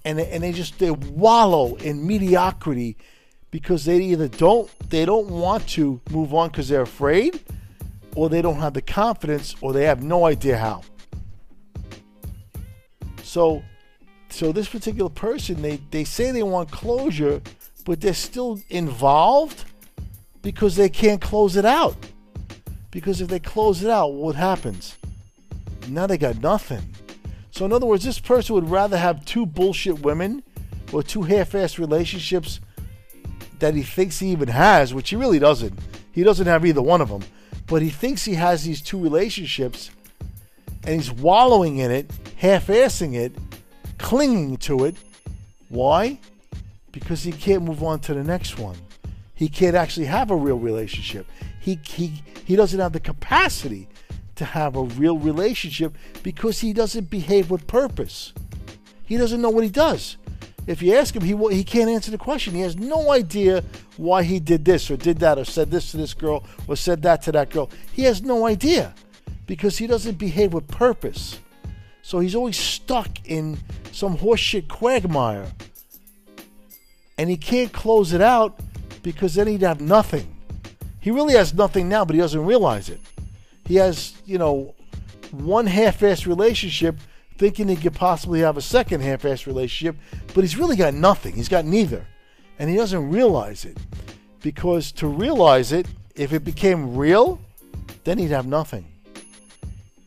And 0.05 0.19
and 0.19 0.43
they 0.43 0.53
just 0.53 0.79
they 0.79 0.91
wallow 0.91 1.77
in 1.77 2.05
mediocrity 2.05 2.97
because 3.53 3.85
they 3.85 3.99
either 3.99 4.27
don't 4.27 4.69
they 4.91 5.05
don't 5.05 5.29
want 5.29 5.69
to 5.69 6.01
move 6.11 6.35
on 6.35 6.49
because 6.49 6.69
they're 6.69 6.83
afraid 6.83 7.41
or 8.17 8.29
they 8.29 8.43
don't 8.43 8.59
have 8.59 8.75
the 8.75 8.83
confidence 8.83 9.55
or 9.61 9.73
they 9.73 9.85
have 9.85 10.03
no 10.03 10.25
idea 10.25 10.59
how. 10.59 10.83
So, 13.33 13.63
so 14.29 14.53
this 14.53 14.69
particular 14.69 15.09
person, 15.09 15.63
they, 15.63 15.81
they 15.91 16.05
say 16.05 16.33
they 16.33 16.43
want 16.43 16.71
closure, 16.71 17.41
but 17.87 17.99
they're 17.99 18.13
still 18.13 18.61
involved 18.69 19.65
because 20.43 20.77
they 20.77 20.91
can't 20.91 21.19
close 21.19 21.57
it 21.57 21.65
out. 21.65 21.97
Because 22.91 23.23
if 23.23 23.29
they 23.29 23.39
close 23.39 23.83
it 23.83 23.89
out, 23.89 24.13
what 24.13 24.35
happens? 24.35 24.99
Now 25.89 26.07
they 26.07 26.19
got 26.19 26.43
nothing. 26.43 26.83
So, 27.53 27.65
in 27.65 27.73
other 27.73 27.87
words, 27.87 28.05
this 28.05 28.21
person 28.21 28.55
would 28.55 28.69
rather 28.69 28.99
have 28.99 29.25
two 29.25 29.47
bullshit 29.47 30.01
women 30.01 30.43
or 30.93 31.03
two 31.03 31.23
half 31.23 31.53
assed 31.53 31.79
relationships 31.79 32.61
that 33.61 33.75
he 33.75 33.83
thinks 33.83 34.19
he 34.19 34.29
even 34.29 34.49
has, 34.49 34.93
which 34.93 35.09
he 35.09 35.17
really 35.17 35.39
doesn't. 35.39 35.79
He 36.13 36.23
doesn't 36.23 36.47
have 36.47 36.67
either 36.67 36.83
one 36.83 37.01
of 37.01 37.09
them. 37.09 37.23
but 37.67 37.81
he 37.81 37.89
thinks 37.89 38.27
he 38.27 38.35
has 38.35 38.65
these 38.65 38.83
two 38.83 39.03
relationships 39.03 39.91
and 40.85 40.95
he's 40.95 41.13
wallowing 41.13 41.79
in 41.79 41.91
it, 41.91 42.11
half 42.37 42.67
assing 42.67 43.15
it, 43.15 43.33
clinging 43.99 44.57
to 44.59 44.85
it. 44.85 44.97
Why? 45.69 46.19
Because 46.91 47.23
he 47.23 47.33
can't 47.33 47.63
move 47.63 47.83
on 47.83 48.01
to 48.01 48.15
the 48.15 48.25
next 48.25 48.59
one. 48.59 48.77
He 49.35 49.49
can't 49.49 49.77
actually 49.77 50.07
have 50.07 50.31
a 50.31 50.37
real 50.37 50.59
relationship. 50.59 51.27
He, 51.61 51.79
he, 51.85 52.23
he 52.45 52.57
doesn't 52.57 52.79
have 52.79 52.93
the 52.93 53.01
capacity 53.01 53.89
to 54.37 54.45
have 54.45 54.77
a 54.77 54.83
real 54.83 55.19
relationship 55.19 55.95
because 56.23 56.61
he 56.61 56.73
doesn't 56.73 57.11
behave 57.11 57.51
with 57.51 57.67
purpose. 57.67 58.33
He 59.05 59.17
doesn't 59.17 59.41
know 59.41 59.51
what 59.51 59.65
he 59.65 59.71
does. 59.71 60.17
If 60.67 60.81
you 60.81 60.95
ask 60.95 61.15
him, 61.15 61.23
he 61.23 61.37
he 61.55 61.65
can't 61.65 61.91
answer 61.91 62.13
the 62.13 62.19
question. 62.19 62.55
He 62.55 62.61
has 62.61 62.77
no 62.77 63.11
idea 63.11 63.65
why 63.97 64.23
he 64.23 64.39
did 64.39 64.65
this 64.65 64.91
or 64.91 64.97
did 64.97 65.19
that 65.19 65.39
or 65.39 65.45
said 65.45 65.71
this 65.71 65.91
to 65.91 65.97
this 65.97 66.15
girl 66.15 66.45
or 66.69 66.77
said 66.77 67.03
that 67.03 67.23
to 67.23 67.33
that 67.33 67.51
girl. 67.51 67.69
He 67.93 68.03
has 68.05 68.23
no 68.23 68.47
idea 68.47 68.95
because 69.47 69.79
he 69.79 69.87
doesn't 69.87 70.19
behave 70.19 70.53
with 70.53 70.69
purpose. 70.69 71.41
So 72.03 72.19
he's 72.19 72.35
always 72.35 72.57
stuck 72.57 73.09
in 73.25 73.59
some 73.93 74.19
horseshit 74.19 74.69
quagmire. 74.69 75.47
And 77.19 77.31
he 77.31 77.37
can't 77.37 77.73
close 77.73 78.13
it 78.13 78.21
out 78.21 78.59
because 79.03 79.35
then 79.35 79.47
he'd 79.47 79.63
have 79.63 79.81
nothing. 79.81 80.37
He 81.01 81.11
really 81.11 81.35
has 81.35 81.55
nothing 81.55 81.89
now, 81.89 82.05
but 82.05 82.15
he 82.15 82.21
doesn't 82.21 82.45
realize 82.45 82.89
it. 82.89 83.01
He 83.67 83.77
has, 83.77 84.15
you 84.25 84.39
know, 84.39 84.75
one 85.31 85.67
half 85.67 86.01
assed 86.01 86.27
relationship 86.27 86.97
thinking 87.39 87.69
he 87.69 87.77
could 87.77 87.95
possibly 87.95 88.41
have 88.41 88.57
a 88.57 88.63
second 88.63 89.01
half 89.01 89.23
assed 89.23 89.47
relationship, 89.47 89.97
but 90.35 90.43
he's 90.43 90.57
really 90.57 90.77
got 90.77 90.95
nothing. 90.95 91.35
He's 91.35 91.49
got 91.49 91.65
neither. 91.65 92.07
And 92.59 92.71
he 92.71 92.77
doesn't 92.77 93.11
realize 93.11 93.65
it. 93.65 93.79
Because 94.43 94.93
to 94.93 95.07
realize 95.07 95.73
it, 95.73 95.87
if 96.15 96.33
it 96.33 96.45
became 96.45 96.97
real, 96.97 97.41
then 98.05 98.19
he'd 98.19 98.31
have 98.31 98.47
nothing. 98.47 98.92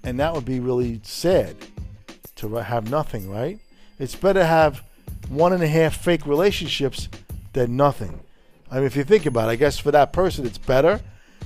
And 0.06 0.20
that 0.20 0.34
would 0.34 0.46
be 0.46 0.60
really 0.60 1.02
sad 1.04 1.58
to 2.36 2.48
have 2.56 2.89
nothing, 2.91 3.30
right? 3.30 3.60
It's 3.98 4.15
better 4.15 4.41
to 4.41 4.46
have 4.46 4.84
one 5.30 5.52
and 5.52 5.63
a 5.63 5.68
half 5.68 5.98
fake 5.98 6.28
relationships 6.28 7.10
than 7.54 7.76
nothing. 7.76 8.20
I 8.70 8.76
mean, 8.76 8.86
if 8.86 8.96
you 8.96 9.04
think 9.04 9.26
about 9.26 9.50
it, 9.50 9.54
I 9.54 9.56
guess 9.56 9.80
for 9.80 9.91
that 9.91 10.13
person 10.13 10.46
it's 10.46 10.60
better. 10.60 11.02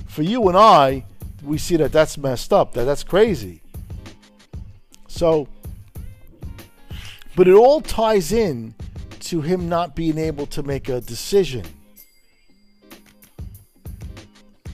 For 0.06 0.22
you 0.22 0.46
and 0.48 0.58
I, 0.58 1.06
we 1.42 1.56
see 1.56 1.76
that 1.76 1.90
that's 1.90 2.18
messed 2.18 2.52
up, 2.52 2.74
that 2.74 2.84
that's 2.84 3.02
crazy. 3.02 3.62
So, 5.08 5.48
but 7.36 7.48
it 7.48 7.54
all 7.54 7.80
ties 7.80 8.30
in 8.30 8.74
to 9.20 9.40
him 9.40 9.68
not 9.68 9.96
being 9.96 10.18
able 10.18 10.46
to 10.46 10.62
make 10.62 10.88
a 10.90 11.00
decision. 11.00 11.64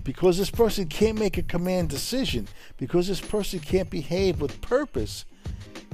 Because 0.03 0.39
this 0.39 0.51
person 0.51 0.87
can't 0.87 1.19
make 1.19 1.37
a 1.37 1.43
command 1.43 1.89
decision, 1.89 2.49
because 2.77 3.09
this 3.09 3.21
person 3.21 3.61
can't 3.61 3.91
behave 3.91 4.41
with 4.41 4.61
purpose, 4.61 5.25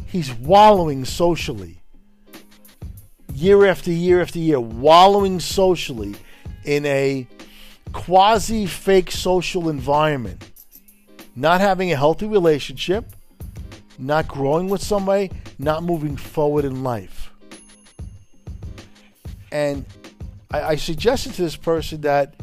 he's 0.06 0.32
wallowing 0.32 1.04
socially. 1.04 1.80
Year 3.34 3.66
after 3.66 3.90
year 3.90 4.20
after 4.20 4.38
year, 4.38 4.60
wallowing 4.60 5.40
socially 5.40 6.14
in 6.64 6.84
a 6.86 7.26
quasi 7.92 8.66
fake 8.66 9.10
social 9.10 9.68
environment, 9.68 10.50
not 11.34 11.60
having 11.60 11.92
a 11.92 11.96
healthy 11.96 12.26
relationship, 12.26 13.06
not 13.98 14.28
growing 14.28 14.68
with 14.68 14.82
somebody, 14.82 15.30
not 15.58 15.82
moving 15.82 16.16
forward 16.16 16.64
in 16.64 16.82
life. 16.82 17.30
And 19.50 19.84
I, 20.50 20.62
I 20.62 20.76
suggested 20.76 21.34
to 21.34 21.42
this 21.42 21.56
person 21.56 22.00
that 22.02 22.34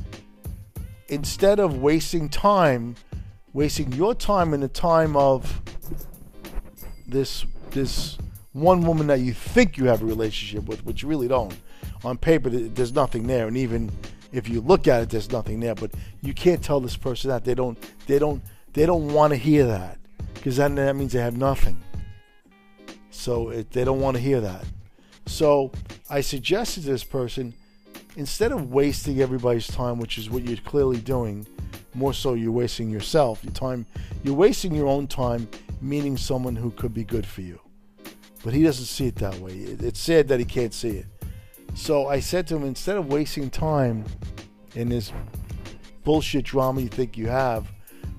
instead 1.08 1.60
of 1.60 1.78
wasting 1.80 2.30
time, 2.30 2.96
wasting 3.60 3.92
your 3.92 4.16
time 4.16 4.54
and 4.54 4.64
the 4.64 4.70
time 4.70 5.18
of 5.18 5.62
this 7.06 7.46
this 7.72 8.18
one 8.54 8.84
woman 8.84 9.08
that 9.08 9.20
you 9.20 9.34
think 9.34 9.78
you 9.78 9.84
have 9.84 10.02
a 10.02 10.06
relationship 10.06 10.64
with, 10.66 10.86
which 10.86 11.04
you 11.04 11.10
really 11.10 11.28
don't, 11.28 11.54
on 12.06 12.18
paper, 12.18 12.50
there's 12.50 12.94
nothing 12.94 13.28
there, 13.28 13.50
and 13.50 13.58
even 13.58 13.92
if 14.32 14.48
you 14.48 14.62
look 14.62 14.88
at 14.88 15.04
it, 15.04 15.10
there's 15.10 15.30
nothing 15.30 15.60
there. 15.60 15.76
But 15.76 15.92
you 16.22 16.34
can't 16.34 16.64
tell 16.64 16.80
this 16.80 16.96
person 16.96 17.32
that 17.32 17.44
they 17.44 17.54
don't, 17.54 17.78
they 18.08 18.18
don't, 18.18 18.42
they 18.72 18.86
don't 18.86 19.12
want 19.12 19.34
to 19.34 19.38
hear 19.38 19.66
that 19.66 19.98
because 20.36 20.56
then 20.56 20.76
that 20.76 20.96
means 20.96 21.12
they 21.12 21.20
have 21.20 21.36
nothing. 21.36 21.78
So 23.12 23.50
it, 23.50 23.72
they 23.72 23.84
don't 23.84 24.00
want 24.00 24.16
to 24.16 24.24
hear 24.24 24.40
that. 24.40 24.64
So 25.26 25.74
I 26.10 26.22
suggested 26.22 26.84
to 26.84 26.92
this 26.92 27.04
person, 27.04 27.54
instead 28.16 28.54
of 28.54 28.72
wasting 28.72 29.20
everybody's 29.20 29.68
time, 29.68 30.00
which 30.00 30.18
is 30.18 30.30
what 30.30 30.44
you're 30.44 30.58
clearly 30.60 31.00
doing, 31.02 31.46
more 31.94 32.14
so 32.14 32.34
you're 32.34 32.52
wasting 32.52 32.90
yourself. 32.90 33.44
Your 33.44 33.54
time, 33.54 33.86
you're 34.24 34.36
wasting 34.36 34.74
your 34.74 34.88
own 34.88 35.08
time, 35.08 35.48
meeting 35.82 36.18
someone 36.18 36.56
who 36.56 36.72
could 36.72 36.94
be 36.94 37.04
good 37.04 37.26
for 37.26 37.42
you. 37.42 37.60
But 38.44 38.54
he 38.54 38.64
doesn't 38.64 38.86
see 38.86 39.08
it 39.08 39.16
that 39.16 39.36
way. 39.36 39.54
It's 39.54 40.00
sad 40.00 40.28
that 40.30 40.40
he 40.40 40.46
can't 40.46 40.74
see 40.74 40.98
it. 40.98 41.06
So 41.76 42.08
I 42.08 42.20
said 42.20 42.48
to 42.48 42.56
him, 42.56 42.64
instead 42.64 42.98
of 42.98 43.08
wasting 43.08 43.50
time 43.50 44.06
in 44.76 44.90
this 44.90 45.12
bullshit 46.04 46.46
drama 46.46 46.82
you 46.82 46.88
think 46.88 47.18
you 47.18 47.28
have, 47.28 47.72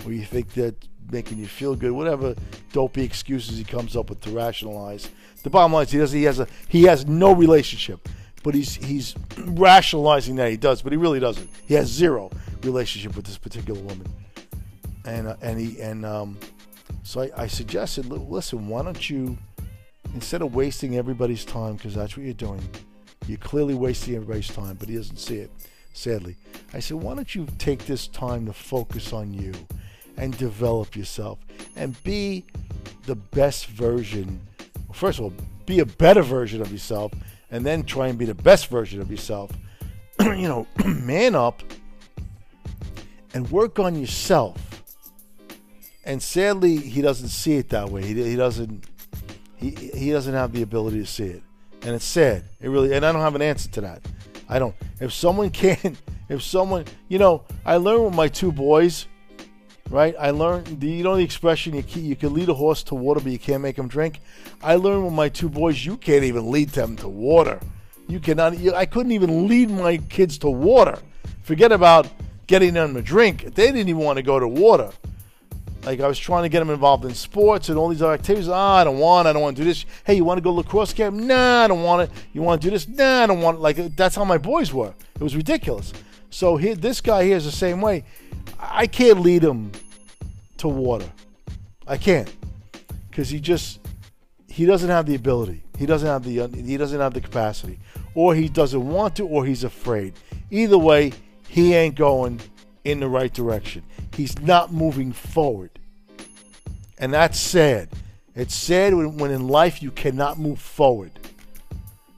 or 0.04 0.12
you 0.12 0.24
think 0.24 0.52
that 0.54 0.74
making 1.10 1.38
you 1.38 1.46
feel 1.46 1.74
good, 1.74 1.92
whatever 1.92 2.34
dopey 2.72 3.02
excuses 3.02 3.58
he 3.58 3.64
comes 3.64 3.96
up 3.96 4.10
with 4.10 4.20
to 4.20 4.30
rationalize. 4.30 5.10
The 5.42 5.50
bottom 5.50 5.72
line 5.72 5.84
is 5.84 5.90
he 5.90 5.98
doesn't 5.98 6.18
he 6.18 6.24
has 6.24 6.40
a 6.40 6.46
he 6.68 6.82
has 6.84 7.06
no 7.06 7.34
relationship, 7.34 8.08
but 8.42 8.54
he's 8.54 8.74
he's 8.74 9.14
rationalizing 9.38 10.36
that 10.36 10.50
he 10.50 10.56
does, 10.56 10.82
but 10.82 10.92
he 10.92 10.96
really 10.96 11.20
doesn't. 11.20 11.48
He 11.66 11.74
has 11.74 11.88
zero 11.88 12.30
relationship 12.62 13.16
with 13.16 13.26
this 13.26 13.38
particular 13.38 13.80
woman, 13.80 14.06
and 15.04 15.28
uh, 15.28 15.36
and 15.42 15.58
he 15.58 15.80
and 15.80 16.04
um, 16.04 16.38
so 17.02 17.22
I, 17.22 17.30
I 17.36 17.46
suggested, 17.46 18.06
listen, 18.06 18.68
why 18.68 18.82
don't 18.82 19.10
you 19.10 19.38
instead 20.14 20.42
of 20.42 20.54
wasting 20.54 20.96
everybody's 20.96 21.44
time 21.44 21.76
because 21.76 21.94
that's 21.94 22.16
what 22.16 22.24
you're 22.24 22.34
doing 22.34 22.62
you're 23.26 23.38
clearly 23.38 23.74
wasting 23.74 24.16
everybody's 24.16 24.48
time, 24.48 24.76
but 24.76 24.88
he 24.88 24.96
doesn't 24.96 25.18
see 25.18 25.36
it, 25.36 25.50
sadly. 25.92 26.36
I 26.74 26.80
said, 26.80 26.96
why 26.96 27.14
don't 27.14 27.32
you 27.34 27.46
take 27.58 27.86
this 27.86 28.08
time 28.08 28.46
to 28.46 28.52
focus 28.52 29.12
on 29.12 29.32
you 29.32 29.52
and 30.16 30.36
develop 30.36 30.96
yourself 30.96 31.38
and 31.76 32.02
be 32.02 32.44
the 33.06 33.14
best 33.14 33.66
version? 33.66 34.40
First 34.92 35.18
of 35.18 35.26
all, 35.26 35.32
be 35.66 35.78
a 35.78 35.86
better 35.86 36.22
version 36.22 36.60
of 36.60 36.72
yourself 36.72 37.12
and 37.50 37.64
then 37.64 37.82
try 37.84 38.08
and 38.08 38.18
be 38.18 38.24
the 38.24 38.34
best 38.34 38.68
version 38.68 39.00
of 39.00 39.10
yourself. 39.10 39.50
you 40.20 40.48
know, 40.48 40.66
man 40.84 41.34
up 41.34 41.62
and 43.34 43.50
work 43.50 43.78
on 43.78 43.94
yourself. 43.94 44.58
And 46.04 46.22
sadly, 46.22 46.76
he 46.76 47.02
doesn't 47.02 47.28
see 47.28 47.56
it 47.56 47.68
that 47.70 47.90
way. 47.90 48.02
He, 48.02 48.14
he 48.22 48.36
doesn't. 48.36 48.86
He, 49.56 49.70
he 49.70 50.10
doesn't 50.10 50.32
have 50.32 50.52
the 50.52 50.62
ability 50.62 51.00
to 51.00 51.06
see 51.06 51.24
it 51.24 51.42
and 51.82 51.94
it's 51.94 52.04
sad. 52.04 52.44
It 52.60 52.68
really, 52.68 52.94
and 52.94 53.04
I 53.04 53.12
don't 53.12 53.20
have 53.20 53.34
an 53.34 53.42
answer 53.42 53.70
to 53.70 53.80
that. 53.82 54.02
I 54.48 54.58
don't. 54.58 54.74
If 55.00 55.12
someone 55.12 55.50
can't, 55.50 56.00
if 56.28 56.42
someone, 56.42 56.84
you 57.08 57.18
know, 57.18 57.42
I 57.64 57.76
learned 57.76 58.04
with 58.06 58.14
my 58.14 58.28
two 58.28 58.52
boys, 58.52 59.06
right? 59.90 60.14
I 60.18 60.30
learned, 60.30 60.80
the, 60.80 60.88
you 60.88 61.02
know, 61.02 61.16
the 61.16 61.24
expression 61.24 61.74
you 61.74 61.82
can, 61.82 62.04
you 62.04 62.16
can 62.16 62.32
lead 62.32 62.48
a 62.48 62.54
horse 62.54 62.82
to 62.84 62.94
water, 62.94 63.20
but 63.20 63.32
you 63.32 63.38
can't 63.38 63.62
make 63.62 63.76
him 63.76 63.88
drink. 63.88 64.20
I 64.62 64.76
learned 64.76 65.04
with 65.04 65.12
my 65.12 65.28
two 65.28 65.48
boys, 65.48 65.84
you 65.84 65.96
can't 65.96 66.24
even 66.24 66.50
lead 66.50 66.70
them 66.70 66.96
to 66.98 67.08
water. 67.08 67.60
You 68.08 68.18
cannot. 68.18 68.58
You, 68.58 68.74
I 68.74 68.86
couldn't 68.86 69.12
even 69.12 69.46
lead 69.46 69.70
my 69.70 69.98
kids 69.98 70.38
to 70.38 70.50
water. 70.50 70.98
Forget 71.42 71.70
about 71.70 72.08
getting 72.48 72.74
them 72.74 72.96
a 72.96 73.02
drink. 73.02 73.54
They 73.54 73.66
didn't 73.66 73.88
even 73.88 74.02
want 74.02 74.16
to 74.16 74.22
go 74.22 74.40
to 74.40 74.48
water. 74.48 74.90
Like 75.84 76.00
I 76.00 76.08
was 76.08 76.18
trying 76.18 76.42
to 76.42 76.48
get 76.48 76.58
them 76.58 76.70
involved 76.70 77.04
in 77.04 77.14
sports 77.14 77.68
and 77.68 77.78
all 77.78 77.88
these 77.88 78.02
other 78.02 78.12
activities. 78.12 78.48
Ah, 78.48 78.78
I 78.78 78.84
don't 78.84 78.98
want. 78.98 79.28
I 79.28 79.32
don't 79.32 79.42
want 79.42 79.56
to 79.56 79.62
do 79.62 79.68
this. 79.68 79.86
Hey, 80.04 80.14
you 80.14 80.24
want 80.24 80.38
to 80.38 80.42
go 80.42 80.52
lacrosse 80.52 80.92
camp? 80.92 81.16
Nah, 81.16 81.64
I 81.64 81.68
don't 81.68 81.84
want 81.84 82.02
it. 82.02 82.10
You 82.32 82.42
want 82.42 82.60
to 82.60 82.66
do 82.66 82.72
this? 82.72 82.88
Nah, 82.88 83.22
I 83.22 83.26
don't 83.26 83.40
want. 83.40 83.58
It. 83.58 83.60
Like 83.60 83.96
that's 83.96 84.16
how 84.16 84.24
my 84.24 84.38
boys 84.38 84.72
were. 84.72 84.92
It 85.14 85.22
was 85.22 85.36
ridiculous. 85.36 85.92
So 86.30 86.56
here, 86.56 86.74
this 86.74 87.00
guy 87.00 87.24
here 87.24 87.36
is 87.36 87.44
the 87.44 87.52
same 87.52 87.80
way. 87.80 88.04
I 88.58 88.86
can't 88.86 89.20
lead 89.20 89.42
him 89.42 89.72
to 90.58 90.68
water. 90.68 91.10
I 91.86 91.96
can't 91.96 92.32
because 93.10 93.28
he 93.28 93.40
just 93.40 93.80
he 94.48 94.66
doesn't 94.66 94.90
have 94.90 95.06
the 95.06 95.14
ability. 95.14 95.62
He 95.78 95.86
doesn't 95.86 96.08
have 96.08 96.24
the 96.24 96.46
he 96.62 96.76
doesn't 96.76 97.00
have 97.00 97.14
the 97.14 97.20
capacity, 97.20 97.78
or 98.14 98.34
he 98.34 98.48
doesn't 98.48 98.86
want 98.86 99.16
to, 99.16 99.26
or 99.26 99.44
he's 99.44 99.64
afraid. 99.64 100.14
Either 100.50 100.78
way, 100.78 101.12
he 101.48 101.74
ain't 101.74 101.94
going 101.94 102.40
in 102.84 103.00
the 103.00 103.08
right 103.08 103.32
direction. 103.32 103.82
He's 104.14 104.38
not 104.40 104.72
moving 104.72 105.12
forward. 105.12 105.70
And 106.98 107.14
that's 107.14 107.38
sad. 107.38 107.88
It's 108.34 108.54
sad 108.54 108.94
when, 108.94 109.16
when 109.16 109.30
in 109.30 109.48
life 109.48 109.82
you 109.82 109.90
cannot 109.90 110.38
move 110.38 110.60
forward. 110.60 111.12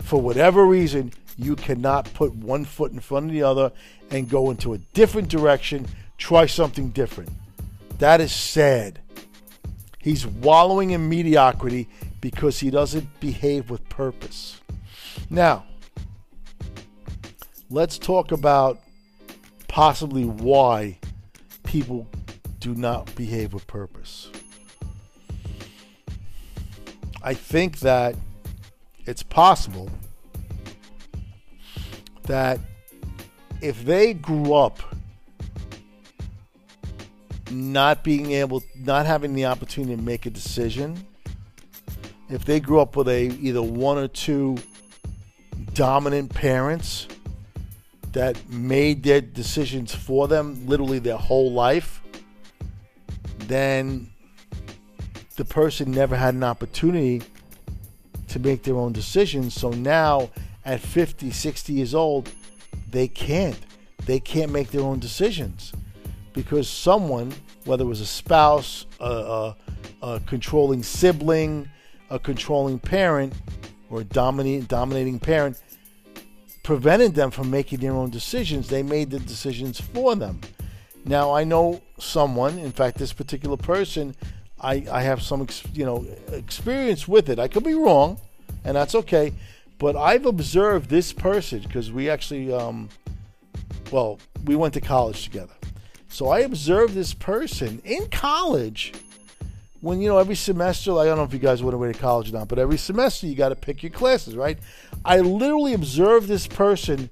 For 0.00 0.20
whatever 0.20 0.66
reason, 0.66 1.12
you 1.38 1.56
cannot 1.56 2.12
put 2.14 2.34
one 2.34 2.64
foot 2.64 2.92
in 2.92 3.00
front 3.00 3.26
of 3.26 3.32
the 3.32 3.42
other 3.42 3.72
and 4.10 4.28
go 4.28 4.50
into 4.50 4.74
a 4.74 4.78
different 4.78 5.28
direction, 5.28 5.86
try 6.22 6.46
something 6.46 6.90
different. 6.90 7.30
That 7.98 8.20
is 8.20 8.32
sad. 8.32 9.00
He's 9.98 10.24
wallowing 10.24 10.92
in 10.92 11.08
mediocrity 11.08 11.88
because 12.20 12.60
he 12.60 12.70
doesn't 12.70 13.08
behave 13.18 13.70
with 13.70 13.86
purpose. 13.88 14.60
Now, 15.30 15.64
let's 17.70 17.98
talk 17.98 18.30
about 18.30 18.80
possibly 19.66 20.24
why 20.24 20.98
people 21.64 22.06
do 22.60 22.76
not 22.76 23.12
behave 23.16 23.52
with 23.52 23.66
purpose. 23.66 24.30
I 27.20 27.34
think 27.34 27.80
that 27.80 28.14
it's 29.06 29.24
possible 29.24 29.90
that 32.24 32.60
if 33.60 33.84
they 33.84 34.14
grew 34.14 34.54
up 34.54 34.80
not 37.52 38.02
being 38.02 38.32
able, 38.32 38.62
not 38.74 39.06
having 39.06 39.34
the 39.34 39.46
opportunity 39.46 39.94
to 39.96 40.02
make 40.02 40.26
a 40.26 40.30
decision, 40.30 41.06
if 42.28 42.44
they 42.44 42.60
grew 42.60 42.80
up 42.80 42.96
with 42.96 43.08
a 43.08 43.26
either 43.40 43.62
one 43.62 43.98
or 43.98 44.08
two 44.08 44.56
dominant 45.74 46.32
parents 46.34 47.06
that 48.12 48.36
made 48.50 49.02
their 49.02 49.20
decisions 49.20 49.94
for 49.94 50.28
them 50.28 50.66
literally 50.66 50.98
their 50.98 51.16
whole 51.16 51.52
life, 51.52 52.02
then 53.40 54.08
the 55.36 55.44
person 55.44 55.90
never 55.90 56.16
had 56.16 56.34
an 56.34 56.44
opportunity 56.44 57.22
to 58.28 58.38
make 58.38 58.62
their 58.62 58.76
own 58.76 58.92
decisions. 58.92 59.54
So 59.54 59.70
now 59.70 60.30
at 60.64 60.80
50, 60.80 61.30
60 61.30 61.72
years 61.72 61.94
old, 61.94 62.30
they 62.90 63.08
can't. 63.08 63.58
They 64.04 64.20
can't 64.20 64.52
make 64.52 64.70
their 64.70 64.82
own 64.82 64.98
decisions 64.98 65.72
because 66.32 66.68
someone, 66.68 67.32
whether 67.64 67.84
it 67.84 67.88
was 67.88 68.00
a 68.00 68.06
spouse, 68.06 68.86
a, 69.00 69.04
a, 69.04 69.56
a 70.02 70.20
controlling 70.20 70.82
sibling, 70.82 71.68
a 72.10 72.18
controlling 72.18 72.78
parent, 72.78 73.32
or 73.90 74.00
a 74.00 74.04
dominating, 74.04 74.62
dominating 74.62 75.18
parent, 75.18 75.60
prevented 76.62 77.14
them 77.14 77.30
from 77.30 77.50
making 77.50 77.80
their 77.80 77.92
own 77.92 78.10
decisions. 78.10 78.68
They 78.68 78.82
made 78.82 79.10
the 79.10 79.18
decisions 79.18 79.80
for 79.80 80.14
them. 80.14 80.40
Now, 81.04 81.32
I 81.32 81.44
know 81.44 81.82
someone, 81.98 82.58
in 82.58 82.70
fact, 82.70 82.98
this 82.98 83.12
particular 83.12 83.56
person, 83.56 84.14
I, 84.60 84.86
I 84.90 85.02
have 85.02 85.20
some, 85.20 85.46
you 85.74 85.84
know, 85.84 86.06
experience 86.28 87.08
with 87.08 87.28
it. 87.28 87.38
I 87.38 87.48
could 87.48 87.64
be 87.64 87.74
wrong, 87.74 88.20
and 88.64 88.76
that's 88.76 88.94
okay. 88.94 89.32
But 89.78 89.96
I've 89.96 90.26
observed 90.26 90.88
this 90.88 91.12
person 91.12 91.60
because 91.60 91.90
we 91.90 92.08
actually, 92.08 92.52
um, 92.52 92.88
well, 93.90 94.20
we 94.44 94.54
went 94.54 94.74
to 94.74 94.80
college 94.80 95.24
together. 95.24 95.54
So 96.12 96.28
I 96.28 96.40
observed 96.40 96.92
this 96.92 97.14
person 97.14 97.80
in 97.86 98.06
college 98.08 98.92
when 99.80 100.02
you 100.02 100.10
know 100.10 100.18
every 100.18 100.34
semester 100.34 100.92
like, 100.92 101.06
i 101.06 101.08
don't 101.08 101.16
know 101.16 101.24
if 101.24 101.32
you 101.32 101.38
guys 101.38 101.62
went 101.62 101.74
away 101.74 101.90
to 101.90 101.98
college 101.98 102.28
or 102.28 102.34
not 102.34 102.48
but 102.48 102.58
every 102.58 102.76
semester 102.76 103.26
you 103.26 103.34
got 103.34 103.48
to 103.48 103.56
pick 103.56 103.82
your 103.82 103.90
classes 103.90 104.36
right? 104.36 104.58
I 105.06 105.20
literally 105.20 105.72
observed 105.72 106.28
this 106.28 106.46
person 106.46 107.08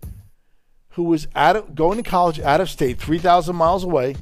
who 0.90 1.04
was 1.04 1.26
out 1.34 1.56
of, 1.56 1.74
going 1.74 1.96
to 1.96 2.08
college 2.08 2.40
out 2.40 2.60
of 2.60 2.68
state 2.68 2.98
3000 2.98 3.56
miles 3.56 3.84
away. 3.84 4.16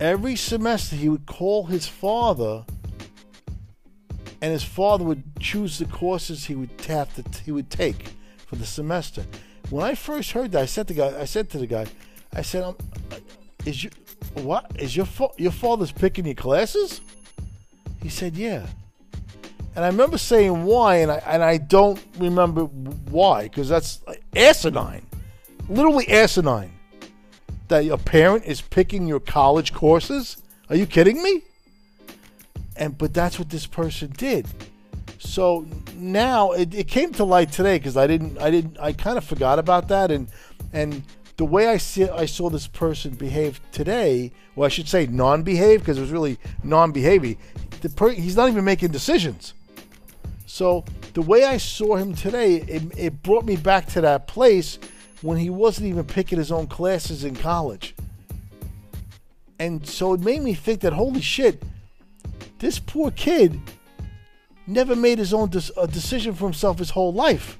Every 0.00 0.36
semester 0.36 0.96
he 0.96 1.10
would 1.10 1.26
call 1.26 1.66
his 1.66 1.86
father 1.86 2.64
and 4.40 4.52
his 4.52 4.64
father 4.64 5.04
would 5.04 5.22
choose 5.38 5.78
the 5.78 5.84
courses 5.84 6.46
he 6.46 6.54
would 6.54 6.70
have 6.88 7.14
to 7.14 7.42
he 7.42 7.52
would 7.52 7.68
take 7.68 8.06
for 8.46 8.56
the 8.56 8.64
semester. 8.64 9.26
When 9.68 9.84
i 9.84 9.94
first 9.94 10.32
heard 10.32 10.52
that 10.52 10.62
i 10.62 10.66
said 10.66 10.88
to 10.88 10.94
the 10.94 11.00
guy 11.00 11.20
i 11.20 11.26
said 11.26 11.50
to 11.50 11.58
the 11.58 11.66
guy 11.66 11.86
i 12.32 12.40
said 12.40 12.62
um, 12.64 12.76
is 13.66 13.84
your 13.84 13.92
what 14.34 14.70
is 14.78 14.96
your 14.96 15.06
fa- 15.06 15.28
your 15.36 15.52
father's 15.52 15.92
picking 15.92 16.24
your 16.24 16.34
classes 16.34 17.00
he 18.06 18.10
said, 18.10 18.36
Yeah. 18.36 18.64
And 19.74 19.84
I 19.84 19.88
remember 19.88 20.16
saying 20.16 20.64
why, 20.64 20.98
and 20.98 21.10
I, 21.10 21.16
and 21.26 21.42
I 21.42 21.58
don't 21.58 22.00
remember 22.18 22.62
why, 22.64 23.42
because 23.42 23.68
that's 23.68 24.00
asinine. 24.34 25.04
Literally 25.68 26.08
asinine. 26.08 26.70
That 27.66 27.84
a 27.86 27.98
parent 27.98 28.44
is 28.44 28.60
picking 28.60 29.08
your 29.08 29.18
college 29.18 29.74
courses? 29.74 30.40
Are 30.70 30.76
you 30.76 30.86
kidding 30.86 31.20
me? 31.20 31.42
And 32.76 32.96
but 32.96 33.12
that's 33.12 33.40
what 33.40 33.50
this 33.50 33.66
person 33.66 34.12
did. 34.16 34.46
So 35.18 35.66
now 35.96 36.52
it, 36.52 36.72
it 36.72 36.86
came 36.86 37.12
to 37.14 37.24
light 37.24 37.50
today 37.50 37.76
because 37.78 37.96
I 37.96 38.06
didn't 38.06 38.38
I 38.38 38.52
didn't 38.52 38.78
I 38.78 38.92
kind 38.92 39.18
of 39.18 39.24
forgot 39.24 39.58
about 39.58 39.88
that 39.88 40.12
and 40.12 40.28
and 40.72 41.02
the 41.36 41.44
way 41.44 41.68
I 41.68 41.76
see 41.76 42.08
I 42.08 42.26
saw 42.26 42.50
this 42.50 42.66
person 42.66 43.12
behave 43.12 43.60
today, 43.72 44.32
well 44.54 44.66
I 44.66 44.68
should 44.68 44.88
say 44.88 45.06
non-behave 45.06 45.80
because 45.80 45.98
it 45.98 46.00
was 46.00 46.10
really 46.10 46.38
non-behaving 46.64 47.36
the 47.80 47.88
per- 47.90 48.10
he's 48.10 48.36
not 48.36 48.48
even 48.48 48.64
making 48.64 48.90
decisions. 48.90 49.54
So 50.46 50.84
the 51.14 51.22
way 51.22 51.44
I 51.44 51.56
saw 51.58 51.96
him 51.96 52.14
today, 52.14 52.56
it, 52.56 52.82
it 52.96 53.22
brought 53.22 53.44
me 53.44 53.56
back 53.56 53.86
to 53.88 54.00
that 54.00 54.26
place 54.26 54.78
when 55.22 55.38
he 55.38 55.50
wasn't 55.50 55.88
even 55.88 56.04
picking 56.04 56.38
his 56.38 56.52
own 56.52 56.66
classes 56.66 57.24
in 57.24 57.34
college. 57.36 57.94
And 59.58 59.86
so 59.86 60.14
it 60.14 60.20
made 60.20 60.42
me 60.42 60.54
think 60.54 60.80
that 60.80 60.92
holy 60.92 61.20
shit, 61.20 61.62
this 62.58 62.78
poor 62.78 63.10
kid 63.10 63.60
never 64.66 64.96
made 64.96 65.18
his 65.18 65.32
own 65.32 65.48
de- 65.48 65.86
decision 65.88 66.34
for 66.34 66.44
himself 66.44 66.78
his 66.78 66.90
whole 66.90 67.12
life. 67.12 67.58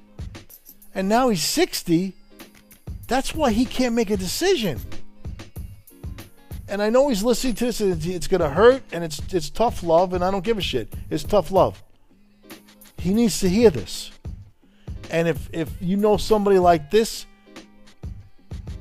And 0.94 1.08
now 1.08 1.28
he's 1.28 1.44
60. 1.44 2.14
That's 3.06 3.34
why 3.34 3.52
he 3.52 3.64
can't 3.64 3.94
make 3.94 4.10
a 4.10 4.16
decision 4.16 4.80
and 6.68 6.82
I 6.82 6.90
know 6.90 7.08
he's 7.08 7.22
listening 7.22 7.54
to 7.54 7.66
this, 7.66 7.80
and 7.80 8.04
it's 8.04 8.26
going 8.26 8.40
to 8.40 8.48
hurt, 8.48 8.82
and 8.92 9.04
it's 9.04 9.20
it's 9.32 9.50
tough 9.50 9.82
love, 9.82 10.12
and 10.12 10.24
I 10.24 10.30
don't 10.30 10.44
give 10.44 10.58
a 10.58 10.62
shit. 10.62 10.92
It's 11.10 11.22
tough 11.22 11.50
love. 11.50 11.82
He 12.98 13.14
needs 13.14 13.40
to 13.40 13.48
hear 13.48 13.70
this, 13.70 14.10
and 15.10 15.28
if 15.28 15.48
if 15.52 15.70
you 15.80 15.96
know 15.96 16.16
somebody 16.16 16.58
like 16.58 16.90
this, 16.90 17.26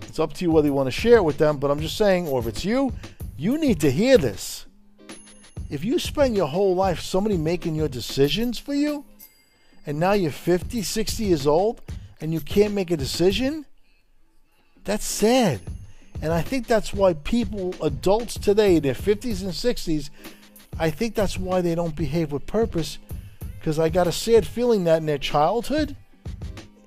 it's 0.01 0.19
up 0.19 0.33
to 0.33 0.45
you 0.45 0.51
whether 0.51 0.67
you 0.67 0.73
want 0.73 0.88
to 0.88 0.91
share 0.91 1.17
it 1.17 1.23
with 1.23 1.38
them. 1.38 1.57
But 1.57 1.69
I'm 1.69 1.79
just 1.79 1.97
saying, 1.97 2.27
or 2.27 2.39
if 2.39 2.47
it's 2.47 2.65
you, 2.65 2.91
you 3.38 3.57
need 3.57 3.79
to 3.81 3.91
hear 3.91 4.17
this. 4.17 4.65
If 5.69 5.83
you 5.83 5.99
spend 5.99 6.35
your 6.35 6.47
whole 6.47 6.75
life 6.75 6.99
somebody 6.99 7.38
making 7.38 7.75
your 7.75 7.88
decisions 7.88 8.57
for 8.57 8.73
you, 8.73 9.05
and 9.85 9.99
now 9.99 10.13
you're 10.13 10.31
50, 10.31 10.81
60 10.81 11.23
years 11.23 11.45
old, 11.45 11.81
and 12.21 12.33
you 12.33 12.39
can't 12.39 12.73
make 12.73 12.91
a 12.91 12.97
decision, 12.97 13.65
that's 14.86 15.06
sad. 15.06 15.60
And 16.21 16.32
I 16.32 16.41
think 16.41 16.67
that's 16.67 16.93
why 16.93 17.13
people, 17.13 17.76
adults 17.82 18.39
today, 18.39 18.78
in 18.78 18.84
their 18.84 18.93
50s 18.93 19.41
and 19.41 19.52
60s, 19.52 20.10
I 20.80 20.89
think 20.89 21.15
that's 21.15 21.38
why 21.38 21.62
they 21.62 21.76
don't 21.76 21.95
behave 21.95 22.32
with 22.32 22.45
purpose. 22.45 23.00
Because 23.60 23.80
I 23.80 23.89
got 23.89 24.08
a 24.08 24.12
sad 24.12 24.45
feeling 24.45 24.86
that 24.86 24.98
in 24.98 25.08
their 25.08 25.17
childhood, 25.17 25.95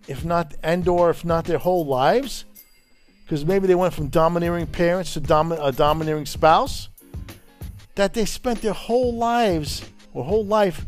if 0.07 0.25
not, 0.25 0.55
and 0.63 0.87
or 0.89 1.11
if 1.11 1.25
not 1.25 1.45
their 1.45 1.59
whole 1.59 1.85
lives, 1.85 2.45
because 3.25 3.45
maybe 3.45 3.67
they 3.67 3.75
went 3.75 3.93
from 3.93 4.09
domineering 4.09 4.67
parents 4.67 5.13
to 5.15 5.21
dom- 5.21 5.53
a 5.53 5.73
domineering 5.73 6.25
spouse, 6.25 6.89
that 7.97 8.15
they 8.15 8.25
spent 8.25 8.63
their 8.63 8.73
whole 8.73 9.13
lives 9.15 9.85
or 10.15 10.25
whole 10.25 10.47
life 10.47 10.87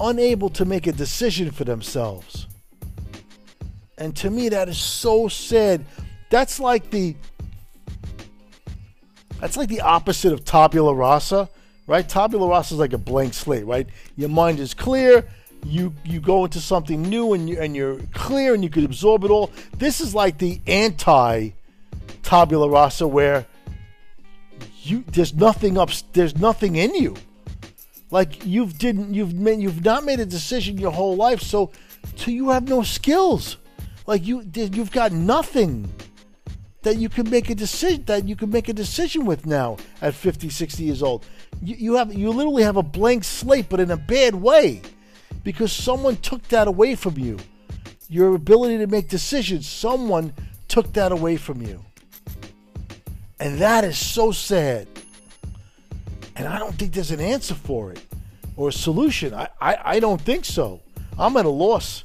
unable 0.00 0.48
to 0.50 0.64
make 0.64 0.86
a 0.86 0.92
decision 0.92 1.50
for 1.50 1.64
themselves. 1.64 2.46
And 3.98 4.16
to 4.16 4.30
me, 4.30 4.48
that 4.48 4.68
is 4.68 4.78
so 4.78 5.28
sad. 5.28 5.84
That's 6.34 6.58
like 6.58 6.90
the 6.90 7.14
that's 9.38 9.56
like 9.56 9.68
the 9.68 9.82
opposite 9.82 10.32
of 10.32 10.44
tabula 10.44 10.92
rasa, 10.92 11.48
right? 11.86 12.08
Tabula 12.08 12.48
rasa 12.48 12.74
is 12.74 12.80
like 12.80 12.92
a 12.92 12.98
blank 12.98 13.34
slate, 13.34 13.64
right? 13.64 13.86
Your 14.16 14.30
mind 14.30 14.58
is 14.58 14.74
clear. 14.74 15.28
You 15.64 15.94
you 16.04 16.18
go 16.18 16.44
into 16.44 16.58
something 16.58 17.02
new 17.02 17.34
and 17.34 17.48
you 17.48 17.60
and 17.60 17.76
you're 17.76 18.00
clear 18.14 18.52
and 18.52 18.64
you 18.64 18.68
can 18.68 18.84
absorb 18.84 19.22
it 19.22 19.30
all. 19.30 19.52
This 19.78 20.00
is 20.00 20.12
like 20.12 20.38
the 20.38 20.60
anti 20.66 21.50
tabula 22.24 22.68
rasa 22.68 23.06
where 23.06 23.46
you 24.82 25.04
there's 25.12 25.34
nothing 25.34 25.78
up 25.78 25.90
there's 26.14 26.36
nothing 26.36 26.74
in 26.74 26.96
you. 26.96 27.14
Like 28.10 28.44
you've 28.44 28.76
didn't 28.76 29.14
you've 29.14 29.34
made, 29.34 29.60
you've 29.60 29.84
not 29.84 30.02
made 30.02 30.18
a 30.18 30.26
decision 30.26 30.78
your 30.78 30.90
whole 30.90 31.14
life, 31.14 31.42
so 31.42 31.70
so 32.16 32.32
you 32.32 32.50
have 32.50 32.68
no 32.68 32.82
skills. 32.82 33.56
Like 34.08 34.26
you 34.26 34.42
you've 34.52 34.90
got 34.90 35.12
nothing 35.12 35.88
that 36.84 36.98
you 36.98 37.08
can 37.08 37.28
make 37.28 37.50
a 37.50 37.54
decision 37.54 38.04
that 38.04 38.28
you 38.28 38.36
can 38.36 38.50
make 38.50 38.68
a 38.68 38.72
decision 38.72 39.24
with 39.26 39.46
now 39.46 39.76
at 40.00 40.14
50 40.14 40.48
60 40.48 40.84
years 40.84 41.02
old. 41.02 41.26
You, 41.62 41.76
you 41.76 41.94
have 41.94 42.14
you 42.14 42.30
literally 42.30 42.62
have 42.62 42.76
a 42.76 42.82
blank 42.82 43.24
slate 43.24 43.68
but 43.68 43.80
in 43.80 43.90
a 43.90 43.96
bad 43.96 44.34
way 44.34 44.82
because 45.42 45.72
someone 45.72 46.16
took 46.16 46.42
that 46.48 46.68
away 46.68 46.94
from 46.94 47.18
you. 47.18 47.38
Your 48.08 48.34
ability 48.34 48.78
to 48.78 48.86
make 48.86 49.08
decisions 49.08 49.68
someone 49.68 50.32
took 50.68 50.92
that 50.92 51.10
away 51.10 51.36
from 51.36 51.62
you. 51.62 51.84
And 53.40 53.58
that 53.58 53.84
is 53.84 53.98
so 53.98 54.30
sad. 54.30 54.86
And 56.36 56.48
i 56.48 56.58
don't 56.58 56.74
think 56.74 56.92
there's 56.92 57.10
an 57.10 57.20
answer 57.20 57.54
for 57.54 57.92
it 57.92 58.00
or 58.56 58.68
a 58.68 58.72
solution. 58.72 59.34
I, 59.34 59.48
I, 59.60 59.78
I 59.84 60.00
don't 60.00 60.20
think 60.20 60.44
so. 60.44 60.80
I'm 61.18 61.36
at 61.36 61.44
a 61.44 61.50
loss. 61.50 62.04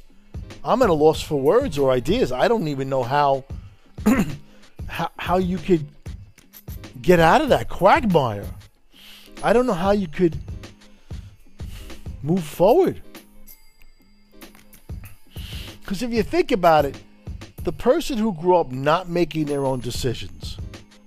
I'm 0.64 0.82
at 0.82 0.90
a 0.90 0.94
loss 0.94 1.22
for 1.22 1.40
words 1.40 1.78
or 1.78 1.90
ideas. 1.90 2.32
I 2.32 2.48
don't 2.48 2.68
even 2.68 2.88
know 2.88 3.02
how 3.02 3.44
how, 4.90 5.10
how 5.16 5.38
you 5.38 5.56
could 5.56 5.86
get 7.00 7.20
out 7.20 7.40
of 7.40 7.48
that 7.48 7.68
quagmire. 7.68 8.46
I 9.42 9.52
don't 9.52 9.66
know 9.66 9.72
how 9.72 9.92
you 9.92 10.08
could 10.08 10.36
move 12.22 12.42
forward. 12.42 13.00
Because 15.80 16.02
if 16.02 16.12
you 16.12 16.22
think 16.22 16.52
about 16.52 16.84
it, 16.84 17.00
the 17.64 17.72
person 17.72 18.18
who 18.18 18.32
grew 18.32 18.56
up 18.56 18.70
not 18.70 19.08
making 19.08 19.46
their 19.46 19.64
own 19.64 19.80
decisions, 19.80 20.58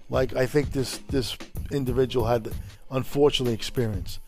like 0.09 0.35
I 0.35 0.45
think 0.45 0.71
this 0.71 0.99
this 1.09 1.37
individual 1.71 2.25
had 2.25 2.51
unfortunately 2.91 3.53
experienced. 3.53 4.19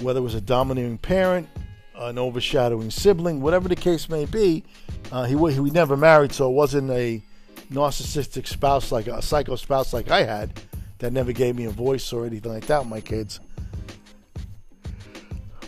Whether 0.00 0.20
it 0.20 0.22
was 0.22 0.34
a 0.34 0.40
domineering 0.40 0.98
parent, 0.98 1.48
an 1.96 2.18
overshadowing 2.18 2.90
sibling, 2.90 3.40
whatever 3.40 3.68
the 3.68 3.76
case 3.76 4.08
may 4.08 4.24
be, 4.24 4.64
uh, 5.10 5.24
he 5.24 5.36
he 5.36 5.70
never 5.70 5.96
married, 5.96 6.32
so 6.32 6.48
it 6.48 6.54
wasn't 6.54 6.90
a 6.90 7.22
narcissistic 7.72 8.46
spouse 8.46 8.92
like 8.92 9.06
a 9.06 9.20
psycho 9.22 9.56
spouse 9.56 9.92
like 9.92 10.10
I 10.10 10.24
had 10.24 10.60
that 10.98 11.12
never 11.12 11.32
gave 11.32 11.56
me 11.56 11.64
a 11.64 11.70
voice 11.70 12.12
or 12.12 12.26
anything 12.26 12.52
like 12.52 12.66
that 12.66 12.80
with 12.80 12.88
my 12.88 13.00
kids. 13.00 13.40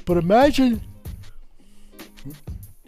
But 0.04 0.16
imagine 0.16 0.80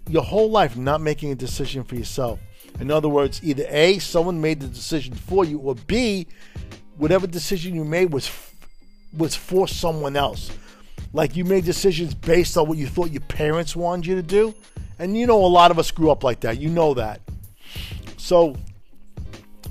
your 0.09 0.23
whole 0.23 0.51
life 0.51 0.77
not 0.77 1.01
making 1.01 1.33
a 1.33 1.35
decision 1.35 1.83
for 1.83 1.97
yourself. 1.97 2.39
In 2.79 2.91
other 2.91 3.09
words, 3.09 3.41
either 3.43 3.65
A, 3.69 3.99
someone 3.99 4.41
made 4.41 4.61
the 4.61 4.69
decision 4.69 5.15
for 5.15 5.45
you, 5.45 5.59
or 5.59 5.75
B, 5.75 6.27
whatever 6.97 7.27
decision 7.27 7.75
you 7.75 7.85
made 7.85 8.13
was 8.13 8.31
was 9.17 9.35
for 9.35 9.67
someone 9.67 10.17
else. 10.17 10.51
Like 11.13 11.37
you 11.37 11.45
made 11.45 11.65
decisions 11.65 12.15
based 12.15 12.59
on 12.59 12.69
what 12.69 12.77
you 12.77 12.87
thought 12.87 13.11
your 13.11 13.23
parents 13.23 13.75
wanted 13.75 14.07
you 14.07 14.15
to 14.17 14.23
do. 14.23 14.55
And 14.99 15.17
you 15.17 15.27
know 15.27 15.45
a 15.45 15.47
lot 15.47 15.71
of 15.71 15.79
us 15.79 15.91
grew 15.91 16.11
up 16.11 16.23
like 16.23 16.41
that. 16.41 16.61
You 16.61 16.69
know 16.69 16.95
that. 16.95 17.21
So 18.19 18.57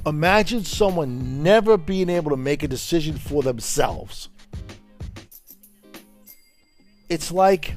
imagine 0.05 0.63
someone 0.63 1.41
never 1.41 1.77
being 1.77 2.09
able 2.09 2.31
to 2.31 2.37
make 2.37 2.63
a 2.63 2.67
decision 2.67 3.17
for 3.17 3.43
themselves. 3.43 4.29
It's 7.09 7.31
like 7.31 7.75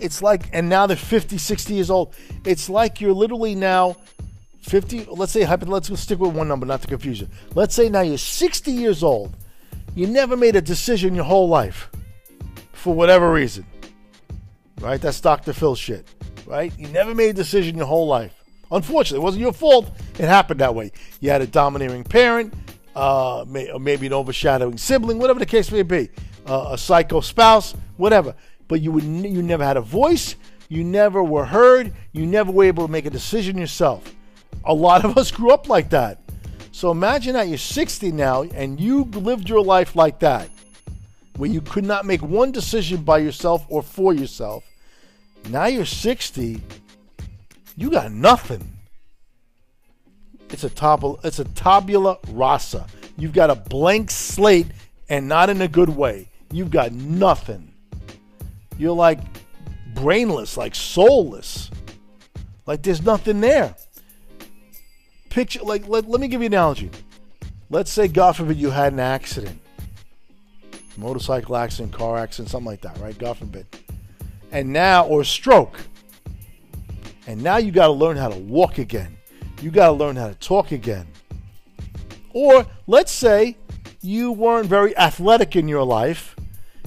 it's 0.00 0.22
like 0.22 0.48
and 0.52 0.68
now 0.68 0.86
they're 0.86 0.96
50, 0.96 1.38
60 1.38 1.74
years 1.74 1.90
old. 1.90 2.14
It's 2.44 2.68
like 2.68 3.00
you're 3.00 3.12
literally 3.12 3.54
now 3.54 3.96
50, 4.62 5.06
let's 5.10 5.32
say, 5.32 5.46
let's 5.46 6.00
stick 6.00 6.18
with 6.18 6.34
one 6.34 6.48
number, 6.48 6.66
not 6.66 6.82
to 6.82 6.88
confuse 6.88 7.20
you. 7.20 7.28
Let's 7.54 7.74
say 7.74 7.88
now 7.88 8.02
you're 8.02 8.18
60 8.18 8.70
years 8.70 9.02
old. 9.02 9.34
You 9.94 10.06
never 10.06 10.36
made 10.36 10.54
a 10.56 10.60
decision 10.60 11.14
your 11.14 11.24
whole 11.24 11.48
life 11.48 11.90
for 12.72 12.94
whatever 12.94 13.32
reason. 13.32 13.66
Right? 14.80 15.00
That's 15.00 15.20
Dr. 15.20 15.52
Phil 15.52 15.74
shit. 15.74 16.06
Right? 16.46 16.72
You 16.78 16.88
never 16.88 17.14
made 17.14 17.30
a 17.30 17.34
decision 17.34 17.76
your 17.76 17.86
whole 17.86 18.06
life. 18.06 18.39
Unfortunately, 18.70 19.22
it 19.22 19.24
wasn't 19.24 19.42
your 19.42 19.52
fault. 19.52 19.90
It 20.18 20.26
happened 20.26 20.60
that 20.60 20.74
way. 20.74 20.92
You 21.20 21.30
had 21.30 21.42
a 21.42 21.46
domineering 21.46 22.04
parent, 22.04 22.54
uh, 22.94 23.44
may, 23.48 23.72
maybe 23.78 24.06
an 24.06 24.12
overshadowing 24.12 24.78
sibling, 24.78 25.18
whatever 25.18 25.38
the 25.38 25.46
case 25.46 25.70
may 25.70 25.82
be, 25.82 26.10
uh, 26.46 26.70
a 26.72 26.78
psycho 26.78 27.20
spouse, 27.20 27.74
whatever. 27.96 28.34
But 28.68 28.80
you 28.80 28.92
would, 28.92 29.04
you 29.04 29.42
never 29.42 29.64
had 29.64 29.76
a 29.76 29.80
voice. 29.80 30.36
You 30.68 30.84
never 30.84 31.22
were 31.22 31.44
heard. 31.44 31.92
You 32.12 32.26
never 32.26 32.52
were 32.52 32.64
able 32.64 32.86
to 32.86 32.92
make 32.92 33.06
a 33.06 33.10
decision 33.10 33.58
yourself. 33.58 34.14
A 34.64 34.72
lot 34.72 35.04
of 35.04 35.18
us 35.18 35.30
grew 35.30 35.50
up 35.50 35.68
like 35.68 35.90
that. 35.90 36.18
So 36.72 36.92
imagine 36.92 37.34
that 37.34 37.48
you're 37.48 37.58
60 37.58 38.12
now 38.12 38.42
and 38.42 38.80
you 38.80 39.04
lived 39.04 39.48
your 39.48 39.62
life 39.62 39.96
like 39.96 40.20
that, 40.20 40.48
where 41.36 41.50
you 41.50 41.60
could 41.60 41.84
not 41.84 42.06
make 42.06 42.22
one 42.22 42.52
decision 42.52 43.02
by 43.02 43.18
yourself 43.18 43.66
or 43.68 43.82
for 43.82 44.14
yourself. 44.14 44.64
Now 45.48 45.66
you're 45.66 45.84
60, 45.84 46.62
you 47.80 47.90
got 47.90 48.12
nothing. 48.12 48.76
It's 50.50 50.64
a 50.64 50.70
tabula, 50.70 51.18
it's 51.24 51.38
a 51.38 51.44
tabula 51.44 52.18
rasa. 52.28 52.86
You've 53.16 53.32
got 53.32 53.50
a 53.50 53.54
blank 53.54 54.10
slate 54.10 54.66
and 55.08 55.26
not 55.26 55.50
in 55.50 55.60
a 55.62 55.68
good 55.68 55.88
way. 55.88 56.28
You've 56.52 56.70
got 56.70 56.92
nothing. 56.92 57.72
You're 58.78 58.94
like 58.94 59.20
brainless, 59.94 60.56
like 60.56 60.74
soulless. 60.74 61.70
Like 62.66 62.82
there's 62.82 63.02
nothing 63.02 63.40
there 63.40 63.74
picture 65.30 65.62
like 65.62 65.88
let, 65.88 66.06
let 66.08 66.20
me 66.20 66.28
give 66.28 66.42
you 66.42 66.46
an 66.46 66.52
analogy. 66.52 66.90
Let's 67.70 67.90
say 67.90 68.08
God 68.08 68.36
forbid 68.36 68.58
you 68.58 68.70
had 68.70 68.92
an 68.92 69.00
accident. 69.00 69.58
Motorcycle 70.96 71.56
accident, 71.56 71.94
car 71.94 72.18
accident, 72.18 72.50
something 72.50 72.66
like 72.66 72.82
that, 72.82 72.98
right? 72.98 73.16
God 73.16 73.38
forbid. 73.38 73.66
And 74.52 74.72
now 74.72 75.06
or 75.06 75.24
stroke. 75.24 75.78
And 77.26 77.42
now 77.42 77.58
you 77.58 77.70
got 77.70 77.86
to 77.86 77.92
learn 77.92 78.16
how 78.16 78.28
to 78.28 78.38
walk 78.38 78.78
again. 78.78 79.16
You 79.60 79.70
got 79.70 79.86
to 79.86 79.92
learn 79.92 80.16
how 80.16 80.28
to 80.28 80.34
talk 80.34 80.72
again. 80.72 81.06
Or 82.32 82.66
let's 82.86 83.12
say 83.12 83.56
you 84.00 84.32
weren't 84.32 84.66
very 84.66 84.96
athletic 84.96 85.56
in 85.56 85.68
your 85.68 85.84
life, 85.84 86.34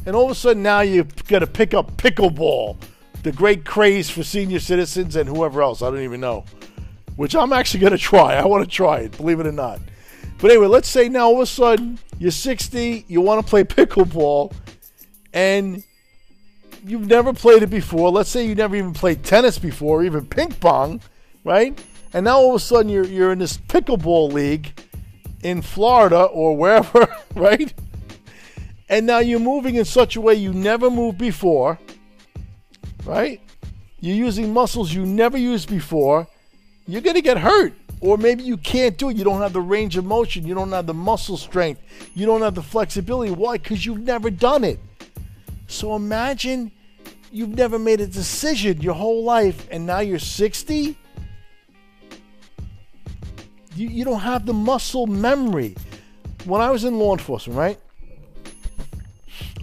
and 0.05 0.15
all 0.15 0.25
of 0.25 0.31
a 0.31 0.35
sudden 0.35 0.63
now 0.63 0.81
you 0.81 1.05
got 1.27 1.39
to 1.39 1.47
pick 1.47 1.73
up 1.73 1.97
pickleball, 1.97 2.77
the 3.21 3.31
great 3.31 3.65
craze 3.65 4.09
for 4.09 4.23
senior 4.23 4.59
citizens 4.59 5.15
and 5.15 5.29
whoever 5.29 5.61
else. 5.61 5.81
I 5.81 5.89
don't 5.89 5.99
even 5.99 6.21
know 6.21 6.45
which 7.15 7.35
I'm 7.35 7.53
actually 7.53 7.81
going 7.81 7.91
to 7.91 7.97
try. 7.97 8.35
I 8.35 8.45
want 8.45 8.63
to 8.63 8.69
try 8.69 8.99
it, 8.99 9.17
believe 9.17 9.39
it 9.39 9.47
or 9.47 9.51
not. 9.51 9.79
But 10.39 10.51
anyway, 10.51 10.67
let's 10.67 10.89
say 10.89 11.09
now 11.09 11.27
all 11.27 11.35
of 11.35 11.41
a 11.41 11.45
sudden 11.45 11.99
you're 12.17 12.31
60, 12.31 13.05
you 13.07 13.21
want 13.21 13.45
to 13.45 13.49
play 13.49 13.63
pickleball, 13.63 14.53
and 15.33 15.83
you've 16.85 17.07
never 17.07 17.33
played 17.33 17.63
it 17.63 17.69
before. 17.69 18.11
Let's 18.11 18.29
say 18.29 18.45
you 18.45 18.55
never 18.55 18.75
even 18.75 18.93
played 18.93 19.23
tennis 19.23 19.57
before, 19.57 20.03
even 20.03 20.25
ping 20.25 20.51
pong, 20.51 21.01
right? 21.43 21.77
And 22.13 22.25
now 22.25 22.37
all 22.37 22.49
of 22.49 22.55
a 22.55 22.59
sudden 22.59 22.89
you're, 22.89 23.05
you're 23.05 23.31
in 23.31 23.39
this 23.39 23.57
pickleball 23.57 24.31
league 24.31 24.73
in 25.41 25.61
Florida 25.61 26.23
or 26.23 26.55
wherever, 26.55 27.07
right? 27.35 27.73
And 28.89 29.05
now 29.05 29.19
you're 29.19 29.39
moving 29.39 29.75
in 29.75 29.85
such 29.85 30.15
a 30.15 30.21
way 30.21 30.35
you 30.35 30.53
never 30.53 30.89
moved 30.89 31.17
before, 31.17 31.79
right? 33.05 33.41
You're 33.99 34.15
using 34.15 34.53
muscles 34.53 34.93
you 34.93 35.05
never 35.05 35.37
used 35.37 35.69
before 35.69 36.27
you're 36.87 37.01
going 37.01 37.15
to 37.15 37.21
get 37.21 37.37
hurt. 37.37 37.73
Or 38.01 38.17
maybe 38.17 38.43
you 38.43 38.57
can't 38.57 38.97
do 38.97 39.09
it. 39.09 39.15
You 39.15 39.23
don't 39.23 39.39
have 39.39 39.53
the 39.53 39.61
range 39.61 39.95
of 39.95 40.03
motion. 40.03 40.45
You 40.45 40.53
don't 40.53 40.71
have 40.73 40.85
the 40.85 40.93
muscle 40.93 41.37
strength. 41.37 41.81
You 42.13 42.25
don't 42.25 42.41
have 42.41 42.53
the 42.53 42.61
flexibility. 42.61 43.31
Why? 43.31 43.57
Because 43.57 43.85
you've 43.85 44.01
never 44.01 44.29
done 44.29 44.65
it. 44.65 44.77
So 45.67 45.95
imagine 45.95 46.71
you've 47.31 47.55
never 47.55 47.79
made 47.79 47.99
a 47.99 48.07
decision 48.07 48.81
your 48.81 48.93
whole 48.93 49.23
life 49.23 49.67
and 49.71 49.85
now 49.85 49.99
you're 49.99 50.19
60. 50.19 50.97
You, 53.75 53.87
you 53.87 54.05
don't 54.05 54.19
have 54.19 54.45
the 54.45 54.53
muscle 54.53 55.07
memory. 55.07 55.75
When 56.45 56.61
I 56.61 56.69
was 56.69 56.83
in 56.83 56.99
law 56.99 57.13
enforcement, 57.13 57.57
right? 57.57 57.79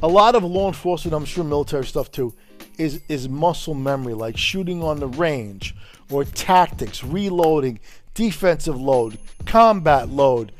A 0.02 0.08
lot 0.08 0.34
of 0.34 0.42
law 0.42 0.66
enforcement, 0.66 1.14
I'm 1.14 1.24
sure 1.24 1.44
military 1.44 1.84
stuff 1.84 2.10
too, 2.10 2.34
is, 2.78 3.02
is 3.08 3.28
muscle 3.28 3.74
memory, 3.74 4.14
like 4.14 4.36
shooting 4.36 4.82
on 4.82 4.98
the 4.98 5.06
range 5.06 5.76
or 6.10 6.24
tactics, 6.24 7.04
reloading, 7.04 7.78
defensive 8.14 8.80
load, 8.80 9.18
combat 9.46 10.08
load, 10.08 10.52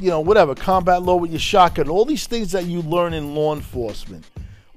you 0.00 0.10
know, 0.10 0.20
whatever, 0.20 0.54
combat 0.54 1.02
load 1.02 1.16
with 1.16 1.30
your 1.30 1.38
shotgun, 1.38 1.88
all 1.88 2.04
these 2.04 2.26
things 2.26 2.50
that 2.52 2.64
you 2.64 2.82
learn 2.82 3.12
in 3.12 3.34
law 3.34 3.54
enforcement 3.54 4.24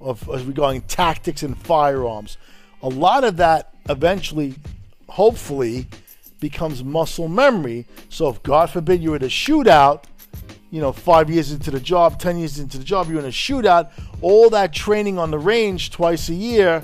of, 0.08 0.28
of 0.30 0.48
regarding 0.48 0.82
tactics 0.82 1.44
and 1.44 1.58
firearms. 1.58 2.38
A 2.82 2.88
lot 2.88 3.24
of 3.24 3.38
that 3.38 3.74
eventually, 3.90 4.56
hopefully, 5.10 5.88
becomes 6.40 6.84
muscle 6.84 7.28
memory. 7.28 7.86
So 8.10 8.30
if 8.30 8.42
God 8.42 8.70
forbid 8.70 9.02
you're 9.02 9.16
at 9.18 9.24
a 9.24 9.28
shootout, 9.28 10.06
you 10.72 10.80
know, 10.80 10.92
five 10.92 11.30
years 11.30 11.52
into 11.52 11.72
the 11.72 11.80
job, 11.80 12.20
10 12.20 12.38
years 12.38 12.60
into 12.60 12.78
the 12.78 12.84
job, 12.84 13.10
you're 13.10 13.20
in 13.20 13.26
a 13.26 13.30
shootout, 13.30 13.90
all 14.22 14.50
that 14.52 14.74
training 14.74 15.18
on 15.18 15.32
the 15.32 15.40
range 15.40 15.92
twice 15.92 16.30
a 16.30 16.34
year 16.34 16.84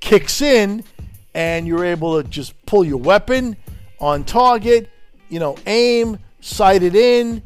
kicks 0.00 0.40
in 0.40 0.82
and 1.34 1.66
you're 1.66 1.84
able 1.84 2.20
to 2.20 2.28
just 2.28 2.54
pull 2.66 2.84
your 2.84 2.96
weapon 2.96 3.56
on 4.00 4.24
target, 4.24 4.90
you 5.28 5.38
know, 5.38 5.56
aim, 5.66 6.18
sight 6.40 6.82
it 6.82 6.96
in, 6.96 7.42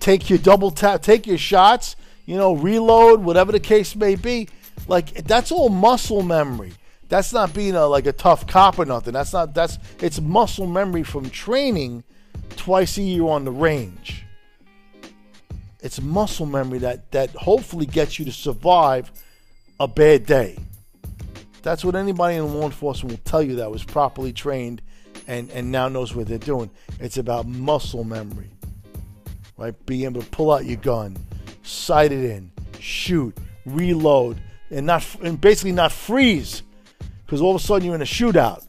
take 0.00 0.28
your 0.28 0.38
double 0.38 0.70
tap, 0.70 1.02
take 1.02 1.26
your 1.26 1.38
shots, 1.38 1.96
you 2.28 2.36
know, 2.36 2.52
reload, 2.52 3.24
whatever 3.24 3.52
the 3.52 3.58
case 3.58 3.96
may 3.96 4.14
be. 4.14 4.50
Like 4.86 5.24
that's 5.24 5.50
all 5.50 5.70
muscle 5.70 6.22
memory. 6.22 6.72
That's 7.08 7.32
not 7.32 7.54
being 7.54 7.74
a 7.74 7.86
like 7.86 8.04
a 8.04 8.12
tough 8.12 8.46
cop 8.46 8.78
or 8.78 8.84
nothing. 8.84 9.14
That's 9.14 9.32
not 9.32 9.54
that's 9.54 9.78
it's 10.02 10.20
muscle 10.20 10.66
memory 10.66 11.04
from 11.04 11.30
training 11.30 12.04
twice 12.50 12.98
a 12.98 13.02
year 13.02 13.24
on 13.24 13.46
the 13.46 13.50
range. 13.50 14.26
It's 15.80 16.02
muscle 16.02 16.44
memory 16.44 16.80
that 16.80 17.10
that 17.12 17.30
hopefully 17.30 17.86
gets 17.86 18.18
you 18.18 18.26
to 18.26 18.32
survive 18.32 19.10
a 19.80 19.88
bad 19.88 20.26
day. 20.26 20.58
That's 21.62 21.82
what 21.82 21.94
anybody 21.94 22.36
in 22.36 22.52
law 22.52 22.66
enforcement 22.66 23.10
will 23.10 23.24
tell 23.24 23.42
you 23.42 23.56
that 23.56 23.70
was 23.70 23.84
properly 23.84 24.34
trained 24.34 24.82
and, 25.26 25.50
and 25.50 25.72
now 25.72 25.88
knows 25.88 26.14
what 26.14 26.26
they're 26.26 26.36
doing. 26.36 26.68
It's 27.00 27.16
about 27.16 27.46
muscle 27.46 28.04
memory, 28.04 28.50
right? 29.56 29.74
Being 29.86 30.04
able 30.04 30.20
to 30.20 30.28
pull 30.28 30.52
out 30.52 30.66
your 30.66 30.76
gun, 30.76 31.16
sight 31.68 32.12
it 32.12 32.24
in, 32.24 32.50
shoot, 32.80 33.36
reload, 33.64 34.40
and 34.70 34.86
not 34.86 35.06
and 35.22 35.40
basically 35.40 35.72
not 35.72 35.92
freeze, 35.92 36.62
because 37.24 37.40
all 37.40 37.54
of 37.54 37.60
a 37.60 37.64
sudden 37.64 37.86
you're 37.86 37.94
in 37.94 38.02
a 38.02 38.06
shootout. 38.06 38.64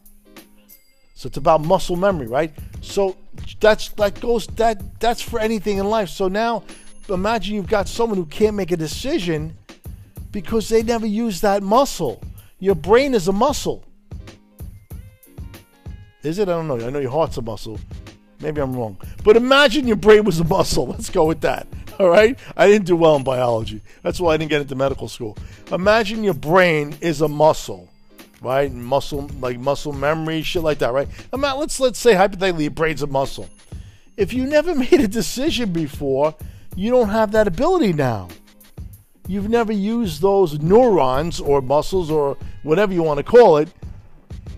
So 1.15 1.27
it's 1.27 1.37
about 1.37 1.61
muscle 1.61 1.95
memory, 1.95 2.27
right? 2.27 2.53
So 2.81 3.17
that's 3.59 3.89
that 3.89 4.19
goes 4.21 4.47
that 4.55 4.99
that's 4.99 5.21
for 5.21 5.39
anything 5.39 5.77
in 5.77 5.85
life. 5.89 6.09
So 6.09 6.27
now 6.27 6.63
imagine 7.09 7.55
you've 7.55 7.67
got 7.67 7.87
someone 7.87 8.17
who 8.17 8.25
can't 8.25 8.55
make 8.55 8.71
a 8.71 8.77
decision 8.77 9.57
because 10.31 10.69
they 10.69 10.83
never 10.83 11.05
use 11.05 11.41
that 11.41 11.63
muscle. 11.63 12.21
Your 12.59 12.75
brain 12.75 13.13
is 13.13 13.27
a 13.27 13.33
muscle. 13.33 13.83
Is 16.23 16.37
it? 16.37 16.43
I 16.43 16.51
don't 16.51 16.67
know. 16.67 16.75
I 16.75 16.89
know 16.89 16.99
your 16.99 17.11
heart's 17.11 17.37
a 17.37 17.41
muscle. 17.41 17.79
Maybe 18.41 18.61
I'm 18.61 18.75
wrong. 18.75 18.97
But 19.23 19.37
imagine 19.37 19.87
your 19.87 19.95
brain 19.95 20.23
was 20.23 20.39
a 20.39 20.43
muscle. 20.43 20.87
Let's 20.91 21.09
go 21.09 21.25
with 21.25 21.41
that. 21.41 21.67
All 22.03 22.09
right? 22.09 22.37
I 22.55 22.67
didn't 22.67 22.85
do 22.85 22.95
well 22.95 23.15
in 23.15 23.23
biology. 23.23 23.81
That's 24.03 24.19
why 24.19 24.33
I 24.33 24.37
didn't 24.37 24.49
get 24.51 24.61
into 24.61 24.75
medical 24.75 25.07
school. 25.07 25.37
Imagine 25.71 26.23
your 26.23 26.33
brain 26.33 26.95
is 27.01 27.21
a 27.21 27.27
muscle, 27.27 27.89
right? 28.41 28.71
Muscle, 28.71 29.29
like 29.39 29.59
muscle 29.59 29.93
memory, 29.93 30.41
shit 30.41 30.63
like 30.63 30.79
that, 30.79 30.93
right? 30.93 31.07
let's, 31.33 31.79
let's 31.79 31.99
say 31.99 32.13
hypothetically 32.13 32.65
your 32.65 32.71
brain's 32.71 33.01
a 33.01 33.07
muscle. 33.07 33.49
If 34.17 34.33
you 34.33 34.45
never 34.45 34.73
made 34.89 35.01
a 35.01 35.07
decision 35.07 35.71
before, 35.71 36.35
you 36.75 36.89
don't 36.89 37.09
have 37.09 37.31
that 37.33 37.47
ability 37.47 37.93
now. 37.93 38.29
You've 39.27 39.49
never 39.49 39.71
used 39.71 40.21
those 40.21 40.59
neurons 40.59 41.39
or 41.39 41.61
muscles 41.61 42.09
or 42.09 42.37
whatever 42.63 42.93
you 42.93 43.03
want 43.03 43.19
to 43.19 43.23
call 43.23 43.57
it 43.57 43.69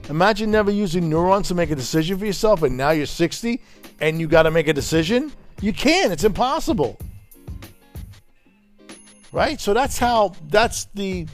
Imagine 0.10 0.52
never 0.52 0.72
using 0.72 1.10
neurons 1.10 1.48
to 1.48 1.56
make 1.56 1.72
a 1.72 1.76
decision 1.76 2.18
for 2.18 2.26
yourself, 2.26 2.64
and 2.64 2.76
now 2.76 2.90
you're 2.92 3.06
60 3.06 3.62
and 4.02 4.20
you 4.20 4.28
got 4.28 4.44
to 4.44 4.52
make 4.52 4.68
a 4.68 4.74
decision. 4.74 5.32
You 5.62 5.72
can't. 5.72 6.12
It's 6.12 6.26
impossible. 6.26 6.98
Right? 9.32 9.60
So 9.60 9.74
that's 9.74 9.98
how 9.98 10.34
that's 10.50 10.86
the 10.94 11.28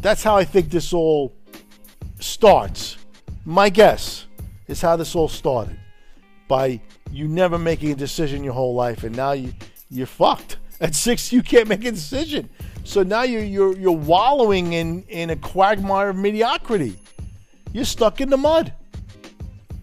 that's 0.00 0.22
how 0.22 0.36
I 0.36 0.44
think 0.44 0.70
this 0.70 0.92
all 0.92 1.32
starts. 2.18 2.96
My 3.44 3.68
guess 3.68 4.26
is 4.66 4.80
how 4.80 4.96
this 4.96 5.14
all 5.14 5.28
started 5.28 5.78
by 6.48 6.80
you 7.12 7.28
never 7.28 7.58
making 7.58 7.92
a 7.92 7.94
decision 7.94 8.44
your 8.44 8.54
whole 8.54 8.74
life, 8.74 9.04
and 9.04 9.16
now 9.16 9.32
you 9.32 9.52
you're 9.90 10.06
fucked. 10.06 10.58
At 10.80 10.94
six, 10.94 11.32
you 11.32 11.42
can't 11.42 11.68
make 11.68 11.84
a 11.84 11.90
decision. 11.90 12.48
So 12.84 13.02
now 13.02 13.22
you're 13.22 13.44
you're 13.44 13.76
you're 13.76 13.92
wallowing 13.92 14.72
in 14.72 15.04
in 15.08 15.30
a 15.30 15.36
quagmire 15.36 16.08
of 16.08 16.16
mediocrity. 16.16 16.98
You're 17.72 17.84
stuck 17.84 18.20
in 18.20 18.30
the 18.30 18.36
mud. 18.36 18.72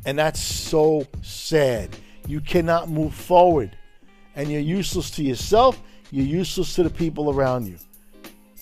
And 0.05 0.17
that's 0.17 0.39
so 0.39 1.05
sad. 1.21 1.95
You 2.27 2.39
cannot 2.39 2.89
move 2.89 3.13
forward. 3.13 3.77
And 4.35 4.49
you're 4.49 4.61
useless 4.61 5.11
to 5.11 5.23
yourself, 5.23 5.81
you're 6.11 6.25
useless 6.25 6.75
to 6.75 6.83
the 6.83 6.89
people 6.89 7.31
around 7.31 7.67
you. 7.67 7.77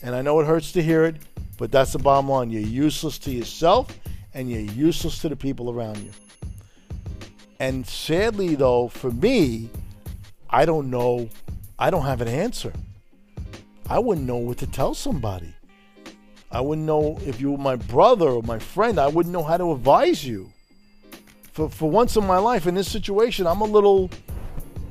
And 0.01 0.15
I 0.15 0.21
know 0.21 0.39
it 0.39 0.45
hurts 0.45 0.71
to 0.73 0.83
hear 0.83 1.05
it, 1.05 1.15
but 1.57 1.71
that's 1.71 1.93
the 1.93 1.99
bottom 1.99 2.29
line. 2.29 2.49
You're 2.49 2.61
useless 2.61 3.17
to 3.19 3.31
yourself 3.31 3.97
and 4.33 4.49
you're 4.49 4.59
useless 4.59 5.19
to 5.19 5.29
the 5.29 5.35
people 5.35 5.71
around 5.71 5.97
you. 5.97 6.11
And 7.59 7.87
sadly, 7.87 8.55
though, 8.55 8.89
for 8.89 9.11
me, 9.11 9.69
I 10.49 10.65
don't 10.65 10.89
know, 10.89 11.29
I 11.79 11.89
don't 11.89 12.05
have 12.05 12.21
an 12.21 12.27
answer. 12.27 12.73
I 13.89 13.99
wouldn't 13.99 14.27
know 14.27 14.37
what 14.37 14.57
to 14.59 14.67
tell 14.67 14.93
somebody. 14.93 15.53
I 16.51 16.61
wouldn't 16.61 16.87
know 16.87 17.19
if 17.25 17.39
you 17.39 17.51
were 17.51 17.57
my 17.57 17.75
brother 17.75 18.27
or 18.27 18.41
my 18.43 18.59
friend. 18.59 18.99
I 18.99 19.07
wouldn't 19.07 19.33
know 19.33 19.43
how 19.43 19.57
to 19.57 19.71
advise 19.71 20.25
you. 20.25 20.51
For, 21.53 21.69
for 21.69 21.89
once 21.89 22.15
in 22.17 22.25
my 22.25 22.37
life, 22.37 22.67
in 22.67 22.75
this 22.75 22.91
situation, 22.91 23.47
I'm 23.47 23.61
a 23.61 23.65
little 23.65 24.09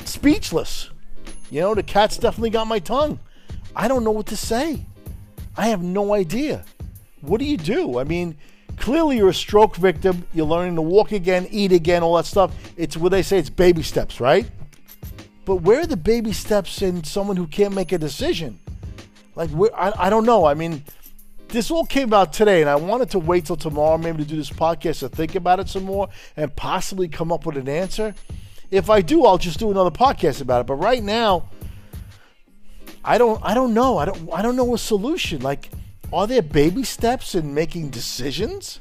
speechless. 0.04 0.90
You 1.50 1.60
know, 1.60 1.74
the 1.74 1.82
cat's 1.82 2.16
definitely 2.18 2.50
got 2.50 2.66
my 2.66 2.78
tongue. 2.78 3.18
I 3.76 3.88
don't 3.88 4.04
know 4.04 4.10
what 4.10 4.26
to 4.26 4.36
say. 4.36 4.84
I 5.56 5.68
have 5.68 5.82
no 5.82 6.14
idea. 6.14 6.64
What 7.20 7.38
do 7.38 7.44
you 7.44 7.56
do? 7.56 7.98
I 7.98 8.04
mean, 8.04 8.36
clearly 8.76 9.16
you're 9.16 9.28
a 9.28 9.34
stroke 9.34 9.76
victim. 9.76 10.26
You're 10.32 10.46
learning 10.46 10.76
to 10.76 10.82
walk 10.82 11.12
again, 11.12 11.46
eat 11.50 11.72
again, 11.72 12.02
all 12.02 12.16
that 12.16 12.26
stuff. 12.26 12.54
It's 12.76 12.96
what 12.96 13.10
they 13.10 13.22
say 13.22 13.38
it's 13.38 13.50
baby 13.50 13.82
steps, 13.82 14.20
right? 14.20 14.50
But 15.44 15.56
where 15.56 15.80
are 15.80 15.86
the 15.86 15.96
baby 15.96 16.32
steps 16.32 16.82
in 16.82 17.04
someone 17.04 17.36
who 17.36 17.46
can't 17.46 17.74
make 17.74 17.92
a 17.92 17.98
decision? 17.98 18.58
Like, 19.34 19.50
where, 19.50 19.74
I, 19.78 20.06
I 20.06 20.10
don't 20.10 20.24
know. 20.24 20.44
I 20.44 20.54
mean, 20.54 20.82
this 21.48 21.70
all 21.70 21.84
came 21.84 22.12
out 22.12 22.32
today, 22.32 22.60
and 22.60 22.70
I 22.70 22.76
wanted 22.76 23.10
to 23.10 23.18
wait 23.18 23.46
till 23.46 23.56
tomorrow, 23.56 23.98
maybe 23.98 24.24
to 24.24 24.28
do 24.28 24.36
this 24.36 24.50
podcast 24.50 25.00
to 25.00 25.08
think 25.08 25.34
about 25.34 25.60
it 25.60 25.68
some 25.68 25.84
more 25.84 26.08
and 26.36 26.54
possibly 26.56 27.08
come 27.08 27.30
up 27.30 27.46
with 27.46 27.56
an 27.56 27.68
answer. 27.68 28.14
If 28.70 28.90
I 28.90 29.00
do, 29.00 29.24
I'll 29.24 29.38
just 29.38 29.58
do 29.58 29.70
another 29.70 29.90
podcast 29.90 30.40
about 30.40 30.62
it. 30.62 30.66
But 30.66 30.74
right 30.74 31.02
now, 31.02 31.48
I 33.04 33.18
don't 33.18 33.40
I 33.44 33.54
don't 33.54 33.74
know. 33.74 33.98
I 33.98 34.04
don't 34.04 34.30
I 34.32 34.42
don't 34.42 34.56
know 34.56 34.74
a 34.74 34.78
solution. 34.78 35.42
Like, 35.42 35.70
are 36.12 36.26
there 36.26 36.42
baby 36.42 36.84
steps 36.84 37.34
in 37.34 37.54
making 37.54 37.90
decisions? 37.90 38.80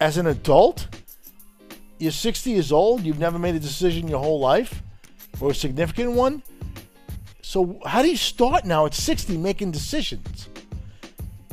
As 0.00 0.16
an 0.16 0.26
adult, 0.26 0.88
you're 1.98 2.10
60 2.10 2.50
years 2.50 2.72
old, 2.72 3.02
you've 3.02 3.20
never 3.20 3.38
made 3.38 3.54
a 3.54 3.60
decision 3.60 4.08
your 4.08 4.18
whole 4.18 4.40
life, 4.40 4.82
or 5.40 5.52
a 5.52 5.54
significant 5.54 6.12
one. 6.12 6.42
So 7.40 7.80
how 7.84 8.02
do 8.02 8.10
you 8.10 8.16
start 8.16 8.64
now 8.64 8.86
at 8.86 8.94
60 8.94 9.36
making 9.36 9.70
decisions? 9.70 10.48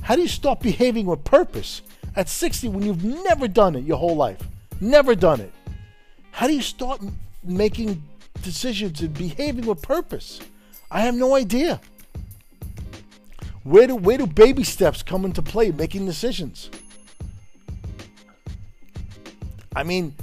How 0.01 0.15
do 0.15 0.21
you 0.21 0.27
start 0.27 0.61
behaving 0.61 1.05
with 1.05 1.23
purpose 1.23 1.83
at 2.15 2.29
60 2.29 2.69
when 2.69 2.83
you've 2.83 3.03
never 3.03 3.47
done 3.47 3.75
it 3.75 3.83
your 3.83 3.97
whole 3.97 4.15
life? 4.15 4.39
Never 4.81 5.13
done 5.13 5.41
it. 5.41 5.53
How 6.39 6.47
do 6.47 6.53
you 6.53 6.61
start 6.61 7.01
making 7.43 8.01
decisions 8.41 9.01
and 9.01 9.13
behaving 9.13 9.65
with 9.65 9.81
purpose? 9.81 10.39
I 10.89 11.01
have 11.01 11.13
no 11.13 11.35
idea. 11.35 11.81
Where 13.63 13.87
do 13.87 13.97
where 13.97 14.17
do 14.17 14.25
baby 14.25 14.63
steps 14.63 15.03
come 15.03 15.25
into 15.25 15.41
play 15.41 15.71
making 15.71 16.05
decisions? 16.05 16.69
I 19.75 19.83
mean, 19.83 20.15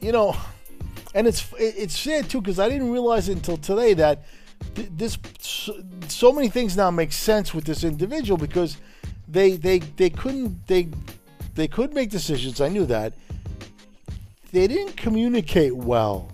you 0.00 0.12
know, 0.12 0.34
and 1.14 1.26
it's 1.26 1.46
it's 1.58 1.98
sad 1.98 2.30
too 2.30 2.40
because 2.40 2.58
I 2.58 2.70
didn't 2.70 2.90
realize 2.90 3.28
it 3.28 3.34
until 3.34 3.58
today 3.58 3.92
that 3.92 4.24
this 4.74 5.18
so 6.08 6.32
many 6.32 6.48
things 6.48 6.74
now 6.74 6.90
make 6.90 7.12
sense 7.12 7.52
with 7.52 7.66
this 7.66 7.84
individual 7.84 8.38
because 8.38 8.78
they 9.28 9.56
they 9.56 9.80
they 9.80 10.08
couldn't 10.08 10.66
they 10.68 10.88
they 11.54 11.68
could 11.68 11.92
make 11.92 12.08
decisions. 12.08 12.62
I 12.62 12.68
knew 12.68 12.86
that. 12.86 13.12
They 14.52 14.66
didn't 14.66 14.96
communicate 14.96 15.74
well. 15.74 16.30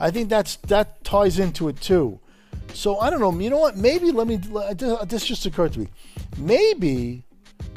I 0.00 0.10
think 0.10 0.28
that's 0.28 0.56
that 0.56 1.04
ties 1.04 1.38
into 1.38 1.68
it 1.68 1.80
too. 1.80 2.20
So 2.72 2.98
I 2.98 3.10
don't 3.10 3.20
know. 3.20 3.38
You 3.38 3.50
know 3.50 3.58
what? 3.58 3.76
Maybe 3.76 4.10
let 4.10 4.26
me. 4.26 4.36
This 5.06 5.24
just 5.24 5.44
occurred 5.46 5.74
to 5.74 5.80
me. 5.80 5.88
Maybe 6.36 7.24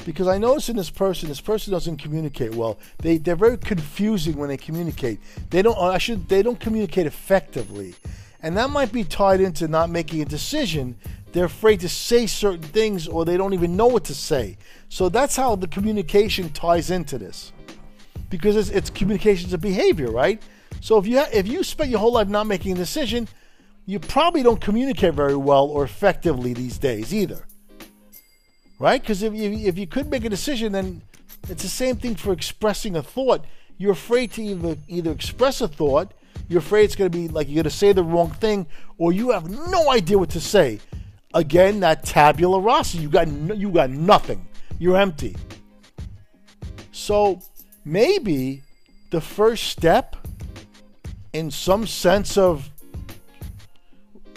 because 0.04 0.28
I 0.28 0.38
notice 0.38 0.68
in 0.68 0.76
this 0.76 0.90
person, 0.90 1.28
this 1.28 1.40
person 1.40 1.72
doesn't 1.72 1.98
communicate 1.98 2.54
well. 2.54 2.78
They 2.98 3.18
they're 3.18 3.36
very 3.36 3.58
confusing 3.58 4.36
when 4.36 4.48
they 4.48 4.56
communicate. 4.56 5.20
They 5.50 5.62
don't. 5.62 5.76
I 5.78 5.98
should. 5.98 6.28
They 6.28 6.42
don't 6.42 6.58
communicate 6.58 7.06
effectively. 7.06 7.94
And 8.42 8.56
that 8.56 8.70
might 8.70 8.90
be 8.90 9.04
tied 9.04 9.40
into 9.40 9.68
not 9.68 9.90
making 9.90 10.22
a 10.22 10.24
decision. 10.24 10.96
They're 11.32 11.44
afraid 11.44 11.80
to 11.80 11.88
say 11.88 12.26
certain 12.26 12.62
things 12.62 13.06
or 13.06 13.24
they 13.24 13.36
don't 13.36 13.54
even 13.54 13.76
know 13.76 13.86
what 13.86 14.04
to 14.04 14.14
say. 14.14 14.58
So 14.88 15.08
that's 15.08 15.36
how 15.36 15.56
the 15.56 15.68
communication 15.68 16.50
ties 16.50 16.90
into 16.90 17.18
this. 17.18 17.52
Because 18.32 18.56
it's, 18.56 18.70
it's 18.70 18.90
communications 18.90 19.52
of 19.52 19.60
behavior, 19.60 20.10
right? 20.10 20.42
So 20.80 20.98
if 20.98 21.06
you 21.06 21.18
ha- 21.18 21.28
if 21.32 21.46
you 21.46 21.62
spent 21.62 21.90
your 21.90 22.00
whole 22.00 22.14
life 22.14 22.28
not 22.28 22.48
making 22.48 22.72
a 22.72 22.76
decision, 22.76 23.28
you 23.86 24.00
probably 24.00 24.42
don't 24.42 24.60
communicate 24.60 25.14
very 25.14 25.36
well 25.36 25.66
or 25.66 25.84
effectively 25.84 26.54
these 26.54 26.78
days 26.78 27.14
either. 27.14 27.46
Right? 28.78 29.00
Because 29.00 29.22
if 29.22 29.34
you, 29.34 29.50
if 29.68 29.78
you 29.78 29.86
could 29.86 30.10
make 30.10 30.24
a 30.24 30.28
decision, 30.28 30.72
then 30.72 31.02
it's 31.48 31.62
the 31.62 31.68
same 31.68 31.96
thing 31.96 32.16
for 32.16 32.32
expressing 32.32 32.96
a 32.96 33.02
thought. 33.02 33.44
You're 33.78 33.92
afraid 33.92 34.32
to 34.32 34.42
either, 34.42 34.76
either 34.88 35.12
express 35.12 35.60
a 35.60 35.68
thought 35.68 36.12
you're 36.48 36.58
afraid 36.58 36.84
it's 36.84 36.96
going 36.96 37.10
to 37.10 37.18
be 37.18 37.28
like 37.28 37.48
you're 37.48 37.56
going 37.62 37.64
to 37.64 37.70
say 37.70 37.92
the 37.92 38.04
wrong 38.04 38.30
thing, 38.30 38.66
or 38.98 39.12
you 39.12 39.30
have 39.30 39.48
no 39.48 39.90
idea 39.90 40.18
what 40.18 40.30
to 40.30 40.40
say. 40.40 40.80
Again, 41.34 41.80
that 41.80 42.04
tabula 42.04 42.60
rasa. 42.60 42.98
You 42.98 43.08
got 43.08 43.28
no, 43.28 43.54
you 43.54 43.70
got 43.70 43.90
nothing. 43.90 44.46
You're 44.78 44.96
empty. 44.96 45.34
So 46.90 47.40
maybe 47.84 48.62
the 49.10 49.20
first 49.20 49.64
step, 49.64 50.16
in 51.32 51.50
some 51.50 51.86
sense 51.86 52.36
of, 52.36 52.68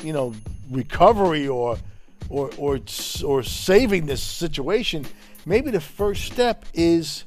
you 0.03 0.13
know, 0.13 0.33
recovery 0.71 1.47
or 1.47 1.77
or 2.29 2.49
or 2.57 2.79
or 3.23 3.43
saving 3.43 4.05
this 4.05 4.21
situation, 4.21 5.05
maybe 5.45 5.71
the 5.71 5.81
first 5.81 6.25
step 6.25 6.65
is 6.73 7.25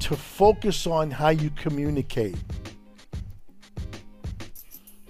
to 0.00 0.16
focus 0.16 0.86
on 0.86 1.10
how 1.10 1.30
you 1.30 1.50
communicate. 1.50 2.36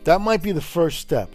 That 0.05 0.21
might 0.21 0.43
be 0.43 0.53
the 0.53 0.61
first 0.61 0.99
step. 0.99 1.31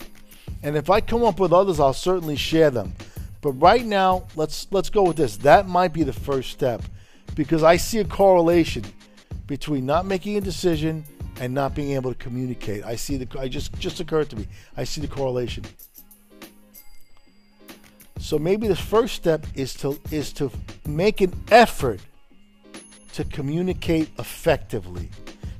And 0.61 0.75
if 0.75 0.89
I 0.89 1.01
come 1.01 1.23
up 1.23 1.39
with 1.39 1.53
others, 1.53 1.79
I'll 1.79 1.93
certainly 1.93 2.35
share 2.35 2.69
them. 2.69 2.93
But 3.41 3.53
right 3.53 3.85
now, 3.85 4.27
let's 4.35 4.67
let's 4.71 4.89
go 4.89 5.03
with 5.03 5.17
this. 5.17 5.37
That 5.37 5.67
might 5.67 5.93
be 5.93 6.03
the 6.03 6.13
first 6.13 6.51
step 6.51 6.83
because 7.39 7.63
I 7.63 7.77
see 7.77 7.99
a 7.99 8.03
correlation 8.03 8.83
between 9.47 9.85
not 9.85 10.05
making 10.05 10.35
a 10.35 10.41
decision 10.41 11.05
and 11.39 11.53
not 11.53 11.73
being 11.73 11.93
able 11.93 12.13
to 12.13 12.19
communicate. 12.19 12.83
I 12.83 12.97
see 12.97 13.15
the 13.15 13.39
I 13.39 13.47
just 13.47 13.79
just 13.79 14.01
occurred 14.01 14.29
to 14.31 14.35
me. 14.35 14.45
I 14.75 14.83
see 14.83 14.99
the 14.99 15.07
correlation. 15.07 15.63
So 18.19 18.37
maybe 18.37 18.67
the 18.67 18.75
first 18.75 19.15
step 19.15 19.47
is 19.55 19.73
to 19.75 19.97
is 20.11 20.33
to 20.33 20.51
make 20.85 21.21
an 21.21 21.31
effort 21.49 22.01
to 23.13 23.23
communicate 23.23 24.09
effectively. 24.19 25.09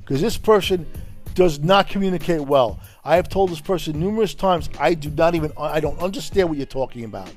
Because 0.00 0.20
this 0.20 0.36
person 0.36 0.86
does 1.34 1.60
not 1.60 1.88
communicate 1.88 2.42
well. 2.42 2.78
I 3.06 3.16
have 3.16 3.30
told 3.30 3.48
this 3.48 3.62
person 3.62 3.98
numerous 3.98 4.34
times 4.34 4.68
I 4.78 4.92
do 4.92 5.08
not 5.08 5.34
even 5.34 5.50
I 5.56 5.80
don't 5.80 5.98
understand 5.98 6.50
what 6.50 6.58
you're 6.58 6.66
talking 6.66 7.04
about 7.04 7.32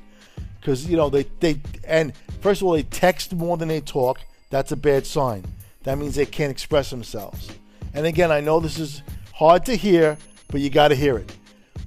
because 0.60 0.86
you 0.86 0.98
know 0.98 1.08
they 1.08 1.22
they 1.40 1.62
and 1.84 2.12
first 2.42 2.60
of 2.60 2.66
all 2.66 2.74
they 2.74 2.82
text 2.82 3.32
more 3.32 3.56
than 3.56 3.68
they 3.68 3.80
talk. 3.80 4.20
That's 4.54 4.70
a 4.70 4.76
bad 4.76 5.04
sign. 5.04 5.44
That 5.82 5.98
means 5.98 6.14
they 6.14 6.26
can't 6.26 6.52
express 6.52 6.88
themselves. 6.88 7.50
And 7.92 8.06
again, 8.06 8.30
I 8.30 8.38
know 8.38 8.60
this 8.60 8.78
is 8.78 9.02
hard 9.32 9.64
to 9.64 9.74
hear, 9.74 10.16
but 10.46 10.60
you 10.60 10.70
got 10.70 10.88
to 10.88 10.94
hear 10.94 11.18
it. 11.18 11.36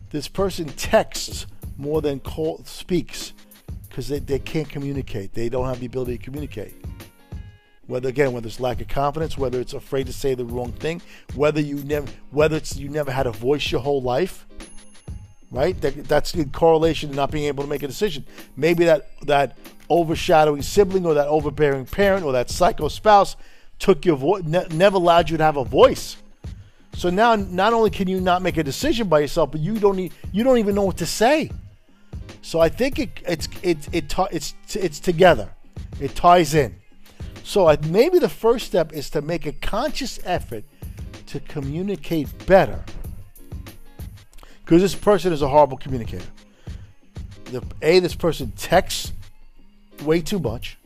This 0.10 0.28
person 0.28 0.66
texts 0.68 1.48
more 1.78 2.02
than 2.02 2.20
call, 2.20 2.62
speaks 2.66 3.32
because 3.88 4.10
they, 4.10 4.20
they 4.20 4.40
can't 4.40 4.68
communicate. 4.68 5.34
They 5.34 5.48
don't 5.48 5.66
have 5.66 5.80
the 5.80 5.86
ability 5.86 6.18
to 6.18 6.24
communicate. 6.26 6.74
Whether 7.86 8.10
again, 8.10 8.34
whether 8.34 8.48
it's 8.48 8.60
lack 8.60 8.82
of 8.82 8.90
confidence, 8.90 9.38
whether 9.38 9.62
it's 9.62 9.72
afraid 9.72 10.08
to 10.08 10.14
say 10.14 10.36
the 10.36 10.44
wrong 10.44 10.74
thing, 10.74 11.02
whether 11.36 11.62
you 11.62 11.78
never, 11.86 12.08
whether 12.32 12.58
it's 12.58 12.76
you 12.76 12.90
never 12.90 13.14
had 13.14 13.28
a 13.28 13.32
voice 13.32 13.72
your 13.72 13.80
whole 13.80 14.02
life, 14.02 14.46
right? 15.52 15.80
That, 15.80 16.04
that's 16.04 16.34
in 16.34 16.50
correlation 16.50 17.12
to 17.12 17.16
not 17.16 17.32
being 17.32 17.46
able 17.46 17.64
to 17.64 17.70
make 17.70 17.84
a 17.84 17.88
decision. 17.88 18.26
Maybe 18.58 18.84
that 18.84 19.08
that 19.26 19.58
overshadowing 19.90 20.62
sibling 20.62 21.06
or 21.06 21.14
that 21.14 21.28
overbearing 21.28 21.86
parent 21.86 22.26
or 22.26 22.34
that 22.34 22.50
psycho 22.50 22.88
spouse 22.88 23.36
took 23.80 24.06
your 24.06 24.18
voice, 24.18 24.44
ne- 24.44 24.68
never 24.72 24.98
allowed 24.98 25.30
you 25.30 25.38
to 25.38 25.44
have 25.44 25.58
a 25.58 25.64
voice. 25.64 26.18
So 26.94 27.10
now, 27.10 27.36
not 27.36 27.74
only 27.74 27.92
can 27.92 28.08
you 28.08 28.20
not 28.20 28.42
make 28.42 28.58
a 28.58 28.64
decision 28.64 29.08
by 29.08 29.20
yourself, 29.20 29.52
but 29.52 29.62
you 29.62 29.78
don't 29.78 29.96
need, 29.96 30.14
you 30.32 30.44
don't 30.44 30.58
even 30.58 30.74
know 30.74 30.84
what 30.84 30.98
to 30.98 31.06
say. 31.06 31.52
So 32.42 32.60
I 32.60 32.70
think 32.70 32.98
it, 32.98 33.10
it's 33.28 33.48
it, 33.62 33.94
it, 33.94 34.14
it's 34.32 34.56
it's 34.76 35.00
together. 35.00 35.50
It 36.00 36.16
ties 36.16 36.54
in. 36.54 36.76
So 37.44 37.68
I, 37.68 37.78
maybe 37.88 38.20
the 38.20 38.30
first 38.30 38.66
step 38.66 38.94
is 38.94 39.10
to 39.12 39.22
make 39.22 39.46
a 39.46 39.52
conscious 39.52 40.20
effort 40.26 40.64
to 41.28 41.40
communicate 41.42 42.46
better. 42.46 42.84
Because 44.64 44.82
this 44.82 44.96
person 44.96 45.32
is 45.32 45.42
a 45.42 45.48
horrible 45.48 45.78
communicator. 45.78 46.26
The, 47.46 47.64
a, 47.82 48.00
this 48.00 48.16
person 48.16 48.52
texts 48.58 49.14
way 50.04 50.22
too 50.22 50.40
much. 50.40 50.78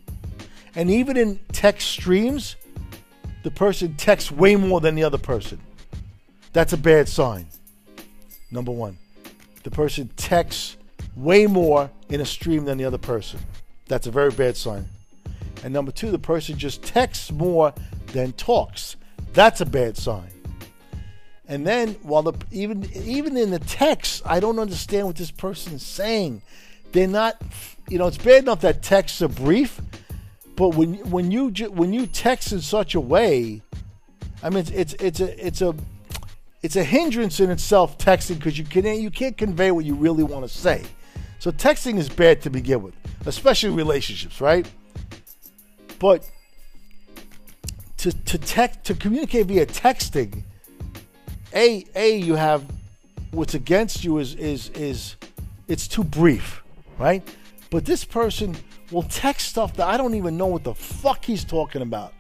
And 0.76 0.90
even 0.90 1.18
in 1.18 1.40
text 1.52 1.90
streams, 1.90 2.56
the 3.44 3.52
person 3.52 3.96
texts 3.96 4.32
way 4.32 4.56
more 4.56 4.80
than 4.80 4.96
the 4.96 5.04
other 5.04 5.18
person. 5.18 5.60
That's 6.54 6.74
a 6.74 6.78
bad 6.78 7.08
sign. 7.08 7.48
Number 8.52 8.72
one, 8.72 8.98
the 9.64 9.72
person 9.72 10.10
texts 10.16 10.78
way 11.16 11.48
more 11.48 11.90
in 12.10 12.22
a 12.22 12.26
stream 12.26 12.66
than 12.66 12.78
the 12.78 12.86
other 12.86 12.98
person. 12.98 13.40
That's 13.88 14.08
a 14.08 14.12
very 14.12 14.32
bad 14.32 14.56
sign. 14.58 14.88
And 15.64 15.74
number 15.74 15.92
two, 15.92 16.12
the 16.12 16.20
person 16.20 16.58
just 16.58 16.82
texts 16.82 17.32
more 17.32 17.74
than 18.08 18.34
talks. 18.34 18.96
That's 19.34 19.62
a 19.62 19.66
bad 19.66 19.98
sign. 19.98 20.30
And 21.48 21.68
then 21.68 21.96
while 22.04 22.24
the 22.24 22.34
even 22.52 22.90
even 22.96 23.36
in 23.36 23.52
the 23.52 23.60
text, 23.60 24.22
I 24.26 24.40
don't 24.40 24.60
understand 24.60 25.08
what 25.08 25.18
this 25.18 25.32
person 25.32 25.74
is 25.74 25.84
saying. 25.84 26.42
They're 26.92 27.08
not, 27.08 27.42
you 27.90 27.98
know, 27.98 28.08
it's 28.08 28.18
bad 28.18 28.44
enough 28.44 28.62
that 28.62 28.82
texts 28.84 29.22
are 29.22 29.28
brief, 29.28 29.80
but 30.56 30.76
when 30.76 30.96
when 31.10 31.32
you 31.32 31.50
when 31.72 31.94
you 31.94 32.06
text 32.06 32.52
in 32.52 32.62
such 32.62 32.96
a 32.96 33.00
way, 33.00 33.62
I 34.44 34.50
mean, 34.50 34.66
it's 34.74 34.94
it's, 34.94 35.20
it's 35.20 35.22
a 35.22 35.48
it's 35.48 35.62
a 35.62 35.76
it's 36.62 36.76
a 36.76 36.84
hindrance 36.84 37.40
in 37.40 37.50
itself 37.50 37.98
texting 37.98 38.36
because 38.36 38.58
you 38.58 38.66
can 38.66 38.86
you 38.86 39.10
can't 39.10 39.38
convey 39.38 39.72
what 39.72 39.86
you 39.86 39.96
really 39.96 40.24
want 40.24 40.44
to 40.44 40.50
say. 40.50 40.84
So 41.40 41.52
texting 41.52 41.98
is 41.98 42.08
bad 42.08 42.42
to 42.44 42.50
begin 42.50 42.84
with, 42.84 42.94
especially 43.26 43.72
relationships, 43.72 44.42
right? 44.42 44.70
But 45.98 46.30
to 47.98 48.12
to 48.12 48.38
text 48.38 48.84
to 48.86 48.94
communicate 48.94 49.48
via 49.48 49.66
texting, 49.66 50.44
a 51.54 51.86
a 51.96 52.18
you 52.18 52.36
have 52.36 52.66
what's 53.32 53.54
against 53.54 54.04
you 54.04 54.20
is 54.20 54.36
is 54.36 54.70
is 54.70 55.16
it's 55.68 55.88
too 55.88 56.04
brief, 56.04 56.61
right? 57.02 57.28
But 57.70 57.86
this 57.86 58.06
person 58.06 58.56
will 58.92 59.04
text 59.04 59.50
stuff 59.50 59.76
that 59.76 59.88
I 59.88 59.98
don't 59.98 60.16
even 60.16 60.38
know 60.38 60.48
what 60.48 60.64
the 60.64 60.74
fuck 60.74 61.26
he's 61.26 61.44
talking 61.44 61.82
about. 61.82 62.14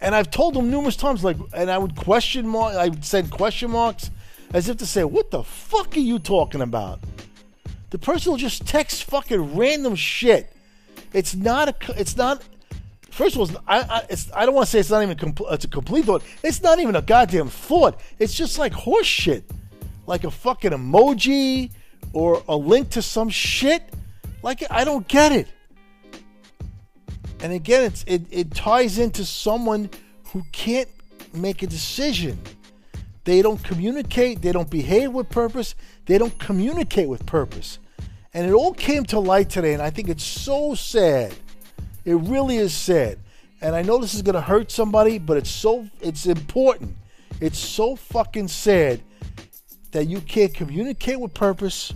And 0.00 0.14
I've 0.14 0.30
told 0.30 0.56
him 0.56 0.70
numerous 0.70 0.96
times, 0.96 1.24
like, 1.24 1.36
and 1.54 1.70
I 1.70 1.78
would 1.78 1.96
question 1.96 2.46
mark, 2.46 2.74
I 2.74 2.88
would 2.88 3.04
send 3.04 3.30
question 3.30 3.70
marks 3.70 4.10
as 4.52 4.68
if 4.68 4.76
to 4.78 4.86
say, 4.86 5.04
"What 5.04 5.30
the 5.30 5.42
fuck 5.42 5.96
are 5.96 6.00
you 6.00 6.18
talking 6.18 6.60
about?" 6.60 7.00
The 7.90 7.98
person 7.98 8.32
will 8.32 8.38
just 8.38 8.66
text 8.66 9.04
fucking 9.04 9.56
random 9.56 9.94
shit. 9.94 10.52
It's 11.12 11.34
not 11.34 11.68
a. 11.68 12.00
It's 12.00 12.16
not 12.16 12.42
First 13.16 13.34
of 13.34 13.40
all, 13.40 13.62
I, 13.66 13.78
I, 13.80 14.16
I 14.34 14.44
don't 14.44 14.54
want 14.54 14.66
to 14.66 14.70
say 14.70 14.78
it's 14.78 14.90
not 14.90 15.02
even 15.02 15.16
compl- 15.16 15.50
it's 15.50 15.64
a 15.64 15.68
complete 15.68 16.04
thought. 16.04 16.22
It's 16.42 16.62
not 16.62 16.80
even 16.80 16.96
a 16.96 17.00
goddamn 17.00 17.48
thought. 17.48 17.98
It's 18.18 18.34
just 18.34 18.58
like 18.58 18.74
horse 18.74 19.06
shit, 19.06 19.50
like 20.06 20.24
a 20.24 20.30
fucking 20.30 20.72
emoji 20.72 21.70
or 22.12 22.42
a 22.46 22.54
link 22.54 22.90
to 22.90 23.00
some 23.00 23.30
shit. 23.30 23.82
Like 24.42 24.62
I 24.70 24.84
don't 24.84 25.06
get 25.08 25.32
it. 25.32 25.48
And 27.40 27.52
again, 27.52 27.84
it's 27.84 28.04
it, 28.06 28.22
it 28.30 28.54
ties 28.54 28.98
into 28.98 29.24
someone 29.24 29.90
who 30.32 30.42
can't 30.52 30.88
make 31.34 31.62
a 31.62 31.66
decision. 31.66 32.38
They 33.24 33.42
don't 33.42 33.62
communicate. 33.62 34.42
They 34.42 34.52
don't 34.52 34.70
behave 34.70 35.12
with 35.12 35.28
purpose. 35.28 35.74
They 36.06 36.16
don't 36.18 36.38
communicate 36.38 37.08
with 37.08 37.26
purpose. 37.26 37.78
And 38.32 38.46
it 38.46 38.52
all 38.52 38.72
came 38.72 39.04
to 39.06 39.18
light 39.18 39.50
today, 39.50 39.72
and 39.72 39.82
I 39.82 39.90
think 39.90 40.08
it's 40.08 40.24
so 40.24 40.74
sad 40.74 41.34
it 42.06 42.14
really 42.14 42.56
is 42.56 42.72
sad. 42.72 43.18
And 43.60 43.74
I 43.74 43.82
know 43.82 43.98
this 43.98 44.14
is 44.14 44.22
to 44.22 44.40
hurt 44.40 44.70
somebody, 44.70 45.18
but 45.18 45.36
it's 45.36 45.50
so 45.50 45.88
it's 46.00 46.24
important. 46.24 46.96
It's 47.40 47.58
so 47.58 47.96
fucking 47.96 48.48
sad 48.48 49.02
that 49.90 50.06
you 50.06 50.20
can't 50.20 50.54
communicate 50.54 51.20
with 51.20 51.34
purpose, 51.34 51.92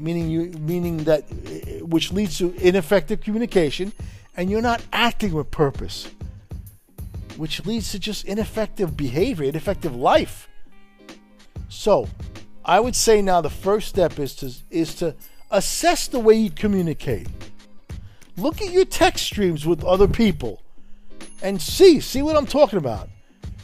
meaning 0.00 0.30
you 0.30 0.52
meaning 0.58 1.04
that 1.04 1.24
uh, 1.24 1.84
which 1.84 2.12
leads 2.12 2.38
to 2.38 2.54
ineffective 2.54 3.20
communication, 3.20 3.92
and 4.36 4.50
you're 4.50 4.62
not 4.62 4.82
acting 4.92 5.32
with 5.32 5.50
purpose, 5.50 6.08
which 7.36 7.64
leads 7.66 7.92
to 7.92 7.98
just 7.98 8.24
ineffective 8.24 8.96
behavior, 8.96 9.44
ineffective 9.44 9.94
life. 9.94 10.48
So, 11.68 12.08
I 12.64 12.80
would 12.80 12.96
say 12.96 13.22
now 13.22 13.40
the 13.40 13.50
first 13.50 13.88
step 13.88 14.18
is 14.18 14.34
to 14.36 14.52
is 14.70 14.94
to 14.96 15.14
assess 15.50 16.08
the 16.08 16.18
way 16.18 16.34
you 16.34 16.50
communicate. 16.50 17.28
Look 18.36 18.62
at 18.62 18.70
your 18.72 18.84
text 18.84 19.24
streams 19.24 19.66
with 19.66 19.84
other 19.84 20.08
people 20.08 20.62
and 21.42 21.60
see, 21.60 22.00
see 22.00 22.22
what 22.22 22.36
I'm 22.36 22.46
talking 22.46 22.78
about. 22.78 23.08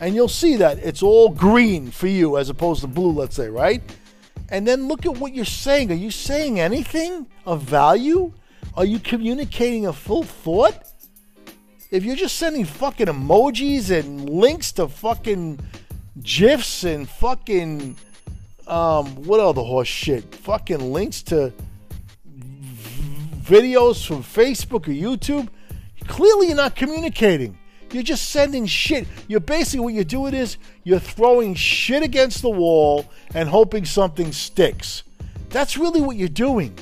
And 0.00 0.14
you'll 0.14 0.28
see 0.28 0.56
that 0.56 0.78
it's 0.78 1.02
all 1.02 1.30
green 1.30 1.90
for 1.90 2.06
you 2.06 2.36
as 2.36 2.50
opposed 2.50 2.82
to 2.82 2.86
blue, 2.86 3.12
let's 3.12 3.36
say, 3.36 3.48
right? 3.48 3.82
And 4.48 4.66
then 4.66 4.88
look 4.88 5.04
at 5.06 5.16
what 5.16 5.34
you're 5.34 5.44
saying. 5.44 5.90
Are 5.90 5.94
you 5.94 6.10
saying 6.10 6.60
anything 6.60 7.26
of 7.44 7.62
value? 7.62 8.32
Are 8.74 8.84
you 8.84 8.98
communicating 8.98 9.86
a 9.86 9.92
full 9.92 10.22
thought? 10.22 10.74
If 11.90 12.04
you're 12.04 12.16
just 12.16 12.36
sending 12.36 12.64
fucking 12.64 13.06
emojis 13.06 13.96
and 13.96 14.28
links 14.28 14.72
to 14.72 14.88
fucking 14.88 15.60
GIFs 16.22 16.84
and 16.84 17.08
fucking 17.08 17.96
um 18.66 19.06
what 19.24 19.38
other 19.40 19.62
horse 19.62 19.88
shit? 19.88 20.34
Fucking 20.34 20.92
links 20.92 21.22
to 21.24 21.52
videos 23.42 24.04
from 24.04 24.22
Facebook 24.24 24.88
or 24.88 24.92
YouTube, 24.92 25.48
clearly 26.08 26.48
you're 26.48 26.56
not 26.56 26.74
communicating. 26.74 27.56
You're 27.92 28.02
just 28.02 28.30
sending 28.30 28.66
shit. 28.66 29.06
You're 29.28 29.40
basically 29.40 29.80
what 29.80 29.94
you're 29.94 30.04
doing 30.04 30.34
is 30.34 30.56
you're 30.84 30.98
throwing 30.98 31.54
shit 31.54 32.02
against 32.02 32.42
the 32.42 32.50
wall 32.50 33.06
and 33.34 33.48
hoping 33.48 33.84
something 33.84 34.32
sticks. 34.32 35.02
That's 35.50 35.76
really 35.76 36.00
what 36.00 36.16
you're 36.16 36.28
doing. 36.28 36.76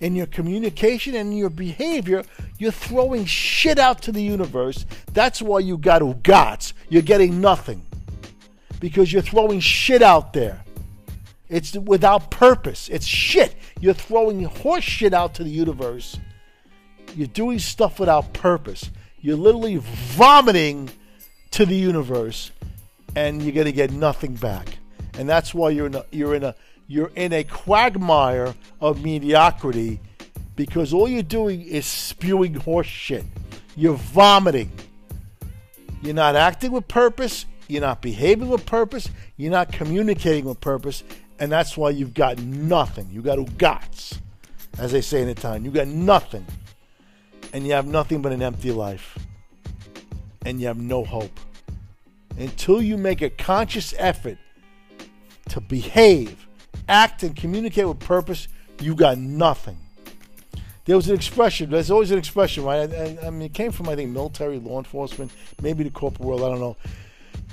In 0.00 0.14
your 0.14 0.26
communication 0.26 1.14
and 1.16 1.36
your 1.36 1.50
behavior, 1.50 2.22
you're 2.58 2.72
throwing 2.72 3.24
shit 3.24 3.78
out 3.78 4.00
to 4.02 4.12
the 4.12 4.22
universe. 4.22 4.86
That's 5.12 5.42
why 5.42 5.60
you 5.60 5.76
got 5.76 6.02
ugats. 6.02 6.72
You're 6.88 7.02
getting 7.02 7.40
nothing. 7.40 7.84
Because 8.80 9.12
you're 9.12 9.22
throwing 9.22 9.60
shit 9.60 10.02
out 10.02 10.32
there. 10.32 10.62
It's 11.48 11.74
without 11.74 12.30
purpose. 12.30 12.88
It's 12.88 13.06
shit. 13.06 13.56
You're 13.80 13.94
throwing 13.94 14.44
horse 14.44 14.84
shit 14.84 15.12
out 15.12 15.34
to 15.34 15.44
the 15.44 15.50
universe. 15.50 16.18
You're 17.16 17.26
doing 17.28 17.58
stuff 17.58 17.98
without 17.98 18.32
purpose. 18.32 18.90
You're 19.20 19.36
literally 19.36 19.76
vomiting 19.76 20.90
to 21.52 21.66
the 21.66 21.74
universe, 21.74 22.50
and 23.16 23.42
you're 23.42 23.54
gonna 23.54 23.72
get 23.72 23.90
nothing 23.90 24.34
back. 24.34 24.78
And 25.18 25.28
that's 25.28 25.52
why 25.52 25.70
you're 25.70 25.86
in 25.86 25.94
a, 25.96 26.04
you're 26.10 26.34
in 26.34 26.44
a 26.44 26.54
you're 26.86 27.10
in 27.16 27.32
a 27.32 27.44
quagmire 27.44 28.54
of 28.80 29.04
mediocrity 29.04 30.00
because 30.56 30.92
all 30.92 31.08
you're 31.08 31.22
doing 31.22 31.60
is 31.62 31.86
spewing 31.86 32.54
horse 32.54 32.86
shit. 32.86 33.24
You're 33.76 33.94
vomiting. 33.94 34.72
You're 36.02 36.14
not 36.14 36.34
acting 36.34 36.72
with 36.72 36.88
purpose. 36.88 37.44
You're 37.68 37.82
not 37.82 38.00
behaving 38.00 38.48
with 38.48 38.64
purpose. 38.64 39.08
You're 39.36 39.52
not 39.52 39.70
communicating 39.70 40.46
with 40.46 40.60
purpose. 40.60 41.04
And 41.38 41.52
that's 41.52 41.76
why 41.76 41.90
you've 41.90 42.14
got 42.14 42.38
nothing. 42.38 43.08
You 43.12 43.22
got 43.22 43.38
ugots, 43.38 44.18
as 44.78 44.92
they 44.92 45.00
say 45.00 45.22
in 45.22 45.28
Italian. 45.28 45.64
You 45.64 45.70
got 45.70 45.86
nothing. 45.86 46.46
And 47.52 47.66
you 47.66 47.72
have 47.72 47.86
nothing 47.86 48.22
but 48.22 48.32
an 48.32 48.42
empty 48.42 48.70
life. 48.70 49.18
And 50.44 50.60
you 50.60 50.66
have 50.66 50.78
no 50.78 51.04
hope. 51.04 51.38
Until 52.38 52.80
you 52.80 52.96
make 52.96 53.22
a 53.22 53.30
conscious 53.30 53.94
effort 53.98 54.38
to 55.48 55.60
behave, 55.60 56.46
act, 56.88 57.22
and 57.22 57.34
communicate 57.34 57.88
with 57.88 57.98
purpose, 57.98 58.48
you 58.80 58.94
got 58.94 59.18
nothing. 59.18 59.78
there 60.84 60.96
was 60.96 61.08
an 61.08 61.14
expression. 61.14 61.70
There's 61.70 61.90
always 61.90 62.10
an 62.10 62.18
expression, 62.18 62.64
right? 62.64 62.90
I, 62.90 63.18
I 63.26 63.30
mean, 63.30 63.42
it 63.42 63.54
came 63.54 63.72
from 63.72 63.88
I 63.88 63.96
think 63.96 64.10
military, 64.10 64.58
law 64.58 64.78
enforcement, 64.78 65.32
maybe 65.60 65.84
the 65.84 65.90
corporate 65.90 66.26
world. 66.26 66.42
I 66.42 66.48
don't 66.48 66.60
know. 66.60 66.76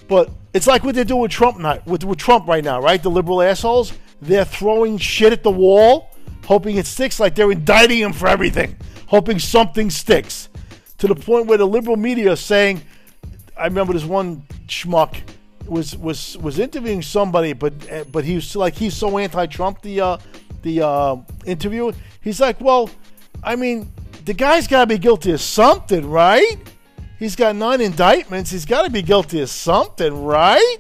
But 0.08 0.30
it's 0.54 0.68
like 0.68 0.84
what 0.84 0.94
they're 0.96 1.04
doing 1.04 1.22
with 1.22 1.32
Trump, 1.32 1.58
not 1.58 1.86
with, 1.88 2.04
with 2.04 2.20
Trump 2.20 2.48
right 2.48 2.64
now, 2.64 2.82
right? 2.82 3.02
The 3.02 3.10
liberal 3.10 3.42
assholes. 3.42 3.94
They're 4.22 4.46
throwing 4.46 4.98
shit 4.98 5.34
at 5.34 5.44
the 5.44 5.52
wall, 5.52 6.12
hoping 6.46 6.78
it 6.78 6.86
sticks. 6.86 7.20
Like 7.20 7.36
they're 7.36 7.52
indicting 7.52 8.00
him 8.00 8.14
for 8.14 8.28
everything, 8.28 8.76
hoping 9.16 9.40
something 9.40 9.90
sticks. 9.90 10.50
To 10.98 11.08
the 11.08 11.16
point 11.16 11.48
where 11.48 11.58
the 11.58 11.68
liberal 11.68 11.96
media 11.96 12.34
is 12.34 12.42
saying, 12.42 12.82
I 13.58 13.66
remember 13.66 13.94
this 13.94 14.04
one 14.04 14.44
schmuck 14.68 15.22
was 15.68 15.96
was 15.98 16.38
was 16.40 16.60
interviewing 16.60 17.02
somebody, 17.02 17.54
but 17.54 17.74
but 18.12 18.26
he 18.26 18.36
was 18.36 18.56
like 18.56 18.76
he's 18.76 18.94
so 18.94 19.18
anti-Trump. 19.18 19.82
The 19.82 20.02
uh, 20.02 20.18
the 20.64 20.82
uh, 20.82 21.92
he's 22.22 22.42
like, 22.42 22.60
well, 22.60 22.90
I 23.42 23.56
mean, 23.56 23.90
the 24.26 24.34
guy's 24.34 24.68
got 24.68 24.82
to 24.82 24.88
be 24.88 24.98
guilty 24.98 25.32
of 25.32 25.40
something, 25.40 26.10
right? 26.10 26.58
He's 27.18 27.38
got 27.38 27.56
nine 27.56 27.80
indictments. 27.80 28.52
He's 28.52 28.66
got 28.66 28.84
to 28.84 28.92
be 28.92 29.02
guilty 29.02 29.40
of 29.40 29.50
something, 29.50 30.26
right? 30.26 30.78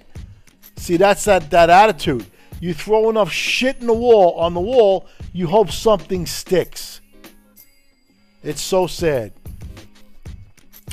See, 0.75 0.97
that's 0.97 1.23
that 1.23 1.49
that 1.51 1.69
attitude. 1.69 2.25
You 2.59 2.73
throw 2.73 3.09
enough 3.09 3.31
shit 3.31 3.77
in 3.79 3.87
the 3.87 3.93
wall 3.93 4.33
on 4.33 4.53
the 4.53 4.61
wall, 4.61 5.07
you 5.31 5.47
hope 5.47 5.71
something 5.71 6.25
sticks. 6.25 6.99
It's 8.45 8.61
so 8.61 8.85
sad. 8.85 9.33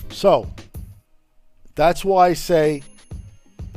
So, 0.09 0.51
that's 1.75 2.03
why 2.03 2.29
I 2.29 2.33
say 2.33 2.83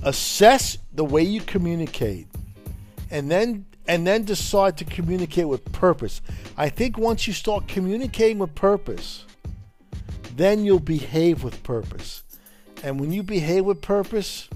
assess 0.01 0.78
the 0.93 1.03
way 1.03 1.23
you 1.23 1.41
communicate 1.41 2.28
and 3.11 3.30
then 3.30 3.65
and 3.86 4.07
then 4.07 4.23
decide 4.23 4.78
to 4.78 4.86
communicate 4.86 5.49
with 5.49 5.69
purpose. 5.73 6.21
I 6.57 6.69
think 6.69 6.97
once 6.97 7.28
you 7.28 7.34
start 7.34 7.67
communicating 7.67 8.39
with 8.39 8.55
purpose, 8.55 9.26
then 10.38 10.63
you'll 10.63 10.80
behave 10.80 11.43
with 11.43 11.61
purpose. 11.61 12.23
And 12.82 12.97
when 12.97 13.11
you 13.11 13.23
behave 13.23 13.65
with 13.65 13.82
purpose, 13.82 14.47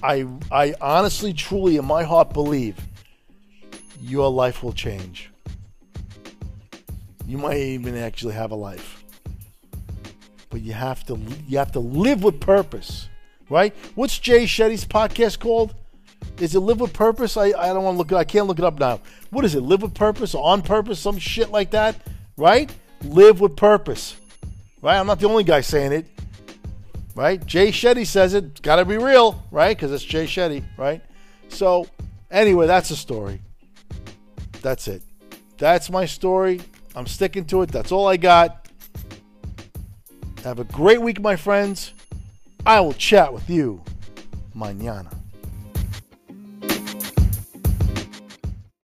I 0.00 0.28
I 0.52 0.74
honestly 0.80 1.32
truly 1.32 1.76
in 1.76 1.84
my 1.84 2.04
heart 2.04 2.32
believe 2.32 2.76
your 4.00 4.30
life 4.30 4.62
will 4.62 4.72
change. 4.72 5.30
You 7.28 7.36
might 7.36 7.58
even 7.58 7.94
actually 7.94 8.32
have 8.32 8.52
a 8.52 8.54
life. 8.54 9.04
But 10.48 10.62
you 10.62 10.72
have 10.72 11.04
to 11.08 11.20
you 11.46 11.58
have 11.58 11.72
to 11.72 11.78
live 11.78 12.24
with 12.24 12.40
purpose, 12.40 13.10
right? 13.50 13.74
What's 13.94 14.18
Jay 14.18 14.44
Shetty's 14.44 14.86
podcast 14.86 15.38
called? 15.38 15.74
Is 16.40 16.54
it 16.54 16.60
live 16.60 16.80
with 16.80 16.94
purpose? 16.94 17.36
I, 17.36 17.48
I 17.48 17.74
don't 17.74 17.84
want 17.84 17.96
to 17.96 17.98
look. 17.98 18.12
I 18.14 18.24
can't 18.24 18.46
look 18.46 18.58
it 18.58 18.64
up 18.64 18.80
now. 18.80 19.00
What 19.28 19.44
is 19.44 19.54
it? 19.54 19.60
Live 19.60 19.82
with 19.82 19.92
purpose, 19.92 20.34
on 20.34 20.62
purpose, 20.62 21.00
some 21.00 21.18
shit 21.18 21.50
like 21.50 21.72
that, 21.72 21.96
right? 22.38 22.74
Live 23.04 23.42
with 23.42 23.56
purpose, 23.56 24.16
right? 24.80 24.98
I'm 24.98 25.06
not 25.06 25.20
the 25.20 25.28
only 25.28 25.44
guy 25.44 25.60
saying 25.60 25.92
it, 25.92 26.06
right? 27.14 27.44
Jay 27.44 27.68
Shetty 27.68 28.06
says 28.06 28.32
it. 28.32 28.44
It's 28.44 28.60
got 28.60 28.76
to 28.76 28.86
be 28.86 28.96
real, 28.96 29.44
right? 29.50 29.76
Because 29.76 29.92
it's 29.92 30.02
Jay 30.02 30.24
Shetty, 30.24 30.64
right? 30.78 31.02
So, 31.50 31.86
anyway, 32.30 32.66
that's 32.66 32.88
the 32.88 32.96
story. 32.96 33.42
That's 34.62 34.88
it. 34.88 35.02
That's 35.58 35.90
my 35.90 36.06
story. 36.06 36.62
I'm 36.98 37.06
sticking 37.06 37.44
to 37.44 37.62
it. 37.62 37.70
That's 37.70 37.92
all 37.92 38.08
I 38.08 38.16
got. 38.16 38.66
Have 40.42 40.58
a 40.58 40.64
great 40.64 41.00
week, 41.00 41.20
my 41.20 41.36
friends. 41.36 41.92
I 42.66 42.80
will 42.80 42.92
chat 42.92 43.32
with 43.32 43.48
you 43.48 43.80
mañana. 44.52 45.17